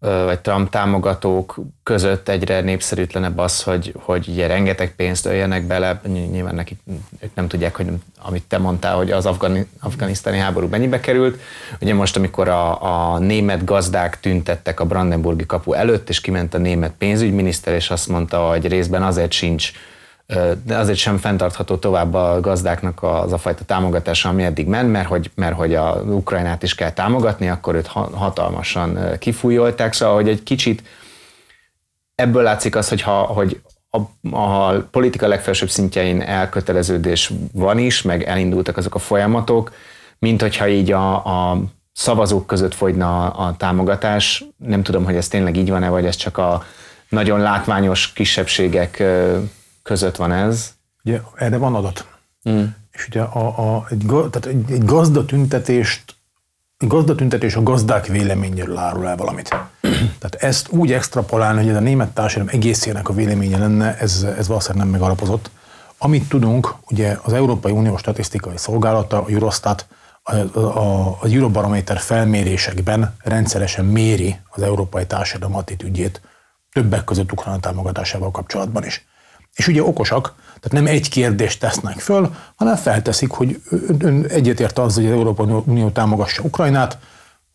vagy 0.00 0.40
Trump 0.40 0.70
támogatók 0.70 1.58
között 1.82 2.28
egyre 2.28 2.60
népszerűtlenebb 2.60 3.38
az, 3.38 3.62
hogy, 3.62 3.94
hogy 3.98 4.28
ugye 4.28 4.46
rengeteg 4.46 4.94
pénzt 4.94 5.26
öljenek 5.26 5.66
bele, 5.66 6.00
nyilván 6.06 6.54
nekik, 6.54 6.78
ők 7.20 7.34
nem 7.34 7.48
tudják, 7.48 7.76
hogy 7.76 7.86
amit 8.18 8.42
te 8.42 8.58
mondtál, 8.58 8.96
hogy 8.96 9.10
az 9.10 9.26
afgani, 9.26 9.66
afganisztáni 9.80 10.38
háború 10.38 10.68
mennyibe 10.68 11.00
került. 11.00 11.40
Ugye 11.80 11.94
most, 11.94 12.16
amikor 12.16 12.48
a, 12.48 12.82
a 13.12 13.18
német 13.18 13.64
gazdák 13.64 14.20
tüntettek 14.20 14.80
a 14.80 14.86
Brandenburgi 14.86 15.46
kapu 15.46 15.72
előtt, 15.72 16.08
és 16.08 16.20
kiment 16.20 16.54
a 16.54 16.58
német 16.58 16.92
pénzügyminiszter, 16.98 17.74
és 17.74 17.90
azt 17.90 18.08
mondta, 18.08 18.38
hogy 18.38 18.66
részben 18.66 19.02
azért 19.02 19.32
sincs 19.32 19.72
de 20.64 20.76
azért 20.76 20.98
sem 20.98 21.16
fenntartható 21.16 21.76
tovább 21.76 22.14
a 22.14 22.40
gazdáknak 22.40 23.02
az 23.02 23.32
a 23.32 23.38
fajta 23.38 23.64
támogatása, 23.64 24.28
ami 24.28 24.42
eddig 24.42 24.66
ment, 24.66 24.92
mert 24.92 25.08
hogy, 25.08 25.30
mert 25.34 25.56
hogy 25.56 25.74
a 25.74 26.02
Ukrajnát 26.06 26.62
is 26.62 26.74
kell 26.74 26.92
támogatni, 26.92 27.48
akkor 27.48 27.74
őt 27.74 27.86
hatalmasan 27.86 28.98
kifújolták, 29.18 29.92
szóval 29.92 30.14
hogy 30.14 30.28
egy 30.28 30.42
kicsit 30.42 30.82
ebből 32.14 32.42
látszik 32.42 32.76
az, 32.76 32.88
hogy, 32.88 33.02
ha, 33.02 33.12
hogy 33.12 33.60
a, 33.90 33.98
a 34.36 34.72
politika 34.90 35.28
legfelsőbb 35.28 35.70
szintjein 35.70 36.20
elköteleződés 36.20 37.32
van 37.52 37.78
is, 37.78 38.02
meg 38.02 38.22
elindultak 38.22 38.76
azok 38.76 38.94
a 38.94 38.98
folyamatok, 38.98 39.72
mint 40.18 40.40
hogyha 40.40 40.68
így 40.68 40.92
a, 40.92 41.14
a 41.14 41.62
szavazók 41.92 42.46
között 42.46 42.74
fogyna 42.74 43.30
a, 43.30 43.46
a 43.46 43.56
támogatás. 43.56 44.44
Nem 44.56 44.82
tudom, 44.82 45.04
hogy 45.04 45.16
ez 45.16 45.28
tényleg 45.28 45.56
így 45.56 45.70
van-e, 45.70 45.88
vagy 45.88 46.04
ez 46.04 46.16
csak 46.16 46.38
a 46.38 46.64
nagyon 47.08 47.40
látványos 47.40 48.12
kisebbségek 48.12 49.02
között 49.82 50.16
van 50.16 50.32
ez. 50.32 50.72
Ugye 51.04 51.20
erre 51.34 51.56
van 51.56 51.74
adat. 51.74 52.06
Mm. 52.50 52.64
És 52.90 53.06
ugye 53.06 53.20
a, 53.20 53.74
a, 53.76 53.86
egy, 53.90 54.06
tehát 54.06 54.46
egy, 54.46 54.70
egy 54.70 54.84
gazdatüntetést 54.84 56.14
egy 56.80 56.88
gazdatüntetés 56.88 57.56
a 57.56 57.62
gazdák 57.62 58.06
véleményéről 58.06 58.76
árul 58.76 59.08
el 59.08 59.16
valamit. 59.16 59.48
Tehát 60.18 60.34
ezt 60.38 60.68
úgy 60.68 60.92
extrapolálni, 60.92 61.60
hogy 61.60 61.68
ez 61.68 61.76
a 61.76 61.80
német 61.80 62.08
társadalom 62.08 62.54
egészének 62.54 63.08
a 63.08 63.12
véleménye 63.12 63.58
lenne, 63.58 63.98
ez, 63.98 64.26
ez 64.38 64.48
valószínűleg 64.48 64.82
nem 64.82 64.92
megalapozott. 64.92 65.50
Amit 65.98 66.28
tudunk, 66.28 66.74
ugye 66.90 67.18
az 67.22 67.32
Európai 67.32 67.72
Unió 67.72 67.96
statisztikai 67.96 68.56
szolgálata, 68.56 69.22
a 69.22 69.28
Eurostat, 69.28 69.86
a, 70.22 70.34
a, 70.58 71.08
a 71.20 71.26
Eurobarometer 71.26 71.98
felmérésekben 71.98 73.16
rendszeresen 73.18 73.84
méri 73.84 74.40
az 74.50 74.62
európai 74.62 75.06
társadalom 75.06 75.56
attitűdjét, 75.56 76.20
többek 76.72 77.04
között 77.04 77.32
Ukrajna 77.32 77.60
támogatásával 77.60 78.30
kapcsolatban 78.30 78.84
is. 78.84 79.06
És 79.54 79.68
ugye 79.68 79.82
okosak, 79.82 80.34
tehát 80.46 80.72
nem 80.72 80.86
egy 80.86 81.08
kérdést 81.08 81.60
tesznek 81.60 81.98
föl, 81.98 82.34
hanem 82.56 82.76
felteszik, 82.76 83.30
hogy 83.30 83.62
ön 83.98 84.24
egyetért 84.28 84.78
az, 84.78 84.94
hogy 84.94 85.06
az 85.06 85.12
Európai 85.12 85.46
Unió 85.64 85.90
támogassa 85.90 86.42
Ukrajnát, 86.42 86.98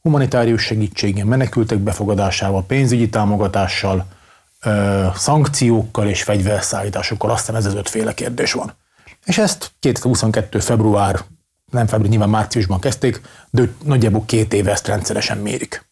humanitárius 0.01 0.61
segítséggel, 0.61 1.25
menekültek 1.25 1.79
befogadásával, 1.79 2.63
pénzügyi 2.63 3.09
támogatással, 3.09 4.05
szankciókkal 5.15 6.07
és 6.07 6.23
fegyverszállításokkal, 6.23 7.31
aztán 7.31 7.55
ez 7.55 7.65
az 7.65 7.75
ötféle 7.75 8.13
kérdés 8.13 8.53
van. 8.53 8.73
És 9.25 9.37
ezt 9.37 9.71
2022. 9.79 10.59
február, 10.59 11.19
nem 11.71 11.87
február, 11.87 12.09
nyilván 12.09 12.29
márciusban 12.29 12.79
kezdték, 12.79 13.21
de 13.49 13.69
nagyjából 13.83 14.23
két 14.25 14.53
éve 14.53 14.71
ezt 14.71 14.87
rendszeresen 14.87 15.37
mérik. 15.37 15.85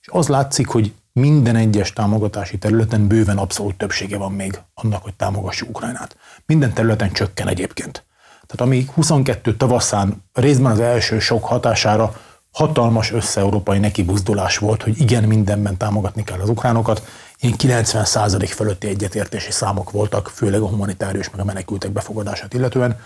És 0.00 0.08
az 0.10 0.28
látszik, 0.28 0.66
hogy 0.66 0.92
minden 1.12 1.56
egyes 1.56 1.92
támogatási 1.92 2.58
területen 2.58 3.06
bőven 3.06 3.38
abszolút 3.38 3.76
többsége 3.76 4.16
van 4.16 4.32
még 4.32 4.58
annak, 4.74 5.02
hogy 5.02 5.14
támogassuk 5.14 5.68
Ukrajnát. 5.68 6.16
Minden 6.46 6.72
területen 6.72 7.12
csökken 7.12 7.48
egyébként. 7.48 8.04
Tehát 8.46 8.72
ami 8.72 8.86
22 8.94 9.56
tavaszán 9.56 10.24
részben 10.32 10.72
az 10.72 10.80
első 10.80 11.18
sok 11.18 11.44
hatására 11.44 12.14
hatalmas 12.52 13.12
össze-európai 13.12 13.78
nekibuzdulás 13.78 14.58
volt, 14.58 14.82
hogy 14.82 15.00
igen, 15.00 15.24
mindenben 15.24 15.76
támogatni 15.76 16.24
kell 16.24 16.40
az 16.40 16.48
ukránokat, 16.48 17.06
ilyen 17.38 17.54
90% 17.58 18.50
fölötti 18.54 18.86
egyetértési 18.86 19.50
számok 19.50 19.90
voltak, 19.90 20.28
főleg 20.28 20.60
a 20.60 20.68
humanitárius 20.68 21.30
meg 21.30 21.40
a 21.40 21.44
menekültek 21.44 21.90
befogadását 21.90 22.54
illetően. 22.54 23.00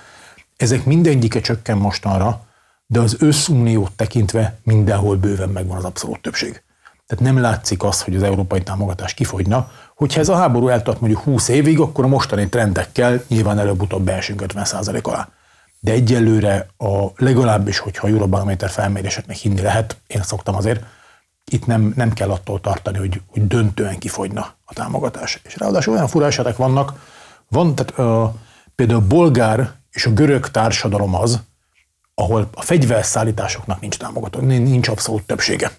Ezek 0.57 0.85
mindegyike 0.85 1.41
csökken 1.41 1.79
mostanra, 1.79 2.47
de 2.87 3.01
az 3.01 3.17
összuniót 3.19 3.93
tekintve 3.93 4.59
mindenhol 4.63 5.17
bőven 5.17 5.49
megvan 5.49 5.77
az 5.77 5.85
abszolút 5.85 6.21
többség. 6.21 6.63
Tehát 7.07 7.25
nem 7.25 7.41
látszik 7.41 7.83
az, 7.83 8.03
hogy 8.03 8.17
az 8.17 8.23
európai 8.23 8.63
támogatás 8.63 9.15
kifogyna. 9.15 9.71
Hogyha 9.95 10.21
ez 10.21 10.29
a 10.29 10.37
háború 10.37 10.69
eltart 10.69 11.01
mondjuk 11.01 11.23
20 11.23 11.49
évig, 11.49 11.81
akkor 11.81 12.05
a 12.05 12.09
mostani 12.09 12.49
trendekkel 12.49 13.23
nyilván 13.29 13.59
előbb-utóbb 13.59 14.03
beesünk 14.03 14.43
50% 14.47 15.03
alá. 15.03 15.29
De 15.81 15.93
egyelőre 15.93 16.67
a 16.77 17.07
legalábbis, 17.17 17.79
hogyha 17.79 18.07
a 18.07 18.11
Eurobarométer 18.11 18.71
felméréseknek 18.71 19.37
hinni 19.37 19.61
lehet, 19.61 19.97
én 20.07 20.23
szoktam 20.23 20.55
azért, 20.55 20.85
itt 21.51 21.67
nem, 21.67 21.93
nem 21.97 22.13
kell 22.13 22.31
attól 22.31 22.61
tartani, 22.61 22.99
hogy, 22.99 23.21
hogy 23.27 23.47
döntően 23.47 23.99
kifogyna 23.99 24.55
a 24.65 24.73
támogatás. 24.75 25.41
És 25.45 25.57
ráadásul 25.57 25.95
olyan 25.95 26.09
fura 26.09 26.27
esetek 26.27 26.57
vannak, 26.57 26.93
van, 27.49 27.75
tehát 27.75 27.99
uh, 27.99 28.35
például 28.75 29.01
a 29.01 29.07
bolgár 29.07 29.73
és 29.91 30.07
a 30.07 30.11
görög 30.11 30.51
társadalom 30.51 31.15
az, 31.15 31.41
ahol 32.15 32.49
a 32.55 32.63
fegyverszállításoknak 32.63 33.81
nincs 33.81 33.97
támogató, 33.97 34.41
nincs 34.41 34.89
abszolút 34.89 35.23
többsége. 35.23 35.71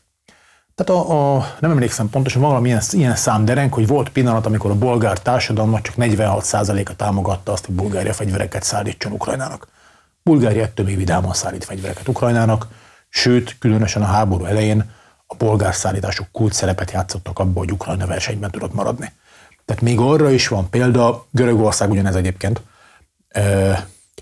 Tehát 0.78 1.04
a, 1.04 1.36
a, 1.36 1.56
nem 1.60 1.72
emlékszem 1.72 2.10
pontosan, 2.10 2.42
valami 2.42 2.68
ilyen, 2.68 2.82
ilyen 2.92 3.16
szám 3.16 3.46
derenk, 3.46 3.74
hogy 3.74 3.88
volt 3.88 4.10
pillanat, 4.10 4.46
amikor 4.46 4.72
a 4.72 4.76
bolgár 4.76 5.20
társadalomnak 5.20 5.82
csak 5.82 5.96
46%-a 5.98 6.96
támogatta 6.96 7.52
azt, 7.52 7.66
hogy 7.66 7.76
Bulgária 7.76 8.14
fegyvereket 8.14 8.64
szállítson 8.64 9.12
Ukrajnának. 9.12 9.68
Bulgária 10.24 10.64
ettől 10.64 10.86
még 10.86 10.98
vidáman 10.98 11.34
szállít 11.34 11.64
fegyvereket 11.64 12.08
Ukrajnának, 12.08 12.68
sőt, 13.10 13.58
különösen 13.60 14.02
a 14.02 14.06
háború 14.06 14.46
elején 14.46 14.92
a 15.28 15.36
bolgár 15.36 15.76
szállítások 15.76 16.28
kult 16.32 16.54
szerepet 16.54 16.92
játszottak 16.92 17.40
abban, 17.40 17.56
hogy 17.56 17.72
Ukrajna 17.72 18.06
versenyben 18.06 18.52
tudott 18.52 18.74
maradni. 18.74 19.12
Tehát 19.66 19.82
még 19.82 20.00
arra 20.00 20.30
is 20.32 20.48
van 20.48 20.70
példa, 20.70 21.26
Görögország 21.32 21.90
ugyanez 21.90 22.16
egyébként, 22.16 22.62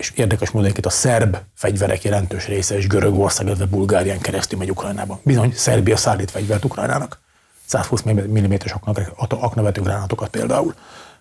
és 0.00 0.12
érdekes 0.14 0.50
módon 0.50 0.72
a 0.82 0.90
szerb 0.90 1.36
fegyverek 1.54 2.02
jelentős 2.02 2.46
része 2.46 2.76
is 2.76 2.86
Görögország, 2.86 3.46
illetve 3.46 3.66
Bulgárián 3.66 4.18
keresztül 4.18 4.58
megy 4.58 4.70
Ukrajnába. 4.70 5.20
Bizony, 5.22 5.52
Szerbia 5.54 5.96
szállít 5.96 6.30
fegyvert 6.30 6.64
Ukrajnának. 6.64 7.20
120 7.66 8.02
mm-es 8.02 8.74
aknavető 9.28 9.80
gránátokat 9.80 10.28
például. 10.28 10.74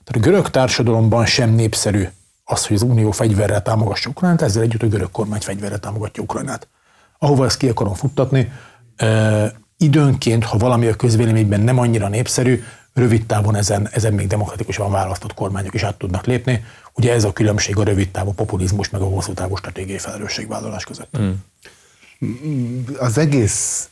Tehát 0.03 0.15
a 0.15 0.19
görög 0.19 0.49
társadalomban 0.49 1.25
sem 1.25 1.49
népszerű 1.49 2.07
az, 2.43 2.65
hogy 2.65 2.75
az 2.75 2.81
Unió 2.81 3.11
fegyverrel 3.11 3.61
támogassa 3.61 4.09
Ukrajnát, 4.09 4.41
ezzel 4.41 4.61
együtt 4.61 4.83
a 4.83 4.87
görög 4.87 5.11
kormány 5.11 5.41
fegyverrel 5.41 5.79
támogatja 5.79 6.23
Ukrajnát. 6.23 6.67
Ahova 7.19 7.45
ezt 7.45 7.57
ki 7.57 7.69
akarom 7.69 7.93
futtatni, 7.93 8.51
időnként, 9.77 10.43
ha 10.43 10.57
valami 10.57 10.87
a 10.87 10.95
közvéleményben 10.95 11.59
nem 11.59 11.79
annyira 11.79 12.07
népszerű, 12.07 12.63
rövid 12.95 13.25
távon 13.25 13.55
ezen, 13.55 13.89
ezen 13.91 14.13
még 14.13 14.27
demokratikusan 14.27 14.91
választott 14.91 15.33
kormányok 15.33 15.73
is 15.73 15.83
át 15.83 15.95
tudnak 15.97 16.25
lépni. 16.25 16.65
Ugye 16.93 17.13
ez 17.13 17.23
a 17.23 17.33
különbség 17.33 17.77
a 17.77 17.83
rövid 17.83 18.11
távú 18.11 18.31
populizmus 18.31 18.89
meg 18.89 19.01
a 19.01 19.05
hosszú 19.05 19.33
távú 19.33 19.55
stratégiai 19.55 19.97
felelősségvállalás 19.97 20.83
között. 20.83 21.17
Mm. 21.17 21.31
Az 22.99 23.17
egész 23.17 23.89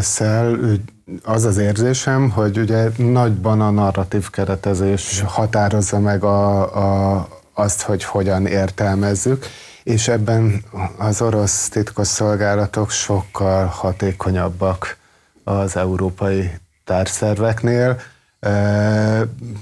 szel 0.00 0.58
az 1.22 1.44
az 1.44 1.56
érzésem, 1.56 2.30
hogy 2.30 2.58
ugye 2.58 2.88
nagyban 2.96 3.60
a 3.60 3.70
narratív 3.70 4.30
keretezés 4.30 5.22
határozza 5.26 5.98
meg 5.98 6.24
a, 6.24 6.60
a, 7.16 7.28
azt, 7.54 7.82
hogy 7.82 8.04
hogyan 8.04 8.46
értelmezzük, 8.46 9.46
és 9.82 10.08
ebben 10.08 10.64
az 10.98 11.22
orosz 11.22 11.68
titkos 11.68 12.06
szolgálatok 12.06 12.90
sokkal 12.90 13.66
hatékonyabbak 13.66 14.96
az 15.44 15.76
európai 15.76 16.50
társzerveknél. 16.84 18.00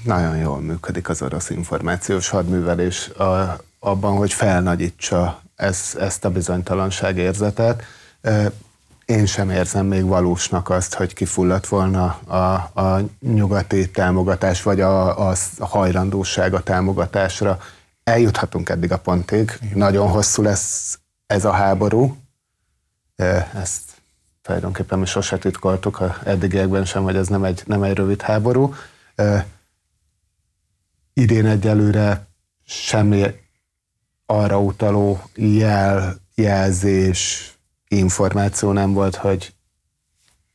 Nagyon 0.05 0.37
jól 0.37 0.61
működik 0.61 1.09
az 1.09 1.23
orosz 1.23 1.51
információs 1.51 2.29
hadművelés 2.29 3.11
abban, 3.79 4.17
hogy 4.17 4.33
felnagyítsa 4.33 5.41
ez, 5.57 5.97
ezt 5.99 6.25
a 6.25 6.31
bizonytalanság 6.31 7.17
érzetet 7.17 7.83
én 9.05 9.27
sem 9.27 9.51
érzem 9.51 9.87
még 9.87 10.05
valósnak 10.05 10.71
azt, 10.71 10.95
hogy 10.95 11.15
kifulladt 11.15 11.67
volna 11.67 12.05
a, 12.27 12.37
a 12.81 13.01
nyugati 13.21 13.91
támogatás, 13.91 14.63
vagy 14.63 14.81
a, 14.81 15.29
a 15.29 15.35
hajlandóság 15.59 16.55
a 16.55 16.63
támogatásra. 16.63 17.59
Eljuthatunk 18.05 18.69
eddig 18.69 18.93
a 18.93 18.99
pontig. 18.99 19.59
Nagyon 19.75 20.09
hosszú 20.09 20.43
lesz 20.43 20.99
ez 21.27 21.45
a 21.45 21.51
háború. 21.51 22.17
Ezt 23.55 23.94
tulajdonképpen 24.45 24.99
mi 24.99 25.07
sose 25.07 25.39
titkoltuk 25.39 26.01
a 26.01 26.17
eddigiekben 26.25 26.85
sem, 26.85 27.03
hogy 27.03 27.17
ez 27.17 27.29
nem 27.29 27.45
egy, 27.45 27.63
nem 27.67 27.83
egy 27.83 27.95
rövid 27.95 28.23
háború. 28.23 28.75
Idén 31.13 31.47
egyelőre 31.47 32.27
semmi 32.67 33.41
arra 34.27 34.61
utaló 34.61 35.23
jel, 35.35 36.17
jelzés, 36.35 37.53
információ 37.89 38.73
nem 38.73 38.93
volt, 38.93 39.17
hogy 39.17 39.55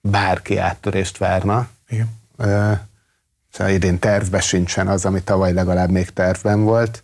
bárki 0.01 0.57
áttörést 0.57 1.17
várna. 1.17 1.69
Igen. 1.87 2.17
Szóval 3.51 3.73
idén 3.73 3.99
tervben 3.99 4.41
sincsen 4.41 4.87
az, 4.87 5.05
ami 5.05 5.21
tavaly 5.21 5.53
legalább 5.53 5.89
még 5.89 6.09
tervben 6.09 6.63
volt. 6.63 7.03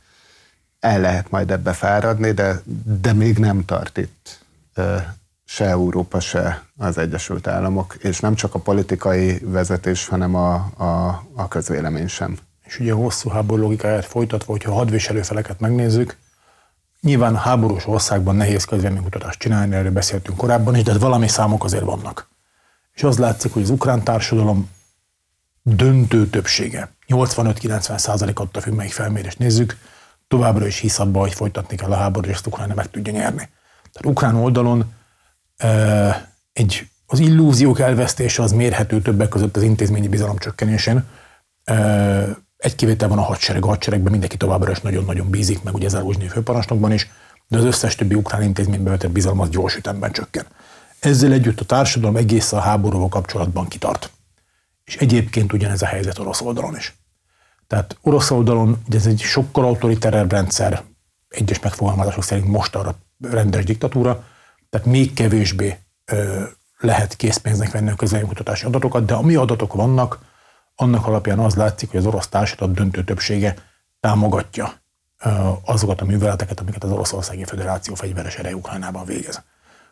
El 0.80 1.00
lehet 1.00 1.30
majd 1.30 1.52
ebbe 1.52 1.74
fáradni, 1.74 2.32
de, 2.32 2.62
de 3.02 3.14
még 3.14 3.38
nem 3.38 3.66
tart 3.66 3.98
itt 3.98 4.40
se 5.46 5.66
Európa, 5.66 6.20
se 6.20 6.66
az 6.78 6.98
Egyesült 6.98 7.48
Államok, 7.48 7.96
és 8.00 8.20
nem 8.20 8.36
csak 8.36 8.54
a 8.54 8.60
politikai 8.60 9.40
vezetés, 9.44 10.08
hanem 10.08 10.36
a, 10.36 10.54
a, 10.78 11.24
a 11.36 11.48
közvélemény 11.48 12.08
sem. 12.08 12.38
És 12.64 12.80
ugye 12.80 12.94
a 12.94 12.96
hosszú 12.96 13.30
háború 13.30 13.62
logikáját 13.62 14.06
folytatva, 14.06 14.52
hogyha 14.52 14.72
a 14.72 14.76
hadviselő 14.76 15.22
feleket 15.22 15.60
megnézzük, 15.60 16.18
Nyilván 17.06 17.36
háborús 17.36 17.88
országban 17.88 18.36
nehéz 18.36 18.64
közvéleménykutatást 18.64 19.40
csinálni, 19.40 19.76
erről 19.76 19.92
beszéltünk 19.92 20.38
korábban 20.38 20.76
is, 20.76 20.84
de 20.84 20.98
valami 20.98 21.28
számok 21.28 21.64
azért 21.64 21.84
vannak. 21.84 22.30
És 22.94 23.04
az 23.04 23.18
látszik, 23.18 23.54
hogy 23.54 23.62
az 23.62 23.70
ukrán 23.70 24.04
társadalom 24.04 24.70
döntő 25.62 26.28
többsége, 26.28 26.92
85-90 27.08 27.98
százalék 27.98 28.40
attól 28.40 28.62
függ, 28.62 28.74
melyik 28.74 28.94
felmérést 28.94 29.40
nézzük, 29.40 29.78
továbbra 30.28 30.66
is 30.66 30.80
hisz 30.80 31.00
abba, 31.00 31.20
hogy 31.20 31.34
folytatni 31.34 31.76
kell 31.76 31.92
a 31.92 31.96
háborút, 31.96 32.30
és 32.30 32.36
ezt 32.36 32.48
Ukrajna 32.48 32.74
meg 32.74 32.90
tudja 32.90 33.14
nyerni. 33.14 33.50
Tehát 33.92 34.06
ukrán 34.06 34.36
oldalon 34.36 34.94
egy, 36.54 36.88
az 37.06 37.20
illúziók 37.20 37.80
elvesztése 37.80 38.44
az 38.44 38.52
mérhető 38.52 39.02
többek 39.02 39.30
között 39.30 39.56
az 39.56 39.64
intézményi 39.64 40.08
bizalom 40.08 40.38
csökkenésén. 40.38 41.04
Egy 42.58 42.76
kivétel 42.76 43.08
van 43.08 43.18
a 43.18 43.22
hadsereg, 43.22 43.64
a 43.64 43.68
hadseregben 43.68 44.12
mindenki 44.12 44.38
továbbra 44.38 44.72
is 44.72 44.82
nagyon-nagyon 44.82 45.30
bízik, 45.30 45.64
meg 45.64 45.74
ugye 45.74 45.88
Zaruzsnyi 45.88 46.28
főparancsnokban 46.28 46.92
is, 46.92 47.10
de 47.48 47.58
az 47.58 47.64
összes 47.64 47.96
többi 47.96 48.16
ukrán 48.16 48.44
intézményben 48.44 48.92
vetett 48.92 49.12
bizalom 49.12 49.40
az 49.40 49.50
gyors 49.50 49.76
ütemben 49.76 50.12
csökken. 50.12 50.46
Ezzel 51.00 51.32
együtt 51.32 51.60
a 51.60 51.66
társadalom 51.66 52.16
egész 52.16 52.52
a 52.52 52.60
háborúval 52.60 53.10
kapcsolatban 53.10 53.68
kitart. 53.68 54.10
És 54.84 54.96
egyébként 54.96 55.54
ugyanez 55.54 55.82
a 55.82 55.86
helyzet 55.86 56.20
orosz 56.20 56.42
oldalon 56.42 56.76
is. 56.76 56.96
Tehát 57.68 57.98
orosz 58.02 58.32
oldalon 58.32 58.82
ugye 58.88 58.98
ez 58.98 59.06
egy 59.06 59.20
sokkal 59.20 59.66
autoriterebb 59.66 60.32
rendszer, 60.32 60.82
egyes 61.30 61.60
megfogalmazások 61.60 62.24
szerint 62.24 62.48
most 62.48 62.76
arra 62.76 62.96
rendes 63.22 63.64
diktatúra, 63.64 64.24
tehát 64.76 64.90
még 64.90 65.14
kevésbé 65.14 65.78
lehet 66.78 67.16
készpénznek 67.16 67.72
venni 67.72 67.90
a 67.90 67.96
közvéleménykutatási 67.96 68.66
adatokat, 68.66 69.06
de 69.06 69.14
ami 69.14 69.36
adatok 69.36 69.74
vannak, 69.74 70.20
annak 70.76 71.08
alapján 71.08 71.40
az 71.40 71.56
látszik, 71.56 71.90
hogy 71.90 72.00
az 72.00 72.06
orosz 72.06 72.28
társadalom 72.28 72.74
döntő 72.74 73.04
többsége 73.04 73.56
támogatja 74.00 74.74
azokat 75.66 76.02
a 76.02 76.06
műveleteket, 76.06 76.60
amiket 76.60 76.84
az 76.84 76.92
Oroszországi 76.92 77.44
Föderáció 77.44 77.96
fegyveres 77.96 78.36
ereje 78.36 78.56
Ukrajnában 78.56 79.06
végez. 79.06 79.44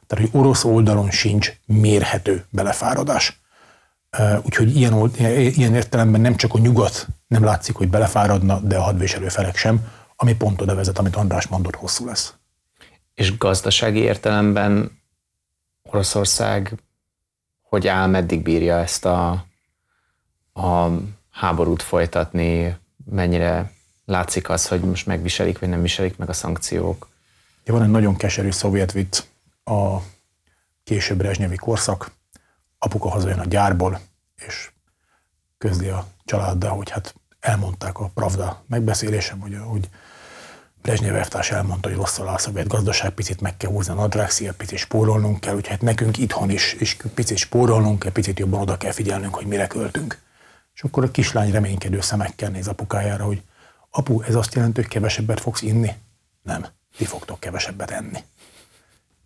Tehát, 0.08 0.30
hogy 0.30 0.40
orosz 0.42 0.64
oldalon 0.64 1.12
sincs 1.12 1.52
mérhető 1.66 2.46
belefáradás. 2.50 3.42
Úgyhogy 4.42 4.76
ilyen, 4.76 5.12
ilyen 5.18 5.76
értelemben 5.76 6.22
nem 6.22 6.36
csak 6.36 6.54
a 6.54 6.60
nyugat 6.60 7.08
nem 7.28 7.44
látszik, 7.44 7.76
hogy 7.76 7.90
belefáradna, 7.90 8.60
de 8.60 8.78
a 8.78 8.82
hadviselő 8.82 9.28
felek 9.28 9.56
sem, 9.56 9.88
ami 10.16 10.36
pont 10.36 10.62
oda 10.62 10.76
vezet, 10.76 11.00
amit 11.00 11.16
András 11.16 11.48
mondott, 11.48 11.76
hosszú 11.76 12.06
lesz. 12.06 12.34
És 13.14 13.38
gazdasági 13.38 14.00
értelemben 14.00 15.02
Oroszország 15.84 16.76
hogy 17.62 17.88
áll, 17.88 18.08
meddig 18.08 18.42
bírja 18.42 18.80
ezt 18.80 19.06
a 19.06 19.46
a 20.54 20.90
háborút 21.30 21.82
folytatni, 21.82 22.78
mennyire 23.06 23.72
látszik 24.06 24.50
az, 24.50 24.68
hogy 24.68 24.82
most 24.82 25.06
megviselik, 25.06 25.60
vagy 25.60 25.70
nem 25.70 25.82
viselik 25.82 26.18
meg 26.18 26.30
a 26.30 26.34
szankciók. 26.34 27.08
Ja, 27.64 27.74
van 27.74 27.84
egy 27.84 27.90
nagyon 27.90 28.16
keserű 28.16 28.52
szovjet 28.52 28.92
vicc, 28.92 29.24
a 29.64 29.98
később 30.84 31.22
Rezsnyevi 31.22 31.56
korszak, 31.56 32.12
apuka 32.78 33.10
hazajön 33.10 33.40
a 33.40 33.46
gyárból, 33.46 34.00
és 34.36 34.72
közli 35.58 35.88
a 35.88 36.08
családdal, 36.26 36.76
hogy 36.76 36.90
hát 36.90 37.16
elmondták 37.40 38.00
a 38.00 38.12
Pravda 38.14 38.64
megbeszélésem, 38.68 39.40
hogy, 39.40 39.58
hogy 39.66 39.90
Brezsnyev 40.84 41.16
elvtárs 41.16 41.52
elmondta, 41.52 41.88
hogy 41.88 41.98
rossz 41.98 42.20
a 42.20 42.38
szovjet 42.38 42.68
gazdaság, 42.68 43.12
picit 43.12 43.42
meg 43.42 43.58
kell 43.58 43.72
húzni 43.72 43.92
a 43.92 43.96
nadrágszia, 43.96 44.54
picit 44.54 44.78
spórolnunk 44.78 45.40
kell, 45.40 45.56
úgyhogy 45.56 45.72
hát 45.72 45.82
nekünk 45.82 46.18
itthon 46.18 46.50
is, 46.50 46.76
is 46.80 46.98
picit 47.14 47.38
spórolnunk 47.38 48.00
kell, 48.00 48.12
picit 48.12 48.40
jobban 48.40 48.62
oda 48.62 48.78
kell 48.78 48.92
figyelnünk, 48.92 49.36
hogy 49.36 49.46
mire 49.46 49.68
költünk. 49.68 50.22
És 50.74 50.82
akkor 50.82 51.04
a 51.04 51.12
kislány 51.12 51.52
reménykedő 51.52 52.02
szemekkel 52.02 52.50
néz 52.50 52.68
apukájára, 52.68 53.26
hogy 53.26 53.42
apu, 53.90 54.22
ez 54.22 54.36
azt 54.36 54.54
jelenti, 54.54 54.82
hogy 54.82 54.90
kevesebbet 54.90 55.40
fogsz 55.40 55.62
inni? 55.62 55.94
Nem, 56.42 56.66
ti 56.98 57.06
fogtok 57.06 57.40
kevesebbet 57.40 57.92
enni. 57.92 58.20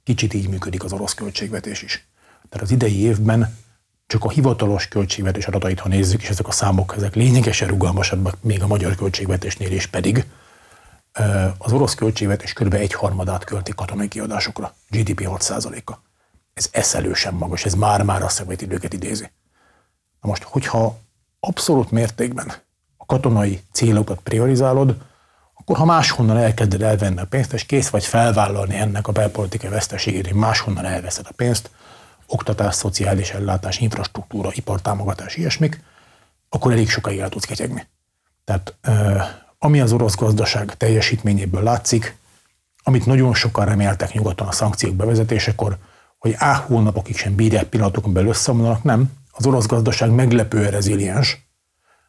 Kicsit 0.03 0.34
így 0.34 0.49
működik 0.49 0.84
az 0.84 0.93
orosz 0.93 1.14
költségvetés 1.14 1.82
is. 1.82 2.08
Tehát 2.49 2.66
az 2.66 2.72
idei 2.72 3.01
évben 3.01 3.58
csak 4.08 4.24
a 4.24 4.30
hivatalos 4.30 4.88
költségvetés 4.88 5.47
adatait, 5.47 5.80
ha 5.80 5.88
nézzük, 5.88 6.22
és 6.22 6.30
ezek 6.30 6.47
a 6.47 6.51
számok 6.51 6.93
ezek 6.97 7.16
lényegesen 7.16 7.68
rugalmasabbak, 7.68 8.38
még 8.41 8.64
a 8.64 8.68
magyar 8.68 8.95
költségvetésnél 8.95 9.72
is 9.72 9.88
pedig, 9.88 10.26
az 11.57 11.72
orosz 11.72 11.95
költségvetés 11.95 12.53
kb. 12.53 12.74
egy 12.74 12.93
harmadát 12.93 13.43
költi 13.43 13.72
katonai 13.76 14.07
kiadásokra, 14.07 14.74
GDP 14.89 15.22
6%-a. 15.24 15.93
Ez 16.53 16.70
eszelősen 16.72 17.34
magas, 17.34 17.65
ez 17.65 17.74
már-már 17.74 18.24
a 18.24 18.30
szovjet 18.30 18.61
időket 18.61 18.93
idézi. 18.93 19.32
Na 20.22 20.30
most, 20.30 20.43
hogyha 20.43 20.97
abszolút 21.39 21.91
mértékben 21.91 22.53
a 22.97 23.05
katonai 23.05 23.61
célokat 23.72 24.20
priorizálod, 24.20 24.97
akkor 25.53 25.78
ha 25.78 25.86
máshonnan 25.86 26.38
elkezded 26.38 26.82
elvenni 26.82 27.20
a 27.20 27.26
pénzt, 27.26 27.53
és 27.53 27.65
kész 27.65 27.89
vagy 27.89 28.05
felvállalni 28.05 28.76
ennek 28.76 29.07
a 29.07 29.11
belpolitikai 29.11 29.70
veszteségét, 29.70 30.28
hogy 30.28 30.36
máshonnan 30.36 30.86
elveszed 30.86 31.26
a 31.30 31.34
pénzt, 31.36 31.70
oktatás, 32.28 32.76
szociális 32.76 33.32
ellátás, 33.32 33.80
infrastruktúra, 33.80 34.49
ipartámogatás, 34.53 35.36
ilyesmik, 35.36 35.84
akkor 36.49 36.72
elég 36.72 36.89
sokáig 36.89 37.20
el 37.20 37.30
tudsz 37.30 37.45
ketyegni. 37.45 37.88
Tehát 38.43 38.76
ami 39.60 39.80
az 39.80 39.91
orosz 39.91 40.16
gazdaság 40.16 40.78
teljesítményéből 40.78 41.64
látszik, 41.64 42.16
amit 42.84 43.05
nagyon 43.05 43.34
sokan 43.34 43.66
reméltek 43.66 44.14
nyugaton 44.14 44.47
a 44.47 44.51
szankciók 44.51 44.95
bevezetésekor, 44.95 45.78
hogy 46.18 46.36
á, 46.38 46.53
hónapokig 46.53 47.18
sem 47.18 47.36
bírják 47.36 47.66
pillanatokon 47.66 48.14
belül 48.14 48.30
összeomlanak, 48.30 48.84
nem. 48.84 49.12
Az 49.32 49.45
orosz 49.45 49.66
gazdaság 49.66 50.12
meglepően 50.12 50.72
reziliens, 50.72 51.47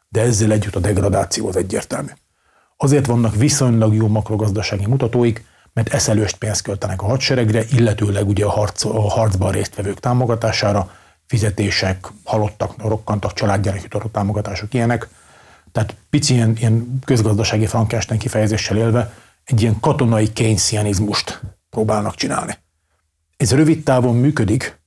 de 0.09 0.21
ezzel 0.21 0.51
együtt 0.51 0.75
a 0.75 0.79
degradáció 0.79 1.47
az 1.47 1.55
egyértelmű. 1.55 2.09
Azért 2.77 3.05
vannak 3.05 3.35
viszonylag 3.35 3.93
jó 3.93 4.07
makrogazdasági 4.07 4.85
mutatóik, 4.85 5.45
mert 5.73 5.93
eszelőst 5.93 6.37
pénzt 6.37 6.61
költenek 6.61 7.01
a 7.01 7.05
hadseregre, 7.05 7.63
illetőleg 7.71 8.27
ugye 8.27 8.45
a, 8.45 8.49
harc, 8.49 8.85
a 8.85 9.09
harcban 9.09 9.51
résztvevők 9.51 9.99
támogatására, 9.99 10.91
fizetések, 11.27 12.07
halottak, 12.23 12.73
rokkantak, 12.77 13.33
családjának 13.33 13.81
jutott 13.81 14.11
támogatások 14.11 14.73
ilyenek. 14.73 15.09
Tehát 15.71 15.95
pici 16.09 16.33
ilyen, 16.33 16.55
ilyen 16.57 16.99
közgazdasági 17.05 17.65
Frankenstein 17.65 18.19
kifejezéssel 18.19 18.77
élve 18.77 19.13
egy 19.43 19.61
ilyen 19.61 19.79
katonai 19.79 20.33
keynesianizmust 20.33 21.41
próbálnak 21.69 22.15
csinálni. 22.15 22.57
Ez 23.37 23.51
rövid 23.51 23.83
távon 23.83 24.15
működik, 24.15 24.79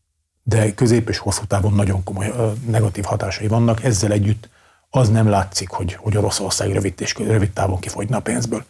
de 0.43 0.75
közép 0.75 1.09
és 1.09 1.19
hosszú 1.19 1.45
távon 1.45 1.73
nagyon 1.73 2.05
komoly 2.05 2.33
negatív 2.67 3.05
hatásai 3.05 3.49
vannak. 3.49 3.85
Ezzel 3.85 4.13
együtt 4.13 4.49
az 4.91 5.09
nem 5.09 5.29
látszik, 5.29 5.69
hogy, 5.69 5.93
hogy 5.93 6.17
Oroszország 6.17 6.73
rövid, 6.73 7.01
és 7.01 7.15
rövid 7.15 7.51
távon 7.51 7.81
kifogyna 7.81 8.17
a 8.17 8.21
pénzből. 8.21 8.65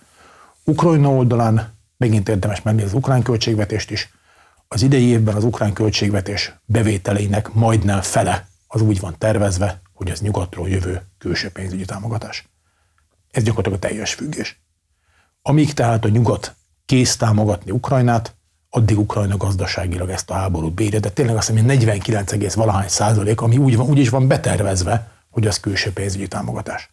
Ukrajna 0.64 1.08
oldalán 1.08 1.72
megint 1.96 2.28
érdemes 2.28 2.62
megnézni 2.62 2.88
az 2.88 2.94
ukrán 2.94 3.22
költségvetést 3.22 3.90
is. 3.90 4.10
Az 4.68 4.82
idei 4.82 5.04
évben 5.04 5.34
az 5.34 5.44
ukrán 5.44 5.72
költségvetés 5.72 6.52
bevételeinek 6.64 7.52
majdnem 7.52 8.00
fele 8.00 8.48
az 8.66 8.80
úgy 8.80 9.00
van 9.00 9.14
tervezve, 9.18 9.81
hogy 9.92 10.10
ez 10.10 10.20
nyugatról 10.20 10.68
jövő 10.68 11.02
külső 11.18 11.50
pénzügyi 11.50 11.84
támogatás. 11.84 12.48
Ez 13.30 13.42
gyakorlatilag 13.42 13.78
a 13.84 13.88
teljes 13.88 14.14
függés. 14.14 14.62
Amíg 15.42 15.72
tehát 15.72 16.04
a 16.04 16.08
nyugat 16.08 16.54
kész 16.86 17.16
támogatni 17.16 17.70
Ukrajnát, 17.70 18.34
addig 18.70 18.98
Ukrajna 18.98 19.36
gazdaságilag 19.36 20.10
ezt 20.10 20.30
a 20.30 20.34
háborút 20.34 20.74
bírja, 20.74 21.00
de 21.00 21.10
tényleg 21.10 21.36
azt 21.36 21.48
hiszem, 21.48 21.64
49, 21.64 22.54
valahány 22.54 22.88
százalék, 22.88 23.40
ami 23.40 23.56
úgy, 23.58 23.76
van, 23.76 23.86
úgy 23.86 23.98
is 23.98 24.08
van 24.08 24.28
betervezve, 24.28 25.10
hogy 25.30 25.46
az 25.46 25.60
külső 25.60 25.92
pénzügyi 25.92 26.28
támogatás. 26.28 26.90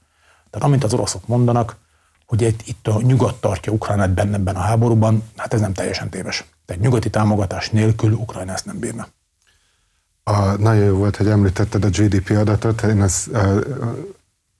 Tehát 0.49 0.67
amint 0.67 0.83
az 0.83 0.93
oroszok 0.93 1.27
mondanak, 1.27 1.77
hogy 2.25 2.41
itt, 2.41 2.67
itt 2.67 2.87
a 2.87 3.01
nyugat 3.01 3.41
tartja 3.41 3.73
Ukrajnát 3.73 4.09
benne 4.09 4.35
ebben 4.35 4.55
a 4.55 4.59
háborúban, 4.59 5.23
hát 5.35 5.53
ez 5.53 5.59
nem 5.59 5.73
teljesen 5.73 6.09
téves. 6.09 6.45
Tehát 6.65 6.81
nyugati 6.81 7.09
támogatás 7.09 7.69
nélkül 7.69 8.13
Ukrajna 8.13 8.53
ezt 8.53 8.65
nem 8.65 8.79
bírna. 8.79 9.07
A, 10.29 10.55
nagyon 10.57 10.83
jó 10.83 10.95
volt, 10.95 11.15
hogy 11.15 11.27
említetted 11.27 11.83
a 11.83 11.89
GDP 11.89 12.29
adatot, 12.29 12.81
én 12.81 13.01
uh, 13.01 13.63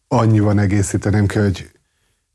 annyiban 0.08 0.60
egészíteném 0.60 1.28
ki, 1.28 1.38
hogy 1.38 1.72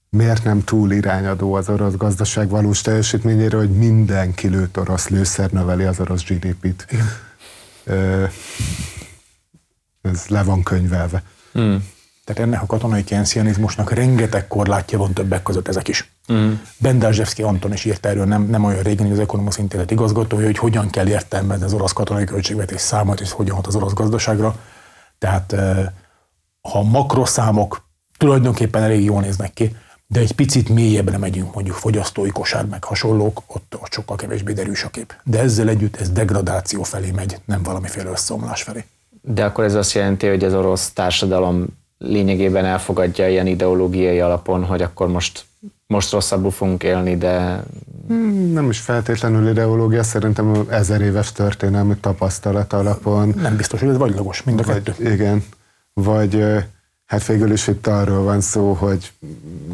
miért 0.08 0.44
nem 0.44 0.64
túl 0.64 0.92
irányadó 0.92 1.54
az 1.54 1.68
orosz 1.68 1.94
gazdaság 1.94 2.48
valós 2.48 2.80
teljesítményére, 2.80 3.56
hogy 3.56 3.70
minden 3.70 4.34
kilőtt 4.34 4.78
orosz 4.78 5.08
lőszer 5.08 5.50
növeli 5.50 5.84
az 5.84 6.00
orosz 6.00 6.24
GDP-t. 6.24 6.86
Igen. 6.90 8.30
Ez 10.02 10.26
le 10.26 10.42
van 10.42 10.62
könyvelve. 10.62 11.22
Hmm. 11.52 11.88
Tehát 12.24 12.42
ennek 12.42 12.62
a 12.62 12.66
katonai 12.66 13.04
kenszianizmusnak 13.04 13.92
rengeteg 13.92 14.46
korlátja 14.46 14.98
van 14.98 15.12
többek 15.12 15.42
között 15.42 15.68
ezek 15.68 15.88
is. 15.88 16.13
Mm. 16.32 16.52
Bendázsevszki 16.78 17.42
Anton 17.42 17.72
is 17.72 17.84
írt 17.84 18.06
erről 18.06 18.24
nem, 18.24 18.42
nem 18.42 18.64
olyan 18.64 18.82
régen, 18.82 19.10
az 19.10 19.18
Economos 19.18 19.58
Intézet 19.58 19.90
igazgatója, 19.90 20.46
hogy 20.46 20.58
hogyan 20.58 20.90
kell 20.90 21.08
értelmezni 21.08 21.64
az 21.64 21.72
orosz 21.72 21.92
katonai 21.92 22.24
költségvetés 22.24 22.80
számot, 22.80 23.20
és 23.20 23.32
hogyan 23.32 23.56
hat 23.56 23.66
az 23.66 23.74
orosz 23.74 23.92
gazdaságra. 23.92 24.56
Tehát 25.18 25.54
ha 26.60 26.82
makroszámok 26.82 27.88
tulajdonképpen 28.16 28.82
elég 28.82 29.04
jól 29.04 29.20
néznek 29.20 29.52
ki, 29.52 29.76
de 30.06 30.20
egy 30.20 30.32
picit 30.32 30.68
mélyebbre 30.68 31.18
megyünk, 31.18 31.54
mondjuk 31.54 31.76
fogyasztói 31.76 32.30
kosár, 32.30 32.64
meg 32.66 32.84
hasonlók, 32.84 33.42
ott, 33.46 33.76
ott 33.80 33.92
sokkal 33.92 34.16
kevésbé 34.16 34.52
derűs 34.52 34.84
a 34.84 34.88
kép. 34.88 35.14
De 35.24 35.38
ezzel 35.38 35.68
együtt 35.68 35.96
ez 35.96 36.10
degradáció 36.10 36.82
felé 36.82 37.10
megy, 37.10 37.36
nem 37.44 37.62
valamiféle 37.62 38.10
összeomlás 38.10 38.62
felé. 38.62 38.84
De 39.22 39.44
akkor 39.44 39.64
ez 39.64 39.74
azt 39.74 39.92
jelenti, 39.92 40.26
hogy 40.26 40.44
az 40.44 40.54
orosz 40.54 40.90
társadalom 40.92 41.66
lényegében 41.98 42.64
elfogadja 42.64 43.28
ilyen 43.28 43.46
ideológiai 43.46 44.20
alapon, 44.20 44.64
hogy 44.64 44.82
akkor 44.82 45.08
most, 45.08 45.44
most 45.86 46.10
rosszabbul 46.10 46.50
fogunk 46.50 46.82
élni, 46.82 47.16
de... 47.16 47.64
Hmm, 48.08 48.52
nem 48.52 48.70
is 48.70 48.78
feltétlenül 48.78 49.48
ideológia, 49.48 50.02
szerintem 50.02 50.66
ezer 50.70 51.00
éves 51.00 51.32
történelmi 51.32 51.96
tapasztalat 51.96 52.72
alapon. 52.72 53.34
Nem 53.36 53.56
biztos, 53.56 53.80
hogy 53.80 53.88
ez 53.88 53.96
vagylagos, 53.96 54.42
mind 54.42 54.60
a 54.60 54.62
vagy, 54.62 54.82
kettő. 54.82 55.12
Igen, 55.12 55.44
vagy 55.92 56.44
hát 57.06 57.26
végül 57.26 57.52
is 57.52 57.66
itt 57.66 57.86
arról 57.86 58.24
van 58.24 58.40
szó, 58.40 58.72
hogy 58.72 59.12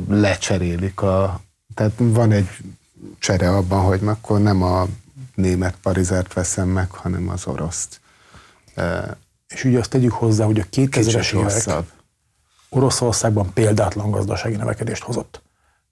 lecserélik 0.08 1.00
a... 1.00 1.40
Tehát 1.74 1.92
van 1.96 2.32
egy 2.32 2.48
csere 3.18 3.50
abban, 3.56 3.80
hogy 3.80 4.00
akkor 4.04 4.40
nem 4.40 4.62
a 4.62 4.86
német 5.34 5.74
parizert 5.82 6.32
veszem 6.32 6.68
meg, 6.68 6.90
hanem 6.90 7.28
az 7.28 7.46
oroszt. 7.46 8.00
És 9.48 9.64
ugye 9.64 9.78
azt 9.78 9.90
tegyük 9.90 10.12
hozzá, 10.12 10.44
hogy 10.44 10.60
a 10.60 10.64
2000-es 10.64 11.34
évek. 11.34 11.84
Oroszországban 12.68 13.52
példátlan 13.52 14.10
gazdasági 14.10 14.56
növekedést 14.56 15.02
hozott. 15.02 15.42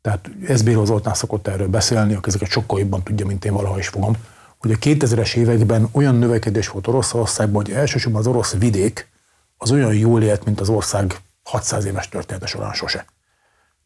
Tehát 0.08 0.30
Eszbíró 0.46 0.84
Zoltán 0.84 1.14
szokott 1.14 1.48
erről 1.48 1.68
beszélni, 1.68 2.14
aki 2.14 2.28
ezeket 2.28 2.50
sokkal 2.50 2.78
jobban 2.78 3.02
tudja, 3.02 3.26
mint 3.26 3.44
én 3.44 3.52
valaha 3.52 3.78
is 3.78 3.88
fogom, 3.88 4.16
hogy 4.58 4.72
a 4.72 4.76
2000-es 4.76 5.34
években 5.34 5.88
olyan 5.92 6.14
növekedés 6.14 6.68
volt 6.68 6.86
Oroszországban, 6.86 7.64
hogy 7.64 7.74
elsősorban 7.74 8.20
az 8.20 8.26
orosz 8.26 8.54
vidék 8.54 9.08
az 9.56 9.70
olyan 9.70 9.94
jól 9.94 10.22
élt, 10.22 10.44
mint 10.44 10.60
az 10.60 10.68
ország 10.68 11.16
600 11.42 11.84
éves 11.84 12.08
története 12.08 12.46
során 12.46 12.72
sose. 12.72 13.04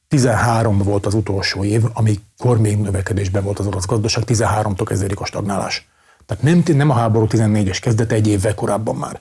13 0.08 0.78
volt 0.78 1.06
az 1.06 1.14
utolsó 1.14 1.64
év, 1.64 1.84
amikor 1.92 2.60
még 2.60 2.78
növekedésben 2.78 3.42
volt 3.42 3.58
az 3.58 3.66
orosz 3.66 3.86
gazdaság, 3.86 4.22
13-tól 4.26 4.84
kezdődik 4.84 5.20
a 5.20 5.24
stagnálás. 5.24 5.88
Tehát 6.26 6.42
nem, 6.42 6.62
nem 6.76 6.90
a 6.90 6.94
háború 6.94 7.26
14-es 7.28 7.78
kezdete 7.80 8.14
egy 8.14 8.26
évvel 8.26 8.54
korábban 8.54 8.96
már, 8.96 9.20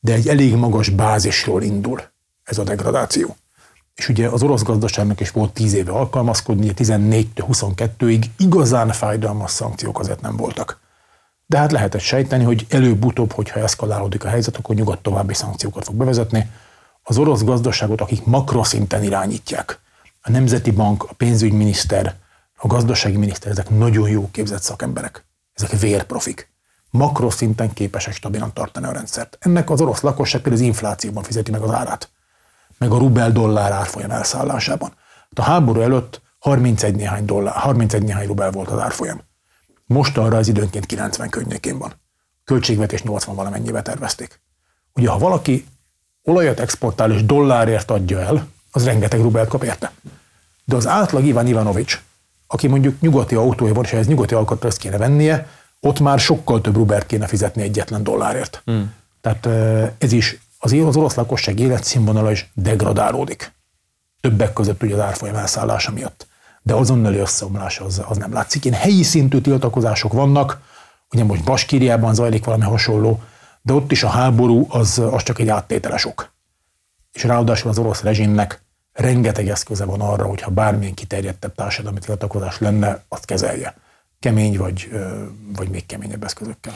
de 0.00 0.12
egy 0.12 0.28
elég 0.28 0.54
magas 0.54 0.88
bázisról 0.88 1.62
indul 1.62 2.02
ez 2.42 2.58
a 2.58 2.64
degradáció. 2.64 3.36
És 3.94 4.08
ugye 4.08 4.28
az 4.28 4.42
orosz 4.42 4.62
gazdaságnak 4.62 5.20
is 5.20 5.30
volt 5.30 5.52
10 5.52 5.72
éve 5.72 5.92
alkalmazkodni, 5.92 6.74
14 6.74 7.28
22-ig 7.36 8.24
igazán 8.38 8.88
fájdalmas 8.88 9.50
szankciók 9.50 9.98
azért 9.98 10.20
nem 10.20 10.36
voltak. 10.36 10.80
De 11.46 11.58
hát 11.58 11.72
lehetett 11.72 12.00
sejteni, 12.00 12.44
hogy 12.44 12.66
előbb-utóbb, 12.68 13.32
hogyha 13.32 13.60
eszkalálódik 13.60 14.24
a 14.24 14.28
helyzet, 14.28 14.56
akkor 14.56 14.74
nyugat 14.74 15.02
további 15.02 15.34
szankciókat 15.34 15.84
fog 15.84 15.94
bevezetni. 15.94 16.50
Az 17.02 17.18
orosz 17.18 17.42
gazdaságot, 17.42 18.00
akik 18.00 18.24
makroszinten 18.24 19.02
irányítják, 19.02 19.80
a 20.20 20.30
Nemzeti 20.30 20.70
Bank, 20.70 21.02
a 21.02 21.14
pénzügyminiszter, 21.14 22.14
a 22.56 22.66
gazdasági 22.66 23.16
miniszter, 23.16 23.50
ezek 23.50 23.70
nagyon 23.70 24.08
jó 24.08 24.28
képzett 24.30 24.62
szakemberek. 24.62 25.24
Ezek 25.54 25.70
vérprofik. 25.70 26.50
Makroszinten 26.90 27.72
képesek 27.72 28.14
stabilan 28.14 28.52
tartani 28.52 28.86
a 28.86 28.92
rendszert. 28.92 29.38
Ennek 29.40 29.70
az 29.70 29.80
orosz 29.80 30.00
lakosság 30.00 30.40
például 30.40 30.62
az 30.62 30.68
inflációban 30.68 31.22
fizeti 31.22 31.50
meg 31.50 31.60
az 31.60 31.70
árát 31.70 32.10
meg 32.82 32.90
a 32.90 32.98
rubel-dollár 32.98 33.72
árfolyam 33.72 34.10
elszállásában. 34.10 34.92
Hát 35.08 35.46
a 35.46 35.50
háború 35.50 35.80
előtt 35.80 36.20
31 36.38 36.94
néhány, 36.94 37.24
dollár, 37.24 37.54
31 37.54 38.02
néhány 38.02 38.26
rubel 38.26 38.50
volt 38.50 38.68
az 38.68 38.78
árfolyam. 38.78 39.20
Most 39.86 40.18
arra 40.18 40.36
az 40.36 40.48
időnként 40.48 40.86
90 40.86 41.28
környékén 41.28 41.78
van. 41.78 41.92
Költségvetés 42.44 43.02
80 43.02 43.34
valamennyibe 43.34 43.82
tervezték. 43.82 44.40
Ugye, 44.94 45.08
ha 45.08 45.18
valaki 45.18 45.66
olajat 46.22 46.60
exportál 46.60 47.12
és 47.12 47.24
dollárért 47.24 47.90
adja 47.90 48.20
el, 48.20 48.46
az 48.70 48.84
rengeteg 48.84 49.20
rubelt 49.20 49.48
kap 49.48 49.62
érte. 49.62 49.92
De 50.64 50.76
az 50.76 50.86
átlag 50.86 51.24
Ivan 51.24 51.46
Ivanovics, 51.46 52.02
aki 52.46 52.66
mondjuk 52.66 53.00
nyugati 53.00 53.34
autója 53.34 53.74
van, 53.74 53.84
és 53.84 53.92
ez 53.92 54.06
nyugati 54.06 54.34
alkatrészt 54.34 54.78
kéne 54.78 54.96
vennie, 54.96 55.48
ott 55.80 56.00
már 56.00 56.18
sokkal 56.18 56.60
több 56.60 56.74
rubert 56.74 57.06
kéne 57.06 57.26
fizetni 57.26 57.62
egyetlen 57.62 58.02
dollárért. 58.02 58.62
Hmm. 58.64 58.94
Tehát 59.20 59.46
ez 59.98 60.12
is 60.12 60.40
az, 60.64 60.72
az 60.72 60.96
orosz 60.96 61.14
lakosság 61.14 61.58
életszínvonala 61.58 62.30
is 62.30 62.50
degradálódik. 62.54 63.52
Többek 64.20 64.52
között 64.52 64.82
ugye 64.82 64.94
az 64.94 65.00
árfolyam 65.00 65.34
elszállása 65.34 65.92
miatt. 65.92 66.26
De 66.62 66.74
azonnali 66.74 67.16
összeomlás 67.16 67.78
az, 67.78 68.02
az 68.08 68.16
nem 68.16 68.32
látszik. 68.32 68.64
Ilyen 68.64 68.78
helyi 68.78 69.02
szintű 69.02 69.40
tiltakozások 69.40 70.12
vannak, 70.12 70.60
ugye 71.12 71.24
most 71.24 71.44
Baskíriában 71.44 72.14
zajlik 72.14 72.44
valami 72.44 72.64
hasonló, 72.64 73.20
de 73.62 73.72
ott 73.72 73.92
is 73.92 74.02
a 74.02 74.08
háború 74.08 74.66
az, 74.68 74.98
az 74.98 75.22
csak 75.22 75.38
egy 75.38 75.48
áttételes 75.48 76.04
ok. 76.04 76.32
És 77.12 77.24
ráadásul 77.24 77.70
az 77.70 77.78
orosz 77.78 78.02
rezsimnek 78.02 78.62
rengeteg 78.92 79.48
eszköze 79.48 79.84
van 79.84 80.00
arra, 80.00 80.26
hogyha 80.26 80.50
bármilyen 80.50 80.94
kiterjedtebb 80.94 81.54
társadalmi 81.54 81.98
tiltakozás 81.98 82.58
lenne, 82.58 83.04
azt 83.08 83.24
kezelje. 83.24 83.76
Kemény 84.20 84.56
vagy, 84.56 84.90
vagy 85.56 85.68
még 85.68 85.86
keményebb 85.86 86.24
eszközökkel. 86.24 86.74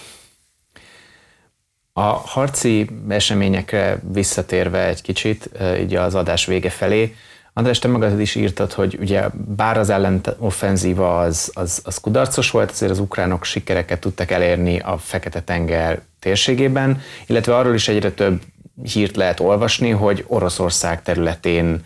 A 1.98 2.02
harci 2.02 2.88
eseményekre 3.08 4.00
visszatérve 4.12 4.86
egy 4.86 5.02
kicsit, 5.02 5.50
így 5.80 5.94
az 5.94 6.14
adás 6.14 6.46
vége 6.46 6.70
felé, 6.70 7.14
András, 7.52 7.78
te 7.78 7.88
magad 7.88 8.20
is 8.20 8.34
írtad, 8.34 8.72
hogy 8.72 8.96
ugye 9.00 9.28
bár 9.56 9.78
az 9.78 9.90
ellenoffenzíva 9.90 11.20
az, 11.20 11.50
az, 11.54 11.80
az 11.84 11.98
kudarcos 11.98 12.50
volt, 12.50 12.70
azért 12.70 12.90
az 12.90 12.98
ukránok 12.98 13.44
sikereket 13.44 14.00
tudtak 14.00 14.30
elérni 14.30 14.78
a 14.78 14.98
Fekete-tenger 14.98 16.00
térségében, 16.18 17.00
illetve 17.26 17.56
arról 17.56 17.74
is 17.74 17.88
egyre 17.88 18.10
több 18.10 18.42
hírt 18.82 19.16
lehet 19.16 19.40
olvasni, 19.40 19.90
hogy 19.90 20.24
Oroszország 20.26 21.02
területén 21.02 21.84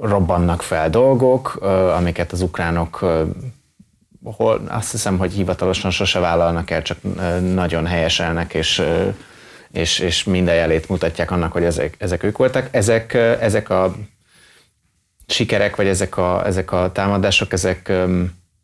robbannak 0.00 0.62
fel 0.62 0.90
dolgok, 0.90 1.54
amiket 1.96 2.32
az 2.32 2.40
ukránok 2.40 3.04
hol 4.32 4.64
azt 4.68 4.90
hiszem, 4.90 5.18
hogy 5.18 5.32
hivatalosan 5.32 5.90
sose 5.90 6.18
vállalnak 6.18 6.70
el, 6.70 6.82
csak 6.82 6.98
nagyon 7.54 7.86
helyeselnek, 7.86 8.54
és, 8.54 8.82
és, 9.70 9.98
és 9.98 10.24
minden 10.24 10.54
jelét 10.54 10.88
mutatják 10.88 11.30
annak, 11.30 11.52
hogy 11.52 11.64
ezek, 11.64 11.94
ezek 11.98 12.22
ők 12.22 12.36
voltak. 12.36 12.68
Ezek, 12.70 13.14
ezek 13.40 13.70
a 13.70 13.94
sikerek, 15.26 15.76
vagy 15.76 15.86
ezek 15.86 16.16
a, 16.16 16.46
ezek 16.46 16.72
a 16.72 16.92
támadások, 16.92 17.52
ezek, 17.52 17.92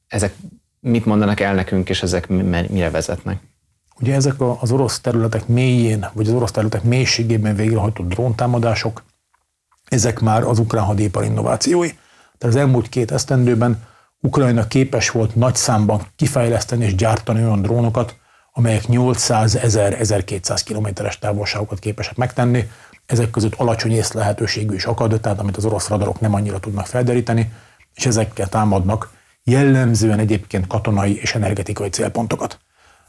ezek 0.09 0.35
mit 0.81 1.05
mondanak 1.05 1.41
el 1.41 1.55
nekünk, 1.55 1.89
és 1.89 2.03
ezek 2.03 2.29
mire 2.69 2.91
vezetnek? 2.91 3.41
Ugye 4.01 4.15
ezek 4.15 4.35
az 4.61 4.73
orosz 4.73 5.01
területek 5.01 5.47
mélyén, 5.47 6.07
vagy 6.13 6.27
az 6.27 6.33
orosz 6.33 6.51
területek 6.51 6.83
mélységében 6.83 7.55
végrehajtott 7.55 8.09
dróntámadások, 8.09 9.03
ezek 9.89 10.21
már 10.21 10.43
az 10.43 10.59
ukrán 10.59 10.85
hadipar 10.85 11.25
innovációi. 11.25 11.89
Tehát 12.39 12.57
az 12.57 12.57
elmúlt 12.57 12.89
két 12.89 13.11
esztendőben 13.11 13.89
Ukrajna 14.23 14.67
képes 14.67 15.11
volt 15.11 15.35
nagy 15.35 15.55
számban 15.55 16.07
kifejleszteni 16.17 16.85
és 16.85 16.95
gyártani 16.95 17.45
olyan 17.45 17.63
drónokat, 17.63 18.17
amelyek 18.53 18.87
800 18.87 19.59
1000-1200 19.63 20.61
kilométeres 20.65 21.19
távolságokat 21.19 21.79
képesek 21.79 22.17
megtenni. 22.17 22.71
Ezek 23.07 23.31
között 23.31 23.55
alacsony 23.55 23.93
észlehetőségű 23.93 24.75
is 24.75 24.85
akad, 24.85 25.21
tehát 25.21 25.41
amit 25.41 25.57
az 25.57 25.65
orosz 25.65 25.89
radarok 25.89 26.21
nem 26.21 26.35
annyira 26.35 26.59
tudnak 26.59 26.87
felderíteni, 26.87 27.53
és 27.95 28.07
ezekkel 28.07 28.49
támadnak 28.49 29.11
jellemzően 29.45 30.19
egyébként 30.19 30.67
katonai 30.67 31.21
és 31.21 31.35
energetikai 31.35 31.89
célpontokat. 31.89 32.59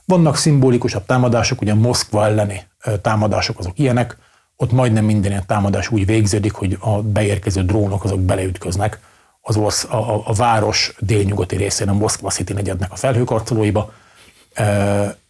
Vannak 0.06 0.36
szimbolikusabb 0.38 1.06
támadások, 1.06 1.62
ugye 1.62 1.74
Moszkva 1.74 2.26
elleni 2.26 2.62
támadások 3.02 3.60
azok 3.60 3.80
ilyenek, 3.80 4.18
ott 4.56 4.72
majdnem 4.72 5.06
minden 5.06 5.32
ilyen 5.32 5.46
támadás 5.46 5.90
úgy 5.92 6.06
végződik, 6.06 6.54
hogy 6.54 6.78
a 6.80 7.02
beérkező 7.02 7.64
drónok 7.64 8.04
azok 8.04 8.20
beleütköznek 8.20 9.00
az 9.42 9.56
orsz, 9.56 9.84
a, 9.84 10.16
a, 10.16 10.22
a 10.26 10.34
város 10.34 10.96
délnyugati 11.00 11.56
részén, 11.56 11.90
a 11.90 11.94
Moszkva 11.94 12.30
City 12.30 12.54
negyednek 12.54 12.92
a 12.92 12.96
felhőkarcolóiba, 12.96 13.94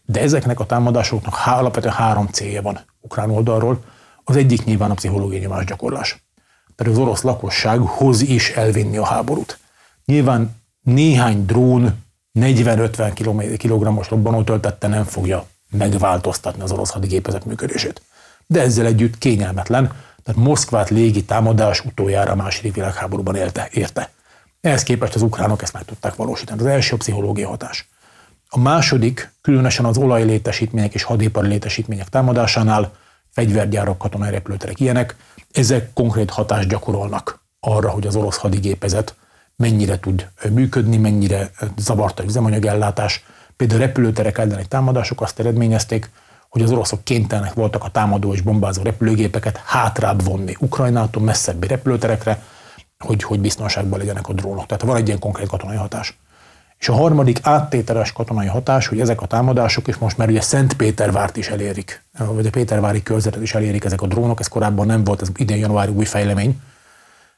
de 0.05 0.20
ezeknek 0.20 0.59
a 0.59 0.66
támadásoknak 0.66 1.36
há, 1.36 1.57
alapvetően 1.57 1.93
három 1.93 2.28
célja 2.28 2.62
van 2.62 2.80
ukrán 3.01 3.30
oldalról. 3.30 3.84
Az 4.24 4.36
egyik 4.36 4.64
nyilván 4.64 4.91
a 4.91 4.93
pszichológiai 4.93 5.41
nyomásgyakorlás. 5.41 6.24
Tehát 6.76 6.93
az 6.93 6.99
orosz 6.99 7.22
lakossághoz 7.22 8.22
is 8.22 8.49
elvinni 8.49 8.97
a 8.97 9.05
háborút. 9.05 9.59
Nyilván 10.05 10.55
néhány 10.82 11.45
drón 11.45 12.03
40-50 12.39 13.57
kg-os 13.57 14.09
robbanó 14.09 14.43
töltette 14.43 14.88
nem 14.88 15.03
fogja 15.03 15.45
megváltoztatni 15.70 16.62
az 16.62 16.72
orosz 16.72 16.89
hadigépezet 16.89 17.45
működését. 17.45 18.01
De 18.47 18.62
ezzel 18.62 18.86
együtt 18.86 19.18
kényelmetlen, 19.18 19.91
tehát 20.24 20.42
Moszkvát 20.42 20.90
légi 20.90 21.24
támadás 21.24 21.86
utoljára 21.86 22.32
a 22.32 22.36
második 22.36 22.74
világháborúban 22.74 23.36
élte, 23.36 23.68
érte. 23.72 24.12
Ehhez 24.62 24.84
képest 24.84 25.16
az 25.16 25.22
ukránok 25.22 25.62
ezt 25.62 25.74
meg 25.74 25.84
tudták 25.84 26.16
valósítani. 26.16 26.60
Az 26.60 26.66
első 26.66 26.94
a 26.94 26.98
pszichológia 26.98 27.48
hatás. 27.48 27.90
A 28.50 28.60
második, 28.60 29.32
különösen 29.42 29.86
az 29.86 29.98
olajlétesítmények 29.98 30.94
és 30.94 31.04
hadipari 31.04 31.48
létesítmények 31.48 32.10
támadásánál, 32.10 32.92
fegyvergyárok, 33.30 33.98
katonai 33.98 34.32
repülőterek 34.32 34.80
ilyenek, 34.80 35.16
ezek 35.52 35.94
konkrét 35.94 36.30
hatást 36.30 36.68
gyakorolnak 36.68 37.44
arra, 37.60 37.90
hogy 37.90 38.08
az 38.08 38.16
orosz 38.16 38.38
hadigépezet 38.38 39.16
mennyire 39.56 40.00
tud 40.00 40.30
működni, 40.50 40.98
mennyire 40.98 41.52
zavarta 41.78 42.24
üzemanyagellátás. 42.24 43.26
Például 43.58 43.80
repülőterek 43.80 44.38
elleni 44.38 44.66
támadások 44.68 45.22
azt 45.22 45.40
eredményezték, 45.40 46.10
hogy 46.52 46.62
az 46.62 46.72
oroszok 46.72 47.04
kénytelenek 47.04 47.54
voltak 47.54 47.84
a 47.84 47.89
támadó 47.89 48.34
és 48.34 48.41
bombázó 48.41 48.84
repülőgépeket 48.84 49.58
hátrább 49.58 50.24
vonni 50.24 50.56
Ukrajnától 50.60 51.24
messzebbi 51.24 51.68
repülőterekre, 51.68 52.41
hogy, 52.99 53.24
hogy 53.24 53.39
biztonságban 53.39 53.99
legyenek 53.99 54.28
a 54.28 54.34
drónok. 54.34 54.66
Tehát 54.66 54.84
van 54.84 54.95
egy 54.95 55.08
ilyen 55.08 55.20
konkrét 55.20 55.47
katonai 55.47 55.78
hatás. 55.78 56.18
És 56.78 56.89
a 56.89 56.93
harmadik 56.93 57.39
áttételes 57.43 58.12
katonai 58.12 58.47
hatás, 58.47 58.88
hogy 58.88 58.99
ezek 58.99 59.22
a 59.22 59.26
támadások, 59.26 59.88
és 59.88 59.95
most 59.95 60.18
már 60.18 60.30
ugye 60.30 60.41
Szentpétervárt 60.41 61.38
is 61.38 61.47
elérik, 61.47 62.04
vagy 62.18 62.45
a 62.45 62.49
Pétervári 62.49 63.04
körzetet 63.04 63.41
is 63.41 63.56
elérik 63.56 63.84
ezek 63.84 64.02
a 64.02 64.08
drónok, 64.08 64.39
ez 64.39 64.47
korábban 64.47 64.86
nem 64.86 65.04
volt, 65.04 65.22
ez 65.22 65.30
idén 65.36 65.58
januári 65.58 65.91
új 65.91 66.06
fejlemény. 66.06 66.62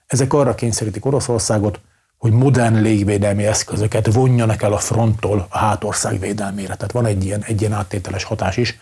Ezek 0.08 0.34
arra 0.34 0.56
kényszerítik 0.56 1.06
Oroszországot, 1.06 1.80
hogy 2.18 2.32
modern 2.32 2.82
légvédelmi 2.82 3.46
eszközöket 3.46 4.14
vonjanak 4.14 4.62
el 4.62 4.74
a 4.74 4.78
fronttól 4.78 5.48
a 5.50 5.58
hátország 5.58 6.20
védelmére. 6.20 6.76
Tehát 6.76 6.92
van 6.92 7.06
egy 7.06 7.26
ilyen, 7.26 7.44
egy 7.48 7.62
ilyen 7.62 7.74
áttételes 7.74 8.24
hatás 8.24 8.58
is. 8.58 8.80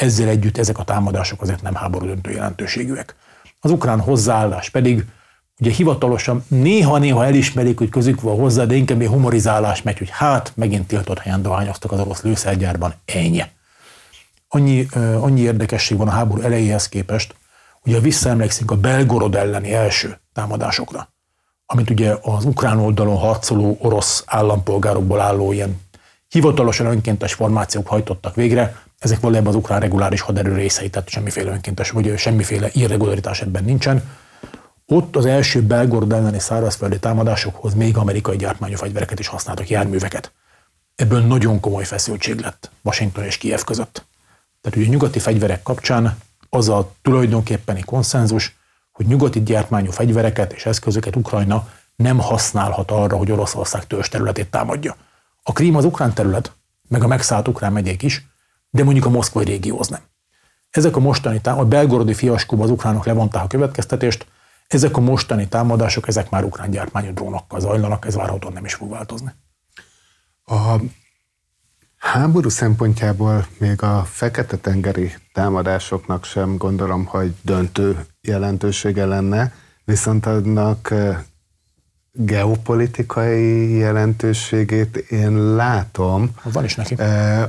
Ezzel 0.00 0.28
együtt 0.28 0.58
ezek 0.58 0.78
a 0.78 0.84
támadások 0.84 1.42
azért 1.42 1.62
nem 1.62 1.74
háború 1.74 2.06
döntő 2.06 2.30
jelentőségűek. 2.30 3.14
Az 3.60 3.70
ukrán 3.70 4.00
hozzáállás 4.00 4.70
pedig 4.70 5.04
ugye 5.58 5.70
hivatalosan 5.70 6.44
néha-néha 6.48 7.24
elismerik, 7.24 7.78
hogy 7.78 7.88
közük 7.88 8.20
van 8.20 8.36
hozzá, 8.36 8.64
de 8.64 8.74
inkább 8.74 9.00
egy 9.00 9.06
humorizálás 9.06 9.82
megy, 9.82 9.98
hogy 9.98 10.08
hát 10.10 10.52
megint 10.54 10.86
tiltott 10.86 11.18
helyen 11.18 11.42
dohányoztak 11.42 11.92
az 11.92 12.00
orosz 12.00 12.22
lőszergyárban, 12.22 12.94
ennyi. 13.04 13.42
Annyi, 14.48 14.86
annyi 15.20 15.40
érdekesség 15.40 15.96
van 15.96 16.08
a 16.08 16.10
háború 16.10 16.42
elejéhez 16.42 16.88
képest, 16.88 17.34
ugye 17.84 17.98
visszaemlékszünk 17.98 18.70
a 18.70 18.76
Belgorod 18.76 19.34
elleni 19.34 19.72
első 19.72 20.20
támadásokra, 20.32 21.08
amit 21.66 21.90
ugye 21.90 22.14
az 22.22 22.44
ukrán 22.44 22.78
oldalon 22.78 23.16
harcoló 23.16 23.76
orosz 23.80 24.22
állampolgárokból 24.26 25.20
álló 25.20 25.52
ilyen 25.52 25.80
hivatalosan 26.28 26.86
önkéntes 26.86 27.34
formációk 27.34 27.86
hajtottak 27.86 28.34
végre, 28.34 28.76
ezek 29.00 29.20
valójában 29.20 29.48
az 29.48 29.58
ukrán 29.58 29.80
reguláris 29.80 30.20
haderő 30.20 30.54
részei, 30.54 30.90
tehát 30.90 31.08
semmiféle 31.08 31.50
önkéntes, 31.50 31.90
vagy 31.90 32.18
semmiféle 32.18 32.68
irregularitás 32.72 33.40
ebben 33.40 33.64
nincsen. 33.64 34.02
Ott 34.86 35.16
az 35.16 35.26
első 35.26 35.62
Belgorod 35.62 36.12
elleni 36.12 36.38
szárazföldi 36.38 36.98
támadásokhoz 36.98 37.74
még 37.74 37.96
amerikai 37.96 38.36
gyártmányú 38.36 38.76
fegyvereket 38.76 39.18
is 39.18 39.26
használtak, 39.26 39.68
járműveket. 39.68 40.32
Ebből 40.96 41.20
nagyon 41.20 41.60
komoly 41.60 41.84
feszültség 41.84 42.40
lett 42.40 42.70
Washington 42.82 43.24
és 43.24 43.38
Kiev 43.38 43.60
között. 43.60 44.04
Tehát 44.60 44.78
ugye 44.78 44.86
a 44.86 44.90
nyugati 44.90 45.18
fegyverek 45.18 45.62
kapcsán 45.62 46.18
az 46.48 46.68
a 46.68 46.92
tulajdonképpeni 47.02 47.80
konszenzus, 47.80 48.56
hogy 48.92 49.06
nyugati 49.06 49.42
gyártmányú 49.42 49.90
fegyvereket 49.90 50.52
és 50.52 50.66
eszközöket 50.66 51.16
Ukrajna 51.16 51.68
nem 51.96 52.18
használhat 52.18 52.90
arra, 52.90 53.16
hogy 53.16 53.30
Oroszország 53.30 53.86
törzs 53.86 54.08
területét 54.08 54.50
támadja. 54.50 54.96
A 55.42 55.52
Krím 55.52 55.76
az 55.76 55.84
ukrán 55.84 56.12
terület, 56.12 56.52
meg 56.88 57.02
a 57.02 57.06
megszállt 57.06 57.48
ukrán 57.48 57.72
megyék 57.72 58.02
is, 58.02 58.28
de 58.70 58.84
mondjuk 58.84 59.06
a 59.06 59.10
moszkvai 59.10 59.44
régióhoz 59.44 59.88
nem. 59.88 60.00
Ezek 60.70 60.96
a 60.96 61.00
mostani 61.00 61.40
támadások, 61.40 61.66
a 61.66 61.76
belgorodi 61.76 62.14
fiaskóban 62.14 62.64
az 62.64 62.70
ukránok 62.70 63.04
levonták 63.04 63.42
a 63.42 63.46
következtetést, 63.46 64.26
ezek 64.68 64.96
a 64.96 65.00
mostani 65.00 65.48
támadások, 65.48 66.08
ezek 66.08 66.30
már 66.30 66.44
ukrán 66.44 66.70
gyártmányú 66.70 67.12
drónokkal 67.12 67.60
zajlanak, 67.60 68.06
ez 68.06 68.14
várhatóan 68.14 68.52
nem 68.52 68.64
is 68.64 68.74
fog 68.74 68.90
változni. 68.90 69.32
A 70.44 70.76
háború 71.96 72.48
szempontjából 72.48 73.46
még 73.58 73.82
a 73.82 74.04
Fekete-tengeri 74.04 75.14
támadásoknak 75.32 76.24
sem 76.24 76.56
gondolom, 76.56 77.04
hogy 77.04 77.34
döntő 77.42 78.06
jelentősége 78.20 79.04
lenne, 79.04 79.52
viszont 79.84 80.26
annak 80.26 80.94
geopolitikai 82.12 83.76
jelentőségét 83.76 84.96
én 84.96 85.54
látom. 85.54 86.30
Van 86.42 86.64
is 86.64 86.74
neki. 86.74 86.96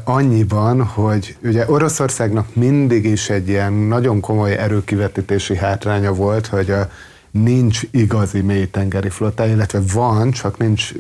Annyiban, 0.04 0.84
hogy 0.84 1.38
ugye 1.44 1.70
Oroszországnak 1.70 2.56
mindig 2.56 3.06
is 3.06 3.30
egy 3.30 3.48
ilyen 3.48 3.74
nagyon 3.74 4.20
komoly 4.20 4.58
erőkivetítési 4.58 5.58
hátránya 5.58 6.14
volt, 6.14 6.48
hogy 6.48 6.72
a, 6.72 6.90
nincs 7.32 7.82
igazi 7.92 8.42
mélytengeri 8.42 9.10
flotta, 9.10 9.46
illetve 9.46 9.82
van, 9.94 10.32
csak 10.32 10.58
nincs 10.58 10.92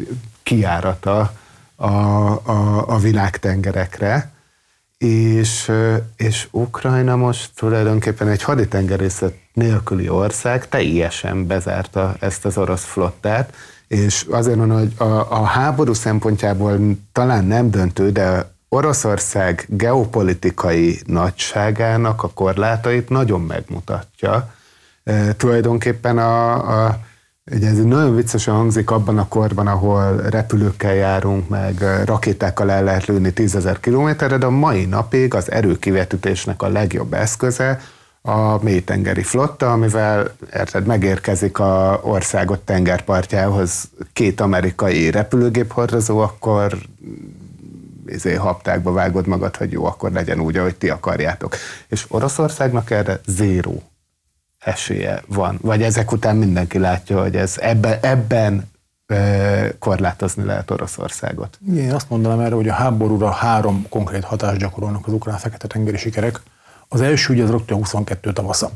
kiárata 0.44 1.34
a, 1.76 1.86
a, 1.86 2.84
a 2.88 2.98
világtengerekre 2.98 4.32
és, 5.02 5.72
és 6.18 6.48
Ukrajna 6.52 7.16
most 7.16 7.50
tulajdonképpen 7.56 8.28
egy 8.28 8.44
haditengerészet 8.44 9.34
nélküli 9.54 10.10
ország 10.10 10.70
teljesen 10.70 11.48
bezárta 11.48 12.16
ezt 12.20 12.46
az 12.46 12.58
orosz 12.58 12.84
flottát, 12.84 13.54
és 13.88 14.26
azért 14.30 14.58
mondom, 14.58 14.78
hogy 14.78 14.94
a, 14.98 15.04
a 15.30 15.44
háború 15.44 15.94
szempontjából 15.94 16.80
talán 17.12 17.46
nem 17.46 17.72
döntő, 17.72 18.12
de 18.12 18.52
Oroszország 18.70 19.66
geopolitikai 19.70 21.00
nagyságának 21.06 22.24
a 22.24 22.30
korlátait 22.34 23.10
nagyon 23.10 23.42
megmutatja. 23.42 24.54
E, 25.04 25.34
tulajdonképpen 25.34 26.18
a, 26.18 26.86
a 26.86 27.00
Ugye 27.46 27.68
ez 27.68 27.84
nagyon 27.84 28.16
viccesen 28.16 28.54
hangzik 28.54 28.92
abban 28.92 29.18
a 29.18 29.28
korban, 29.28 29.68
ahol 29.68 30.16
repülőkkel 30.16 30.94
járunk, 30.94 31.50
meg 31.50 32.04
rakétákkal 32.06 32.72
el 32.72 32.84
lehet 32.84 33.06
lőni 33.06 33.34
tízezer 33.34 33.80
kilométerre, 33.80 34.38
de 34.38 34.46
a 34.46 34.50
mai 34.50 34.86
napig 34.86 35.34
az 35.34 35.52
erőkivetítésnek 35.52 36.62
a 36.62 36.68
legjobb 36.68 37.14
eszköze 37.14 37.80
a 38.22 38.64
mélytengeri 38.64 39.24
flotta, 39.24 39.72
amivel 39.72 40.36
érted, 40.54 40.86
megérkezik 40.86 41.60
a 41.60 42.00
országot 42.04 42.60
tengerpartjához 42.60 43.90
két 44.14 44.42
amerikai 44.42 45.12
repülőgép 45.12 45.72
hordozó, 45.72 46.20
akkor 46.20 46.78
izé, 48.06 48.34
haptákba 48.34 48.92
vágod 48.92 49.28
magad, 49.28 49.56
hogy 49.56 49.72
jó, 49.72 49.86
akkor 49.86 50.12
legyen 50.12 50.40
úgy, 50.40 50.58
ahogy 50.58 50.76
ti 50.76 50.90
akarjátok. 50.90 51.56
És 51.88 52.06
Oroszországnak 52.08 52.92
erre 52.92 53.20
zéró 53.26 53.91
esélye 54.66 55.22
van. 55.28 55.58
Vagy 55.62 55.84
ezek 55.84 56.12
után 56.12 56.36
mindenki 56.36 56.78
látja, 56.78 57.22
hogy 57.22 57.36
ez 57.36 57.58
ebben, 57.60 57.98
ebben 58.02 58.70
korlátozni 59.80 60.44
lehet 60.44 60.72
Oroszországot. 60.72 61.60
Én 61.76 61.94
azt 61.94 62.10
mondanám 62.10 62.40
erre, 62.40 62.56
hogy 62.56 62.68
a 62.68 62.74
háborúra 62.74 63.32
három 63.32 63.86
konkrét 63.90 64.24
hatást 64.24 64.60
gyakorolnak 64.60 65.08
az 65.08 65.14
ukrán 65.14 65.38
fekete-tengeri 65.38 65.98
sikerek. 65.98 66.42
Az 66.88 67.02
első 67.02 67.34
ugye 67.34 67.44
az 67.44 67.50
rögtön 67.50 67.78
22 67.78 68.34
tavasza. 68.34 68.72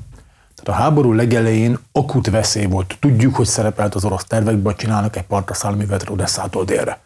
Tehát 0.56 0.80
a 0.80 0.84
háború 0.84 1.14
legelején 1.14 1.78
akut 1.92 2.30
veszély 2.30 2.66
volt. 2.66 2.98
Tudjuk, 3.00 3.36
hogy 3.36 3.46
szerepelt 3.46 3.96
az 3.96 4.06
orosz 4.06 4.24
tervekben, 4.24 4.76
csinálnak 4.76 5.16
egy 5.16 5.24
partra 5.24 5.54
szállművet 5.54 6.10
Odesszától 6.10 6.66
délre. 6.66 7.00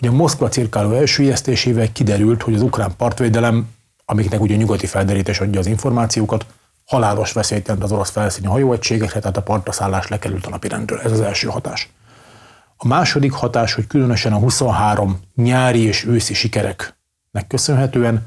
Ugye 0.00 0.10
a 0.10 0.12
Moszkva 0.12 0.48
cirkáló 0.48 0.92
elsüllyesztésével 0.92 1.92
kiderült, 1.92 2.42
hogy 2.42 2.54
az 2.54 2.62
ukrán 2.62 2.96
partvédelem, 2.96 3.68
amiknek 4.04 4.40
ugye 4.40 4.54
a 4.54 4.58
nyugati 4.58 4.86
felderítés 4.86 5.40
adja 5.40 5.60
az 5.60 5.66
információkat, 5.66 6.46
halálos 6.86 7.32
veszélyt 7.32 7.66
jelent 7.66 7.84
az 7.84 7.92
orosz 7.92 8.10
felszíni 8.10 8.46
hajóegységekre, 8.46 9.20
tehát 9.20 9.36
a 9.36 9.42
partaszállás 9.42 10.08
lekerült 10.08 10.46
a 10.46 10.50
napirendről. 10.50 11.00
Ez 11.00 11.12
az 11.12 11.20
első 11.20 11.48
hatás. 11.48 11.88
A 12.76 12.86
második 12.86 13.32
hatás, 13.32 13.74
hogy 13.74 13.86
különösen 13.86 14.32
a 14.32 14.38
23 14.38 15.20
nyári 15.34 15.82
és 15.82 16.04
őszi 16.04 16.34
sikereknek 16.34 17.46
köszönhetően 17.48 18.26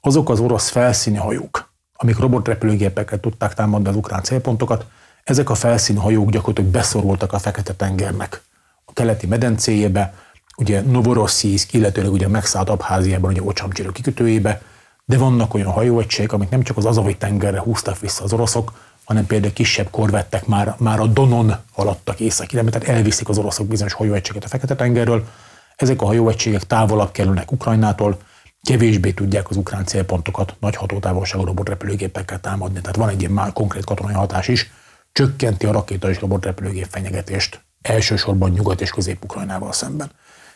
azok 0.00 0.30
az 0.30 0.40
orosz 0.40 0.68
felszíni 0.68 1.16
hajók, 1.16 1.72
amik 1.92 2.18
robotrepülőgépekkel 2.18 3.20
tudták 3.20 3.54
támadni 3.54 3.88
az 3.88 3.96
ukrán 3.96 4.22
célpontokat, 4.22 4.86
ezek 5.24 5.50
a 5.50 5.54
felszíni 5.54 5.98
hajók 5.98 6.30
gyakorlatilag 6.30 6.70
beszorultak 6.70 7.32
a 7.32 7.38
Fekete-tengernek 7.38 8.42
a 8.84 8.92
keleti 8.92 9.26
medencéjébe, 9.26 10.14
ugye 10.56 10.80
Novorossiysk, 10.80 11.72
illetőleg 11.72 12.12
ugye 12.12 12.28
megszállt 12.28 12.68
Abháziában, 12.68 13.30
ugye 13.30 13.42
Ocsamcsirő 13.42 13.92
kikötőjébe, 13.92 14.62
de 15.10 15.18
vannak 15.18 15.54
olyan 15.54 15.70
hajóegységek, 15.70 16.32
amik 16.32 16.48
nem 16.48 16.62
csak 16.62 16.76
az 16.76 16.84
Azavi 16.84 17.16
tengerre 17.16 17.60
húztak 17.60 17.98
vissza 17.98 18.24
az 18.24 18.32
oroszok, 18.32 18.72
hanem 19.04 19.26
például 19.26 19.52
kisebb 19.52 19.90
korvettek 19.90 20.46
már, 20.46 20.74
már 20.78 21.00
a 21.00 21.06
Donon 21.06 21.54
haladtak 21.72 22.20
észak 22.20 22.52
irányba, 22.52 22.70
tehát 22.70 22.88
elviszik 22.88 23.28
az 23.28 23.38
oroszok 23.38 23.66
bizonyos 23.66 23.92
hajóegységet 23.92 24.44
a 24.44 24.48
Fekete-tengerről. 24.48 25.28
Ezek 25.76 26.02
a 26.02 26.06
hajóegységek 26.06 26.62
távolabb 26.62 27.10
kerülnek 27.10 27.52
Ukrajnától, 27.52 28.18
kevésbé 28.62 29.10
tudják 29.10 29.50
az 29.50 29.56
ukrán 29.56 29.84
célpontokat 29.84 30.56
nagy 30.60 30.76
hatótávolságú 30.76 31.44
robotrepülőgépekkel 31.44 32.40
támadni. 32.40 32.80
Tehát 32.80 32.96
van 32.96 33.08
egy 33.08 33.20
ilyen 33.20 33.32
már 33.32 33.52
konkrét 33.52 33.84
katonai 33.84 34.14
hatás 34.14 34.48
is, 34.48 34.70
csökkenti 35.12 35.66
a 35.66 35.72
rakéta 35.72 36.10
és 36.10 36.20
robotrepülőgép 36.20 36.86
fenyegetést, 36.90 37.64
elsősorban 37.82 38.50
Nyugat 38.50 38.80
és 38.80 38.90
Közép-Ukrajnával 38.90 39.72
szemben. 39.72 40.10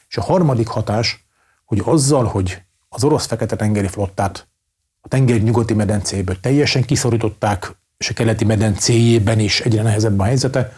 És 0.08 0.16
a 0.16 0.22
harmadik 0.22 0.68
hatás, 0.68 1.24
hogy 1.64 1.82
azzal, 1.84 2.24
hogy 2.24 2.62
az 2.94 3.04
orosz 3.04 3.26
fekete-tengeri 3.26 3.88
flottát 3.88 4.48
a 5.00 5.08
tenger 5.08 5.40
nyugati 5.40 5.74
medencéből 5.74 6.40
teljesen 6.40 6.84
kiszorították, 6.84 7.76
és 7.96 8.10
a 8.10 8.14
keleti 8.14 8.44
medencéjében 8.44 9.38
is 9.38 9.60
egyre 9.60 9.82
nehezebb 9.82 10.18
a 10.18 10.24
helyzete, 10.24 10.72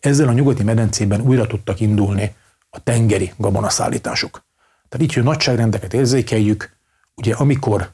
ezzel 0.00 0.28
a 0.28 0.32
nyugati 0.32 0.62
medencében 0.62 1.20
újra 1.20 1.46
tudtak 1.46 1.80
indulni 1.80 2.34
a 2.70 2.82
tengeri 2.82 3.32
gabonaszállítások. 3.36 4.44
Tehát 4.88 5.06
így, 5.06 5.14
hogy 5.14 5.22
nagyságrendeket 5.22 5.94
érzékeljük, 5.94 6.76
ugye 7.14 7.34
amikor 7.34 7.90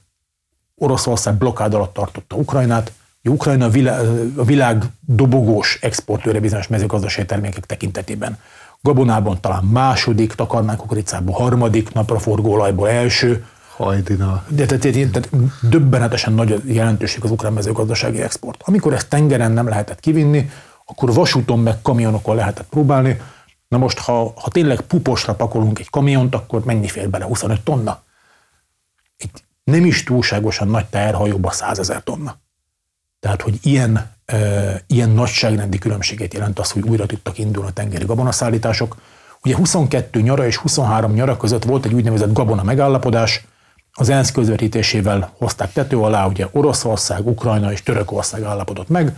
Oroszország 0.74 1.34
blokkád 1.34 1.74
alatt 1.74 1.94
tartotta 1.94 2.36
Ukrajnát, 2.36 2.92
Ukrajna 3.22 3.64
a 4.36 4.44
világ 4.44 4.84
dobogós 5.00 5.78
exportőre 5.80 6.40
bizonyos 6.40 6.66
mezőgazdasági 6.66 7.26
termékek 7.26 7.66
tekintetében. 7.66 8.38
Gabonában 8.84 9.40
talán 9.40 9.64
második, 9.64 10.32
takarmánykukoricában 10.32 11.34
harmadik, 11.34 11.92
napraforgóolajból 11.92 12.88
első. 12.88 13.46
Hajdina. 13.76 14.44
De 14.48 14.66
tehát, 14.66 14.82
tehát, 14.82 15.10
tehát 15.10 15.30
döbbenetesen 15.60 16.32
nagy 16.32 16.62
jelentőség 16.64 17.24
az 17.24 17.30
ukrán 17.30 17.52
mezőgazdasági 17.52 18.22
export. 18.22 18.62
Amikor 18.64 18.92
ezt 18.92 19.08
tengeren 19.08 19.52
nem 19.52 19.68
lehetett 19.68 20.00
kivinni, 20.00 20.50
akkor 20.84 21.12
vasúton 21.12 21.58
meg 21.58 21.82
kamionokon 21.82 22.36
lehetett 22.36 22.66
próbálni. 22.70 23.20
Na 23.68 23.78
most, 23.78 23.98
ha, 23.98 24.32
ha 24.36 24.50
tényleg 24.50 24.80
puposra 24.80 25.34
pakolunk 25.34 25.78
egy 25.78 25.90
kamiont, 25.90 26.34
akkor 26.34 26.64
mennyi 26.64 26.88
fér 26.88 27.10
bele? 27.10 27.24
25 27.24 27.60
tonna? 27.60 28.02
Egy 29.16 29.30
nem 29.64 29.84
is 29.84 30.02
túlságosan 30.02 30.68
nagy 30.68 30.86
teherhajóba 30.86 31.50
100 31.50 31.78
ezer 31.78 32.02
tonna. 32.02 32.36
Tehát, 33.24 33.42
hogy 33.42 33.58
ilyen, 33.62 34.10
e, 34.26 34.36
ilyen 34.86 35.10
nagyságrendi 35.10 35.78
különbséget 35.78 36.34
jelent 36.34 36.58
az, 36.58 36.70
hogy 36.70 36.82
újra 36.82 37.06
tudtak 37.06 37.38
indulni 37.38 37.68
a 37.68 37.72
tengeri 37.72 38.04
gabonaszállítások. 38.04 38.96
Ugye 39.44 39.56
22 39.56 40.20
nyara 40.20 40.46
és 40.46 40.56
23 40.56 41.12
nyara 41.12 41.36
között 41.36 41.64
volt 41.64 41.84
egy 41.84 41.94
úgynevezett 41.94 42.32
gabona 42.32 42.62
megállapodás, 42.62 43.46
az 43.92 44.08
ENSZ 44.08 44.32
közvetítésével 44.32 45.32
hozták 45.38 45.72
tető 45.72 45.98
alá, 45.98 46.26
ugye 46.26 46.48
Oroszország, 46.52 47.26
Ukrajna 47.26 47.72
és 47.72 47.82
Törökország 47.82 48.42
állapodott 48.42 48.88
meg, 48.88 49.16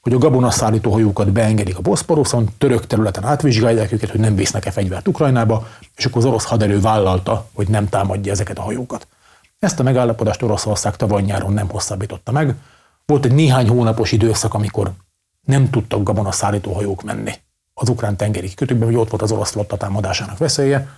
hogy 0.00 0.12
a 0.12 0.18
gabonaszállító 0.18 0.92
hajókat 0.92 1.32
beengedik 1.32 1.78
a 1.78 1.80
Boszporoszon, 1.80 2.48
török 2.58 2.86
területen 2.86 3.24
átvizsgálják 3.24 3.92
őket, 3.92 4.10
hogy 4.10 4.20
nem 4.20 4.34
visznek-e 4.34 4.70
fegyvert 4.70 5.08
Ukrajnába, 5.08 5.66
és 5.96 6.04
akkor 6.04 6.18
az 6.18 6.28
orosz 6.28 6.44
haderő 6.44 6.80
vállalta, 6.80 7.48
hogy 7.52 7.68
nem 7.68 7.88
támadja 7.88 8.32
ezeket 8.32 8.58
a 8.58 8.62
hajókat. 8.62 9.06
Ezt 9.58 9.80
a 9.80 9.82
megállapodást 9.82 10.42
Oroszország 10.42 10.96
tavaly 10.96 11.22
nyáron 11.22 11.52
nem 11.52 11.68
hosszabbította 11.68 12.32
meg, 12.32 12.54
volt 13.06 13.24
egy 13.24 13.32
néhány 13.34 13.68
hónapos 13.68 14.12
időszak, 14.12 14.54
amikor 14.54 14.92
nem 15.40 15.70
tudtak 15.70 16.02
gabonaszállító 16.02 16.72
hajók 16.72 17.02
menni 17.02 17.32
az 17.74 17.88
ukrán 17.88 18.16
tengeri 18.16 18.48
kikötőkbe, 18.48 18.84
hogy 18.84 18.96
ott 18.96 19.10
volt 19.10 19.22
az 19.22 19.32
orosz 19.32 19.50
flotta 19.50 19.76
támadásának 19.76 20.38
veszélye, 20.38 20.88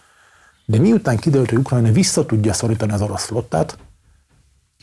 de 0.64 0.78
miután 0.78 1.16
kiderült, 1.16 1.50
hogy 1.50 1.58
Ukrajna 1.58 1.92
vissza 1.92 2.26
tudja 2.26 2.52
szorítani 2.52 2.92
az 2.92 3.02
orosz 3.02 3.24
flottát, 3.24 3.78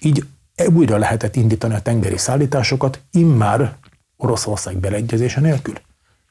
így 0.02 0.26
újra 0.74 0.98
lehetett 0.98 1.36
indítani 1.36 1.74
a 1.74 1.82
tengeri 1.82 2.18
szállításokat, 2.18 3.02
immár 3.12 3.78
Oroszország 4.18 4.78
beleegyezése 4.78 5.40
nélkül. 5.40 5.74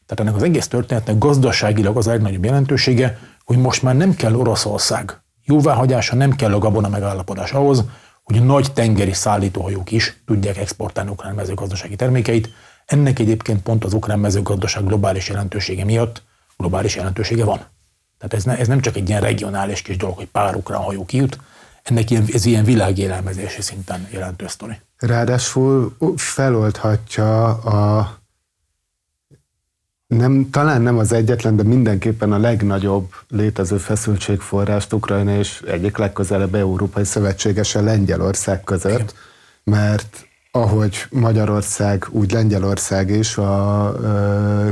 Tehát 0.07 0.21
ennek 0.21 0.35
az 0.35 0.43
egész 0.43 0.69
történetnek 0.69 1.19
gazdaságilag 1.19 1.97
az 1.97 2.07
legnagyobb 2.07 2.45
jelentősége, 2.45 3.19
hogy 3.45 3.59
most 3.59 3.83
már 3.83 3.97
nem 3.97 4.15
kell 4.15 4.35
Oroszország 4.35 5.23
jóváhagyása, 5.45 6.17
nem 6.17 6.37
kell 6.37 6.53
a 6.53 6.59
gabona 6.59 6.89
megállapodás 6.89 7.53
ahhoz, 7.53 7.85
hogy 8.23 8.45
nagy 8.45 8.73
tengeri 8.73 9.13
szállítóhajók 9.13 9.91
is 9.91 10.23
tudják 10.27 10.57
exportálni 10.57 11.11
ukrán 11.11 11.35
mezőgazdasági 11.35 11.97
termékeit. 11.97 12.49
Ennek 12.87 13.19
egyébként 13.19 13.63
pont 13.63 13.85
az 13.85 13.93
ukrán 13.93 14.19
mezőgazdaság 14.19 14.87
globális 14.87 15.29
jelentősége 15.29 15.85
miatt 15.85 16.23
globális 16.57 16.97
jelentősége 16.97 17.45
van. 17.45 17.61
Tehát 18.19 18.35
ez, 18.35 18.45
ne, 18.45 18.59
ez 18.59 18.69
nem 18.69 18.81
csak 18.81 18.97
egy 18.97 19.09
ilyen 19.09 19.21
regionális 19.21 19.83
kis 19.83 19.97
dolog, 19.97 20.17
hogy 20.17 20.27
pár 20.27 20.57
ukrán 20.57 20.81
hajó 20.81 21.05
kijut, 21.05 21.39
ennek 21.83 22.11
ilyen, 22.11 22.27
ez 22.33 22.45
ilyen 22.45 22.65
világélelmezési 22.65 23.63
szinten 23.63 24.09
jelentős 24.11 24.51
sztori. 24.51 24.81
Ráadásul 24.99 25.97
feloldhatja 26.17 27.47
a 27.49 28.22
nem, 30.17 30.49
talán 30.51 30.83
nem 30.83 30.99
az 30.99 31.13
egyetlen, 31.13 31.57
de 31.57 31.63
mindenképpen 31.63 32.33
a 32.33 32.39
legnagyobb 32.39 33.15
létező 33.29 33.77
feszültségforrást 33.77 34.93
Ukrajna 34.93 35.37
és 35.37 35.63
egyik 35.67 35.97
legközelebb 35.97 36.55
európai 36.55 37.05
szövetségese 37.05 37.81
Lengyelország 37.81 38.65
között, 38.65 39.15
mert 39.65 40.27
ahogy 40.51 41.07
Magyarország, 41.11 42.07
úgy 42.11 42.33
Lengyelország 42.33 43.11
is 43.11 43.37
a, 43.37 43.87
a 43.87 43.95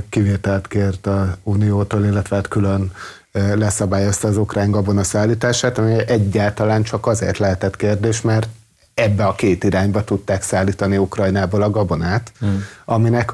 kivételt 0.09 0.68
kért 0.68 1.07
a 1.07 1.36
Uniótól, 1.43 2.05
illetve 2.05 2.36
hát 2.36 2.49
külön 2.49 2.93
leszabályozta 3.32 4.28
az 4.28 4.36
ukrán 4.36 4.70
gabona 4.70 5.03
szállítását, 5.03 5.78
ami 5.78 5.97
egyáltalán 6.07 6.82
csak 6.82 7.07
azért 7.07 7.38
lehetett 7.38 7.76
kérdés, 7.76 8.20
mert 8.20 8.49
ebbe 8.95 9.26
a 9.26 9.34
két 9.34 9.64
irányba 9.64 10.05
tudták 10.05 10.43
szállítani 10.43 10.97
Ukrajnából 10.97 11.62
a 11.62 11.70
gabonát, 11.70 12.32
hmm. 12.38 12.64
aminek 12.84 13.32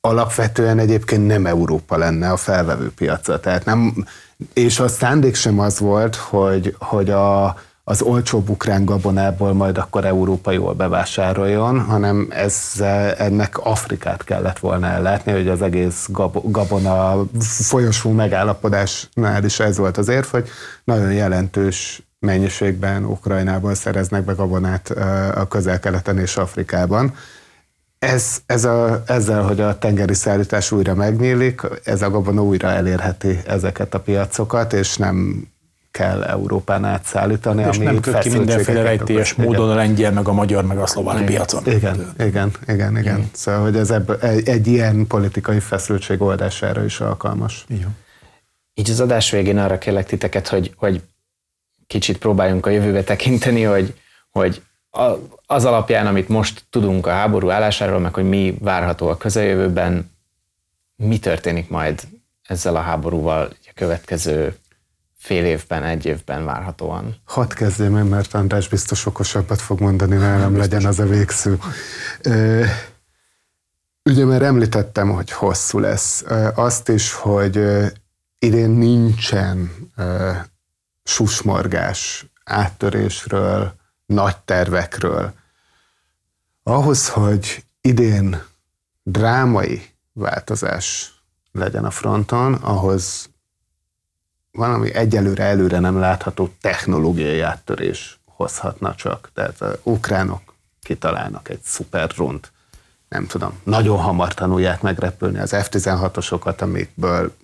alapvetően 0.00 0.78
egyébként 0.78 1.26
nem 1.26 1.46
Európa 1.46 1.96
lenne 1.96 2.30
a 2.30 2.36
felvevő 2.36 2.92
piaca. 2.92 3.40
Tehát 3.40 3.64
nem, 3.64 4.06
és 4.52 4.80
a 4.80 4.88
szándék 4.88 5.34
sem 5.34 5.58
az 5.58 5.78
volt, 5.78 6.16
hogy, 6.16 6.76
hogy 6.78 7.10
a, 7.10 7.56
az 7.84 8.02
olcsóbb 8.02 8.48
ukrán 8.48 8.84
gabonából 8.84 9.52
majd 9.52 9.78
akkor 9.78 10.04
Európa 10.04 10.50
jól 10.50 10.74
bevásároljon, 10.74 11.80
hanem 11.80 12.26
ez, 12.30 12.80
ennek 13.16 13.58
Afrikát 13.58 14.24
kellett 14.24 14.58
volna 14.58 14.86
ellátni, 14.86 15.32
hogy 15.32 15.48
az 15.48 15.62
egész 15.62 16.08
gabona 16.42 17.24
folyosó 17.40 18.10
megállapodásnál 18.10 19.44
is 19.44 19.60
ez 19.60 19.76
volt 19.76 19.96
az 19.96 20.08
érv, 20.08 20.26
hogy 20.26 20.48
nagyon 20.84 21.12
jelentős 21.12 22.02
mennyiségben 22.18 23.04
Ukrajnából 23.04 23.74
szereznek 23.74 24.24
be 24.24 24.32
gabonát 24.32 24.90
a 25.34 25.48
közel-keleten 25.48 26.18
és 26.18 26.36
Afrikában. 26.36 27.14
Ez, 27.98 28.42
ez 28.46 28.64
a, 28.64 29.02
ezzel, 29.06 29.42
hogy 29.42 29.60
a 29.60 29.78
tengeri 29.78 30.14
szállítás 30.14 30.70
újra 30.70 30.94
megnyílik, 30.94 31.60
ez 31.84 32.02
a 32.02 32.10
gabona 32.10 32.42
újra 32.42 32.68
elérheti 32.68 33.40
ezeket 33.46 33.94
a 33.94 34.00
piacokat, 34.00 34.72
és 34.72 34.96
nem 34.96 35.48
kell 35.90 36.22
Európán 36.22 36.84
átszállítani. 36.84 37.62
És 37.62 37.76
ami 37.76 37.84
nem 37.84 38.00
köt 38.00 38.18
ki 38.18 38.28
mindenféle 38.28 38.82
rejtélyes 38.82 39.34
módon 39.34 39.70
a 39.70 39.74
lengyel, 39.74 40.12
meg 40.12 40.28
a 40.28 40.32
magyar, 40.32 40.64
meg 40.64 40.78
a 40.78 40.86
szlovák 40.86 41.14
igen. 41.14 41.26
piacon. 41.26 41.62
Igen, 41.66 42.12
igen, 42.18 42.50
igen, 42.66 42.90
igen. 42.90 42.98
igen. 42.98 43.30
Szóval, 43.32 43.60
hogy 43.60 43.76
ez 43.76 43.90
ebből, 43.90 44.16
egy, 44.16 44.48
egy 44.48 44.66
ilyen 44.66 45.06
politikai 45.06 45.60
feszültség 45.60 46.22
oldására 46.22 46.84
is 46.84 47.00
alkalmas. 47.00 47.64
Igen. 47.68 47.96
Így 48.74 48.90
az 48.90 49.00
adás 49.00 49.30
végén 49.30 49.58
arra 49.58 49.78
kérlek 49.78 50.06
titeket, 50.06 50.48
hogy, 50.48 50.72
hogy 50.76 51.02
kicsit 51.86 52.18
próbáljunk 52.18 52.66
a 52.66 52.70
jövőbe 52.70 53.02
tekinteni, 53.02 53.62
hogy, 53.62 53.94
hogy 54.30 54.62
az 55.46 55.64
alapján, 55.64 56.06
amit 56.06 56.28
most 56.28 56.64
tudunk 56.70 57.06
a 57.06 57.10
háború 57.10 57.50
állásáról, 57.50 57.98
meg 57.98 58.14
hogy 58.14 58.28
mi 58.28 58.56
várható 58.60 59.08
a 59.08 59.16
közeljövőben, 59.16 60.10
mi 60.96 61.18
történik 61.18 61.68
majd 61.68 62.00
ezzel 62.42 62.76
a 62.76 62.80
háborúval 62.80 63.48
a 63.66 63.70
következő 63.74 64.56
fél 65.18 65.44
évben, 65.44 65.84
egy 65.84 66.04
évben 66.04 66.44
várhatóan. 66.44 67.16
Hadd 67.24 67.54
kezdjem 67.54 67.96
én, 67.96 68.04
mert 68.04 68.34
András 68.34 68.68
biztos 68.68 69.06
okosabbat 69.06 69.60
fog 69.60 69.80
mondani 69.80 70.16
nálam, 70.16 70.56
legyen 70.56 70.84
az 70.84 70.98
a 70.98 71.06
végsző. 71.06 71.58
Ugye 74.02 74.24
már 74.24 74.42
említettem, 74.42 75.10
hogy 75.10 75.30
hosszú 75.30 75.78
lesz. 75.78 76.24
Azt 76.54 76.88
is, 76.88 77.12
hogy 77.12 77.60
idén 78.38 78.70
nincsen 78.70 79.70
susmorgás 81.04 82.26
áttörésről, 82.44 83.74
nagy 84.08 84.36
tervekről. 84.36 85.32
Ahhoz, 86.62 87.08
hogy 87.08 87.64
idén 87.80 88.42
drámai 89.02 89.90
változás 90.12 91.14
legyen 91.52 91.84
a 91.84 91.90
fronton, 91.90 92.54
ahhoz 92.54 93.28
valami 94.52 94.94
egyelőre 94.94 95.44
előre 95.44 95.78
nem 95.78 95.98
látható 95.98 96.54
technológiai 96.60 97.40
áttörés 97.40 98.18
hozhatna 98.24 98.94
csak. 98.94 99.30
Tehát 99.34 99.60
az 99.60 99.78
ukránok 99.82 100.54
kitalálnak 100.82 101.48
egy 101.48 101.60
szuper 101.62 102.10
ront, 102.16 102.52
nem 103.08 103.26
tudom, 103.26 103.60
nagyon 103.64 103.98
hamar 103.98 104.34
tanulják 104.34 104.82
megrepülni 104.82 105.38
az 105.38 105.54
F-16-osokat, 105.54 106.60
amikből 106.60 107.34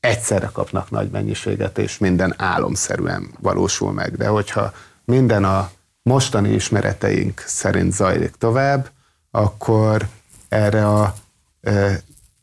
egyszerre 0.00 0.50
kapnak 0.52 0.90
nagy 0.90 1.10
mennyiséget, 1.10 1.78
és 1.78 1.98
minden 1.98 2.34
álomszerűen 2.36 3.30
valósul 3.40 3.92
meg. 3.92 4.16
De 4.16 4.28
hogyha 4.28 4.72
minden 5.08 5.44
a 5.44 5.70
mostani 6.02 6.52
ismereteink 6.52 7.42
szerint 7.46 7.92
zajlik 7.92 8.30
tovább, 8.30 8.90
akkor 9.30 10.08
erre 10.48 10.86
a 10.88 11.14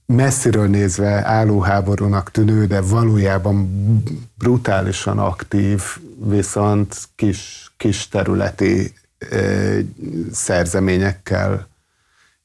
messziről 0.05 0.67
nézve 0.67 1.27
állóháborúnak 1.27 2.31
tűnő, 2.31 2.65
de 2.65 2.81
valójában 2.81 3.69
brutálisan 4.37 5.19
aktív, 5.19 5.81
viszont 6.17 6.97
kis, 7.15 7.71
kis 7.77 8.07
területi 8.07 8.93
e, 9.17 9.27
szerzeményekkel 10.31 11.67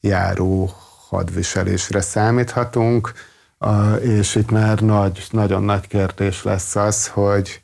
járó 0.00 0.74
hadviselésre 1.08 2.00
számíthatunk, 2.00 3.12
és 4.00 4.34
itt 4.34 4.50
már 4.50 4.80
nagy, 4.80 5.26
nagyon 5.30 5.62
nagy 5.62 5.86
kérdés 5.86 6.42
lesz 6.42 6.76
az, 6.76 7.06
hogy, 7.06 7.62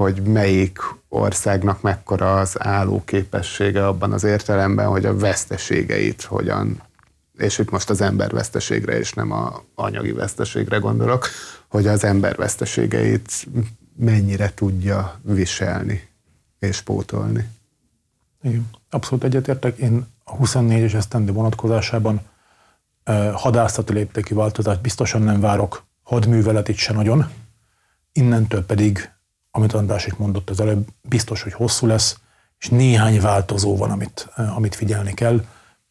hogy 0.00 0.22
melyik 0.22 0.78
országnak 1.08 1.80
mekkora 1.80 2.38
az 2.38 2.62
álló 2.62 3.02
képessége 3.04 3.86
abban 3.86 4.12
az 4.12 4.24
értelemben, 4.24 4.86
hogy 4.86 5.04
a 5.04 5.16
veszteségeit 5.16 6.22
hogyan, 6.22 6.82
és 7.38 7.58
itt 7.58 7.70
most 7.70 7.90
az 7.90 8.00
ember 8.00 8.30
veszteségre 8.30 8.98
és 8.98 9.12
nem 9.12 9.30
a 9.32 9.62
anyagi 9.74 10.12
veszteségre 10.12 10.76
gondolok, 10.76 11.26
hogy 11.68 11.86
az 11.86 12.04
ember 12.04 12.36
veszteségeit 12.36 13.46
mennyire 13.96 14.54
tudja 14.54 15.20
viselni 15.22 16.08
és 16.58 16.80
pótolni. 16.80 17.48
Igen, 18.42 18.70
abszolút 18.90 19.24
egyetértek. 19.24 19.78
Én 19.78 20.06
a 20.24 20.36
24 20.36 20.82
es 20.82 20.94
esztendő 20.94 21.32
vonatkozásában 21.32 22.20
hadászati 23.34 23.92
léptékű 23.92 24.34
változást 24.34 24.80
biztosan 24.80 25.22
nem 25.22 25.40
várok, 25.40 25.84
hadművelet 26.02 26.68
itt 26.68 26.76
se 26.76 26.92
nagyon. 26.92 27.30
Innentől 28.12 28.64
pedig, 28.64 29.10
amit 29.50 29.72
András 29.72 30.06
is 30.06 30.14
mondott 30.14 30.50
az 30.50 30.60
előbb, 30.60 30.86
biztos, 31.02 31.42
hogy 31.42 31.52
hosszú 31.52 31.86
lesz, 31.86 32.18
és 32.58 32.68
néhány 32.68 33.20
változó 33.20 33.76
van, 33.76 33.90
amit, 33.90 34.28
amit 34.54 34.74
figyelni 34.74 35.14
kell. 35.14 35.44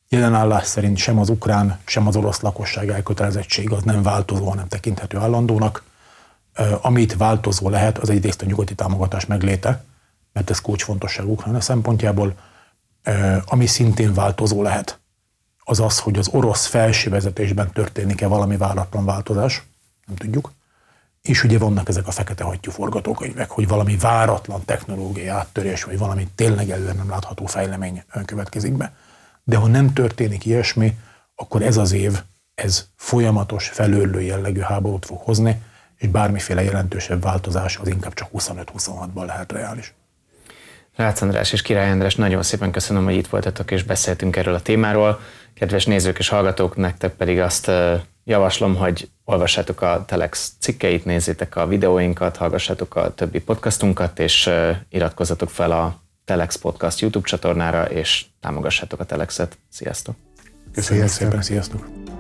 Jelen 0.10 0.34
állás 0.34 0.66
szerint 0.66 0.98
sem 0.98 1.20
az 1.20 1.30
ukrán, 1.30 1.80
sem 1.86 2.08
az 2.08 2.16
orosz 2.16 2.40
lakosság 2.40 2.90
elkötelezettség 2.90 3.72
az 3.72 3.84
nem 3.84 4.04
változó, 4.04 4.50
hanem 4.50 4.68
tekinthető 4.68 5.18
állandónak. 5.18 5.84
Amit 6.82 7.18
változó 7.18 7.70
lehet, 7.70 7.98
az 7.98 8.10
egyrészt 8.10 8.42
a 8.42 8.46
nyugati 8.46 8.76
támogatás 8.76 9.26
megléte, 9.26 9.84
mert 10.34 10.50
ez 10.50 10.62
kulcsfontosságú 10.62 11.32
Ukrajna 11.32 11.62
szempontjából, 11.62 12.34
ami 13.46 13.66
szintén 13.66 14.14
változó 14.14 14.62
lehet, 14.62 15.00
az 15.64 15.80
az, 15.80 16.00
hogy 16.00 16.18
az 16.18 16.28
orosz 16.28 16.66
felső 16.66 17.10
vezetésben 17.10 17.72
történik-e 17.72 18.28
valami 18.28 18.58
váratlan 18.58 19.06
változás, 19.06 19.64
nem 20.06 20.16
tudjuk. 20.16 20.52
És 21.22 21.44
ugye 21.44 21.58
vannak 21.58 21.90
ezek 21.90 22.08
a 22.08 22.12
fekete 22.12 22.44
hattyú 22.44 22.72
forgatókönyvek, 22.72 23.50
hogy 23.50 23.68
valami 23.68 23.98
váratlan 23.98 24.66
technológiai 24.66 25.28
áttörés, 25.28 25.84
vagy 25.84 25.98
valami 25.98 26.28
tényleg 26.36 26.70
előre 26.70 26.94
nem 26.94 27.10
látható 27.10 27.46
fejlemény 27.46 28.04
következik 28.26 28.74
be. 28.74 28.96
De 29.44 29.58
ha 29.58 29.68
nem 29.68 29.94
történik 29.94 30.46
ilyesmi, 30.46 30.98
akkor 31.36 31.62
ez 31.62 31.78
az 31.78 31.92
év, 31.92 32.22
ez 32.56 32.88
folyamatos, 32.96 33.68
felőlő 33.68 34.22
jellegű 34.22 34.60
háborút 34.60 35.06
fog 35.06 35.22
hozni, 35.22 35.62
és 35.98 36.08
bármiféle 36.08 36.64
jelentősebb 36.64 37.22
változás 37.22 37.78
az 37.78 37.88
inkább 37.88 38.14
csak 38.14 38.30
25-26-ban 38.34 39.26
lehet 39.26 39.52
reális. 39.52 39.94
Rácz 40.96 41.22
András 41.22 41.52
és 41.52 41.62
Király 41.62 41.92
András, 41.92 42.16
nagyon 42.16 42.44
szépen 42.44 42.72
köszönöm, 42.72 43.04
hogy 43.04 43.16
itt 43.16 43.28
voltatok 43.28 43.72
és 43.72 43.84
beszéltünk 43.84 44.36
erről 44.36 44.54
a 44.54 44.62
témáról. 44.62 45.20
Kedves 45.54 45.86
nézők 45.86 46.20
és 46.20 46.30
hallgatók, 46.30 46.76
nektek 46.76 47.14
pedig 47.14 47.40
azt 47.40 47.72
javaslom, 48.30 48.76
hogy 48.76 49.10
olvassátok 49.26 49.82
a 49.82 50.04
Telex 50.08 50.54
cikkeit, 50.60 51.06
nézzétek 51.06 51.56
a 51.56 51.68
videóinkat, 51.68 52.38
hallgassátok 52.38 52.96
a 52.96 53.14
többi 53.14 53.40
podcastunkat, 53.40 54.20
és 54.20 54.50
iratkozzatok 54.90 55.50
fel 55.50 55.72
a 55.72 56.02
Telex 56.26 56.56
Podcast 56.56 57.00
YouTube 57.00 57.28
csatornára, 57.28 57.84
és 57.84 58.26
támogassátok 58.40 59.00
a 59.00 59.04
Telexet. 59.04 59.58
Sziasztok! 59.70 60.16
Köszönjük 60.74 61.08
szépen, 61.08 61.42
sziasztok! 61.42 62.19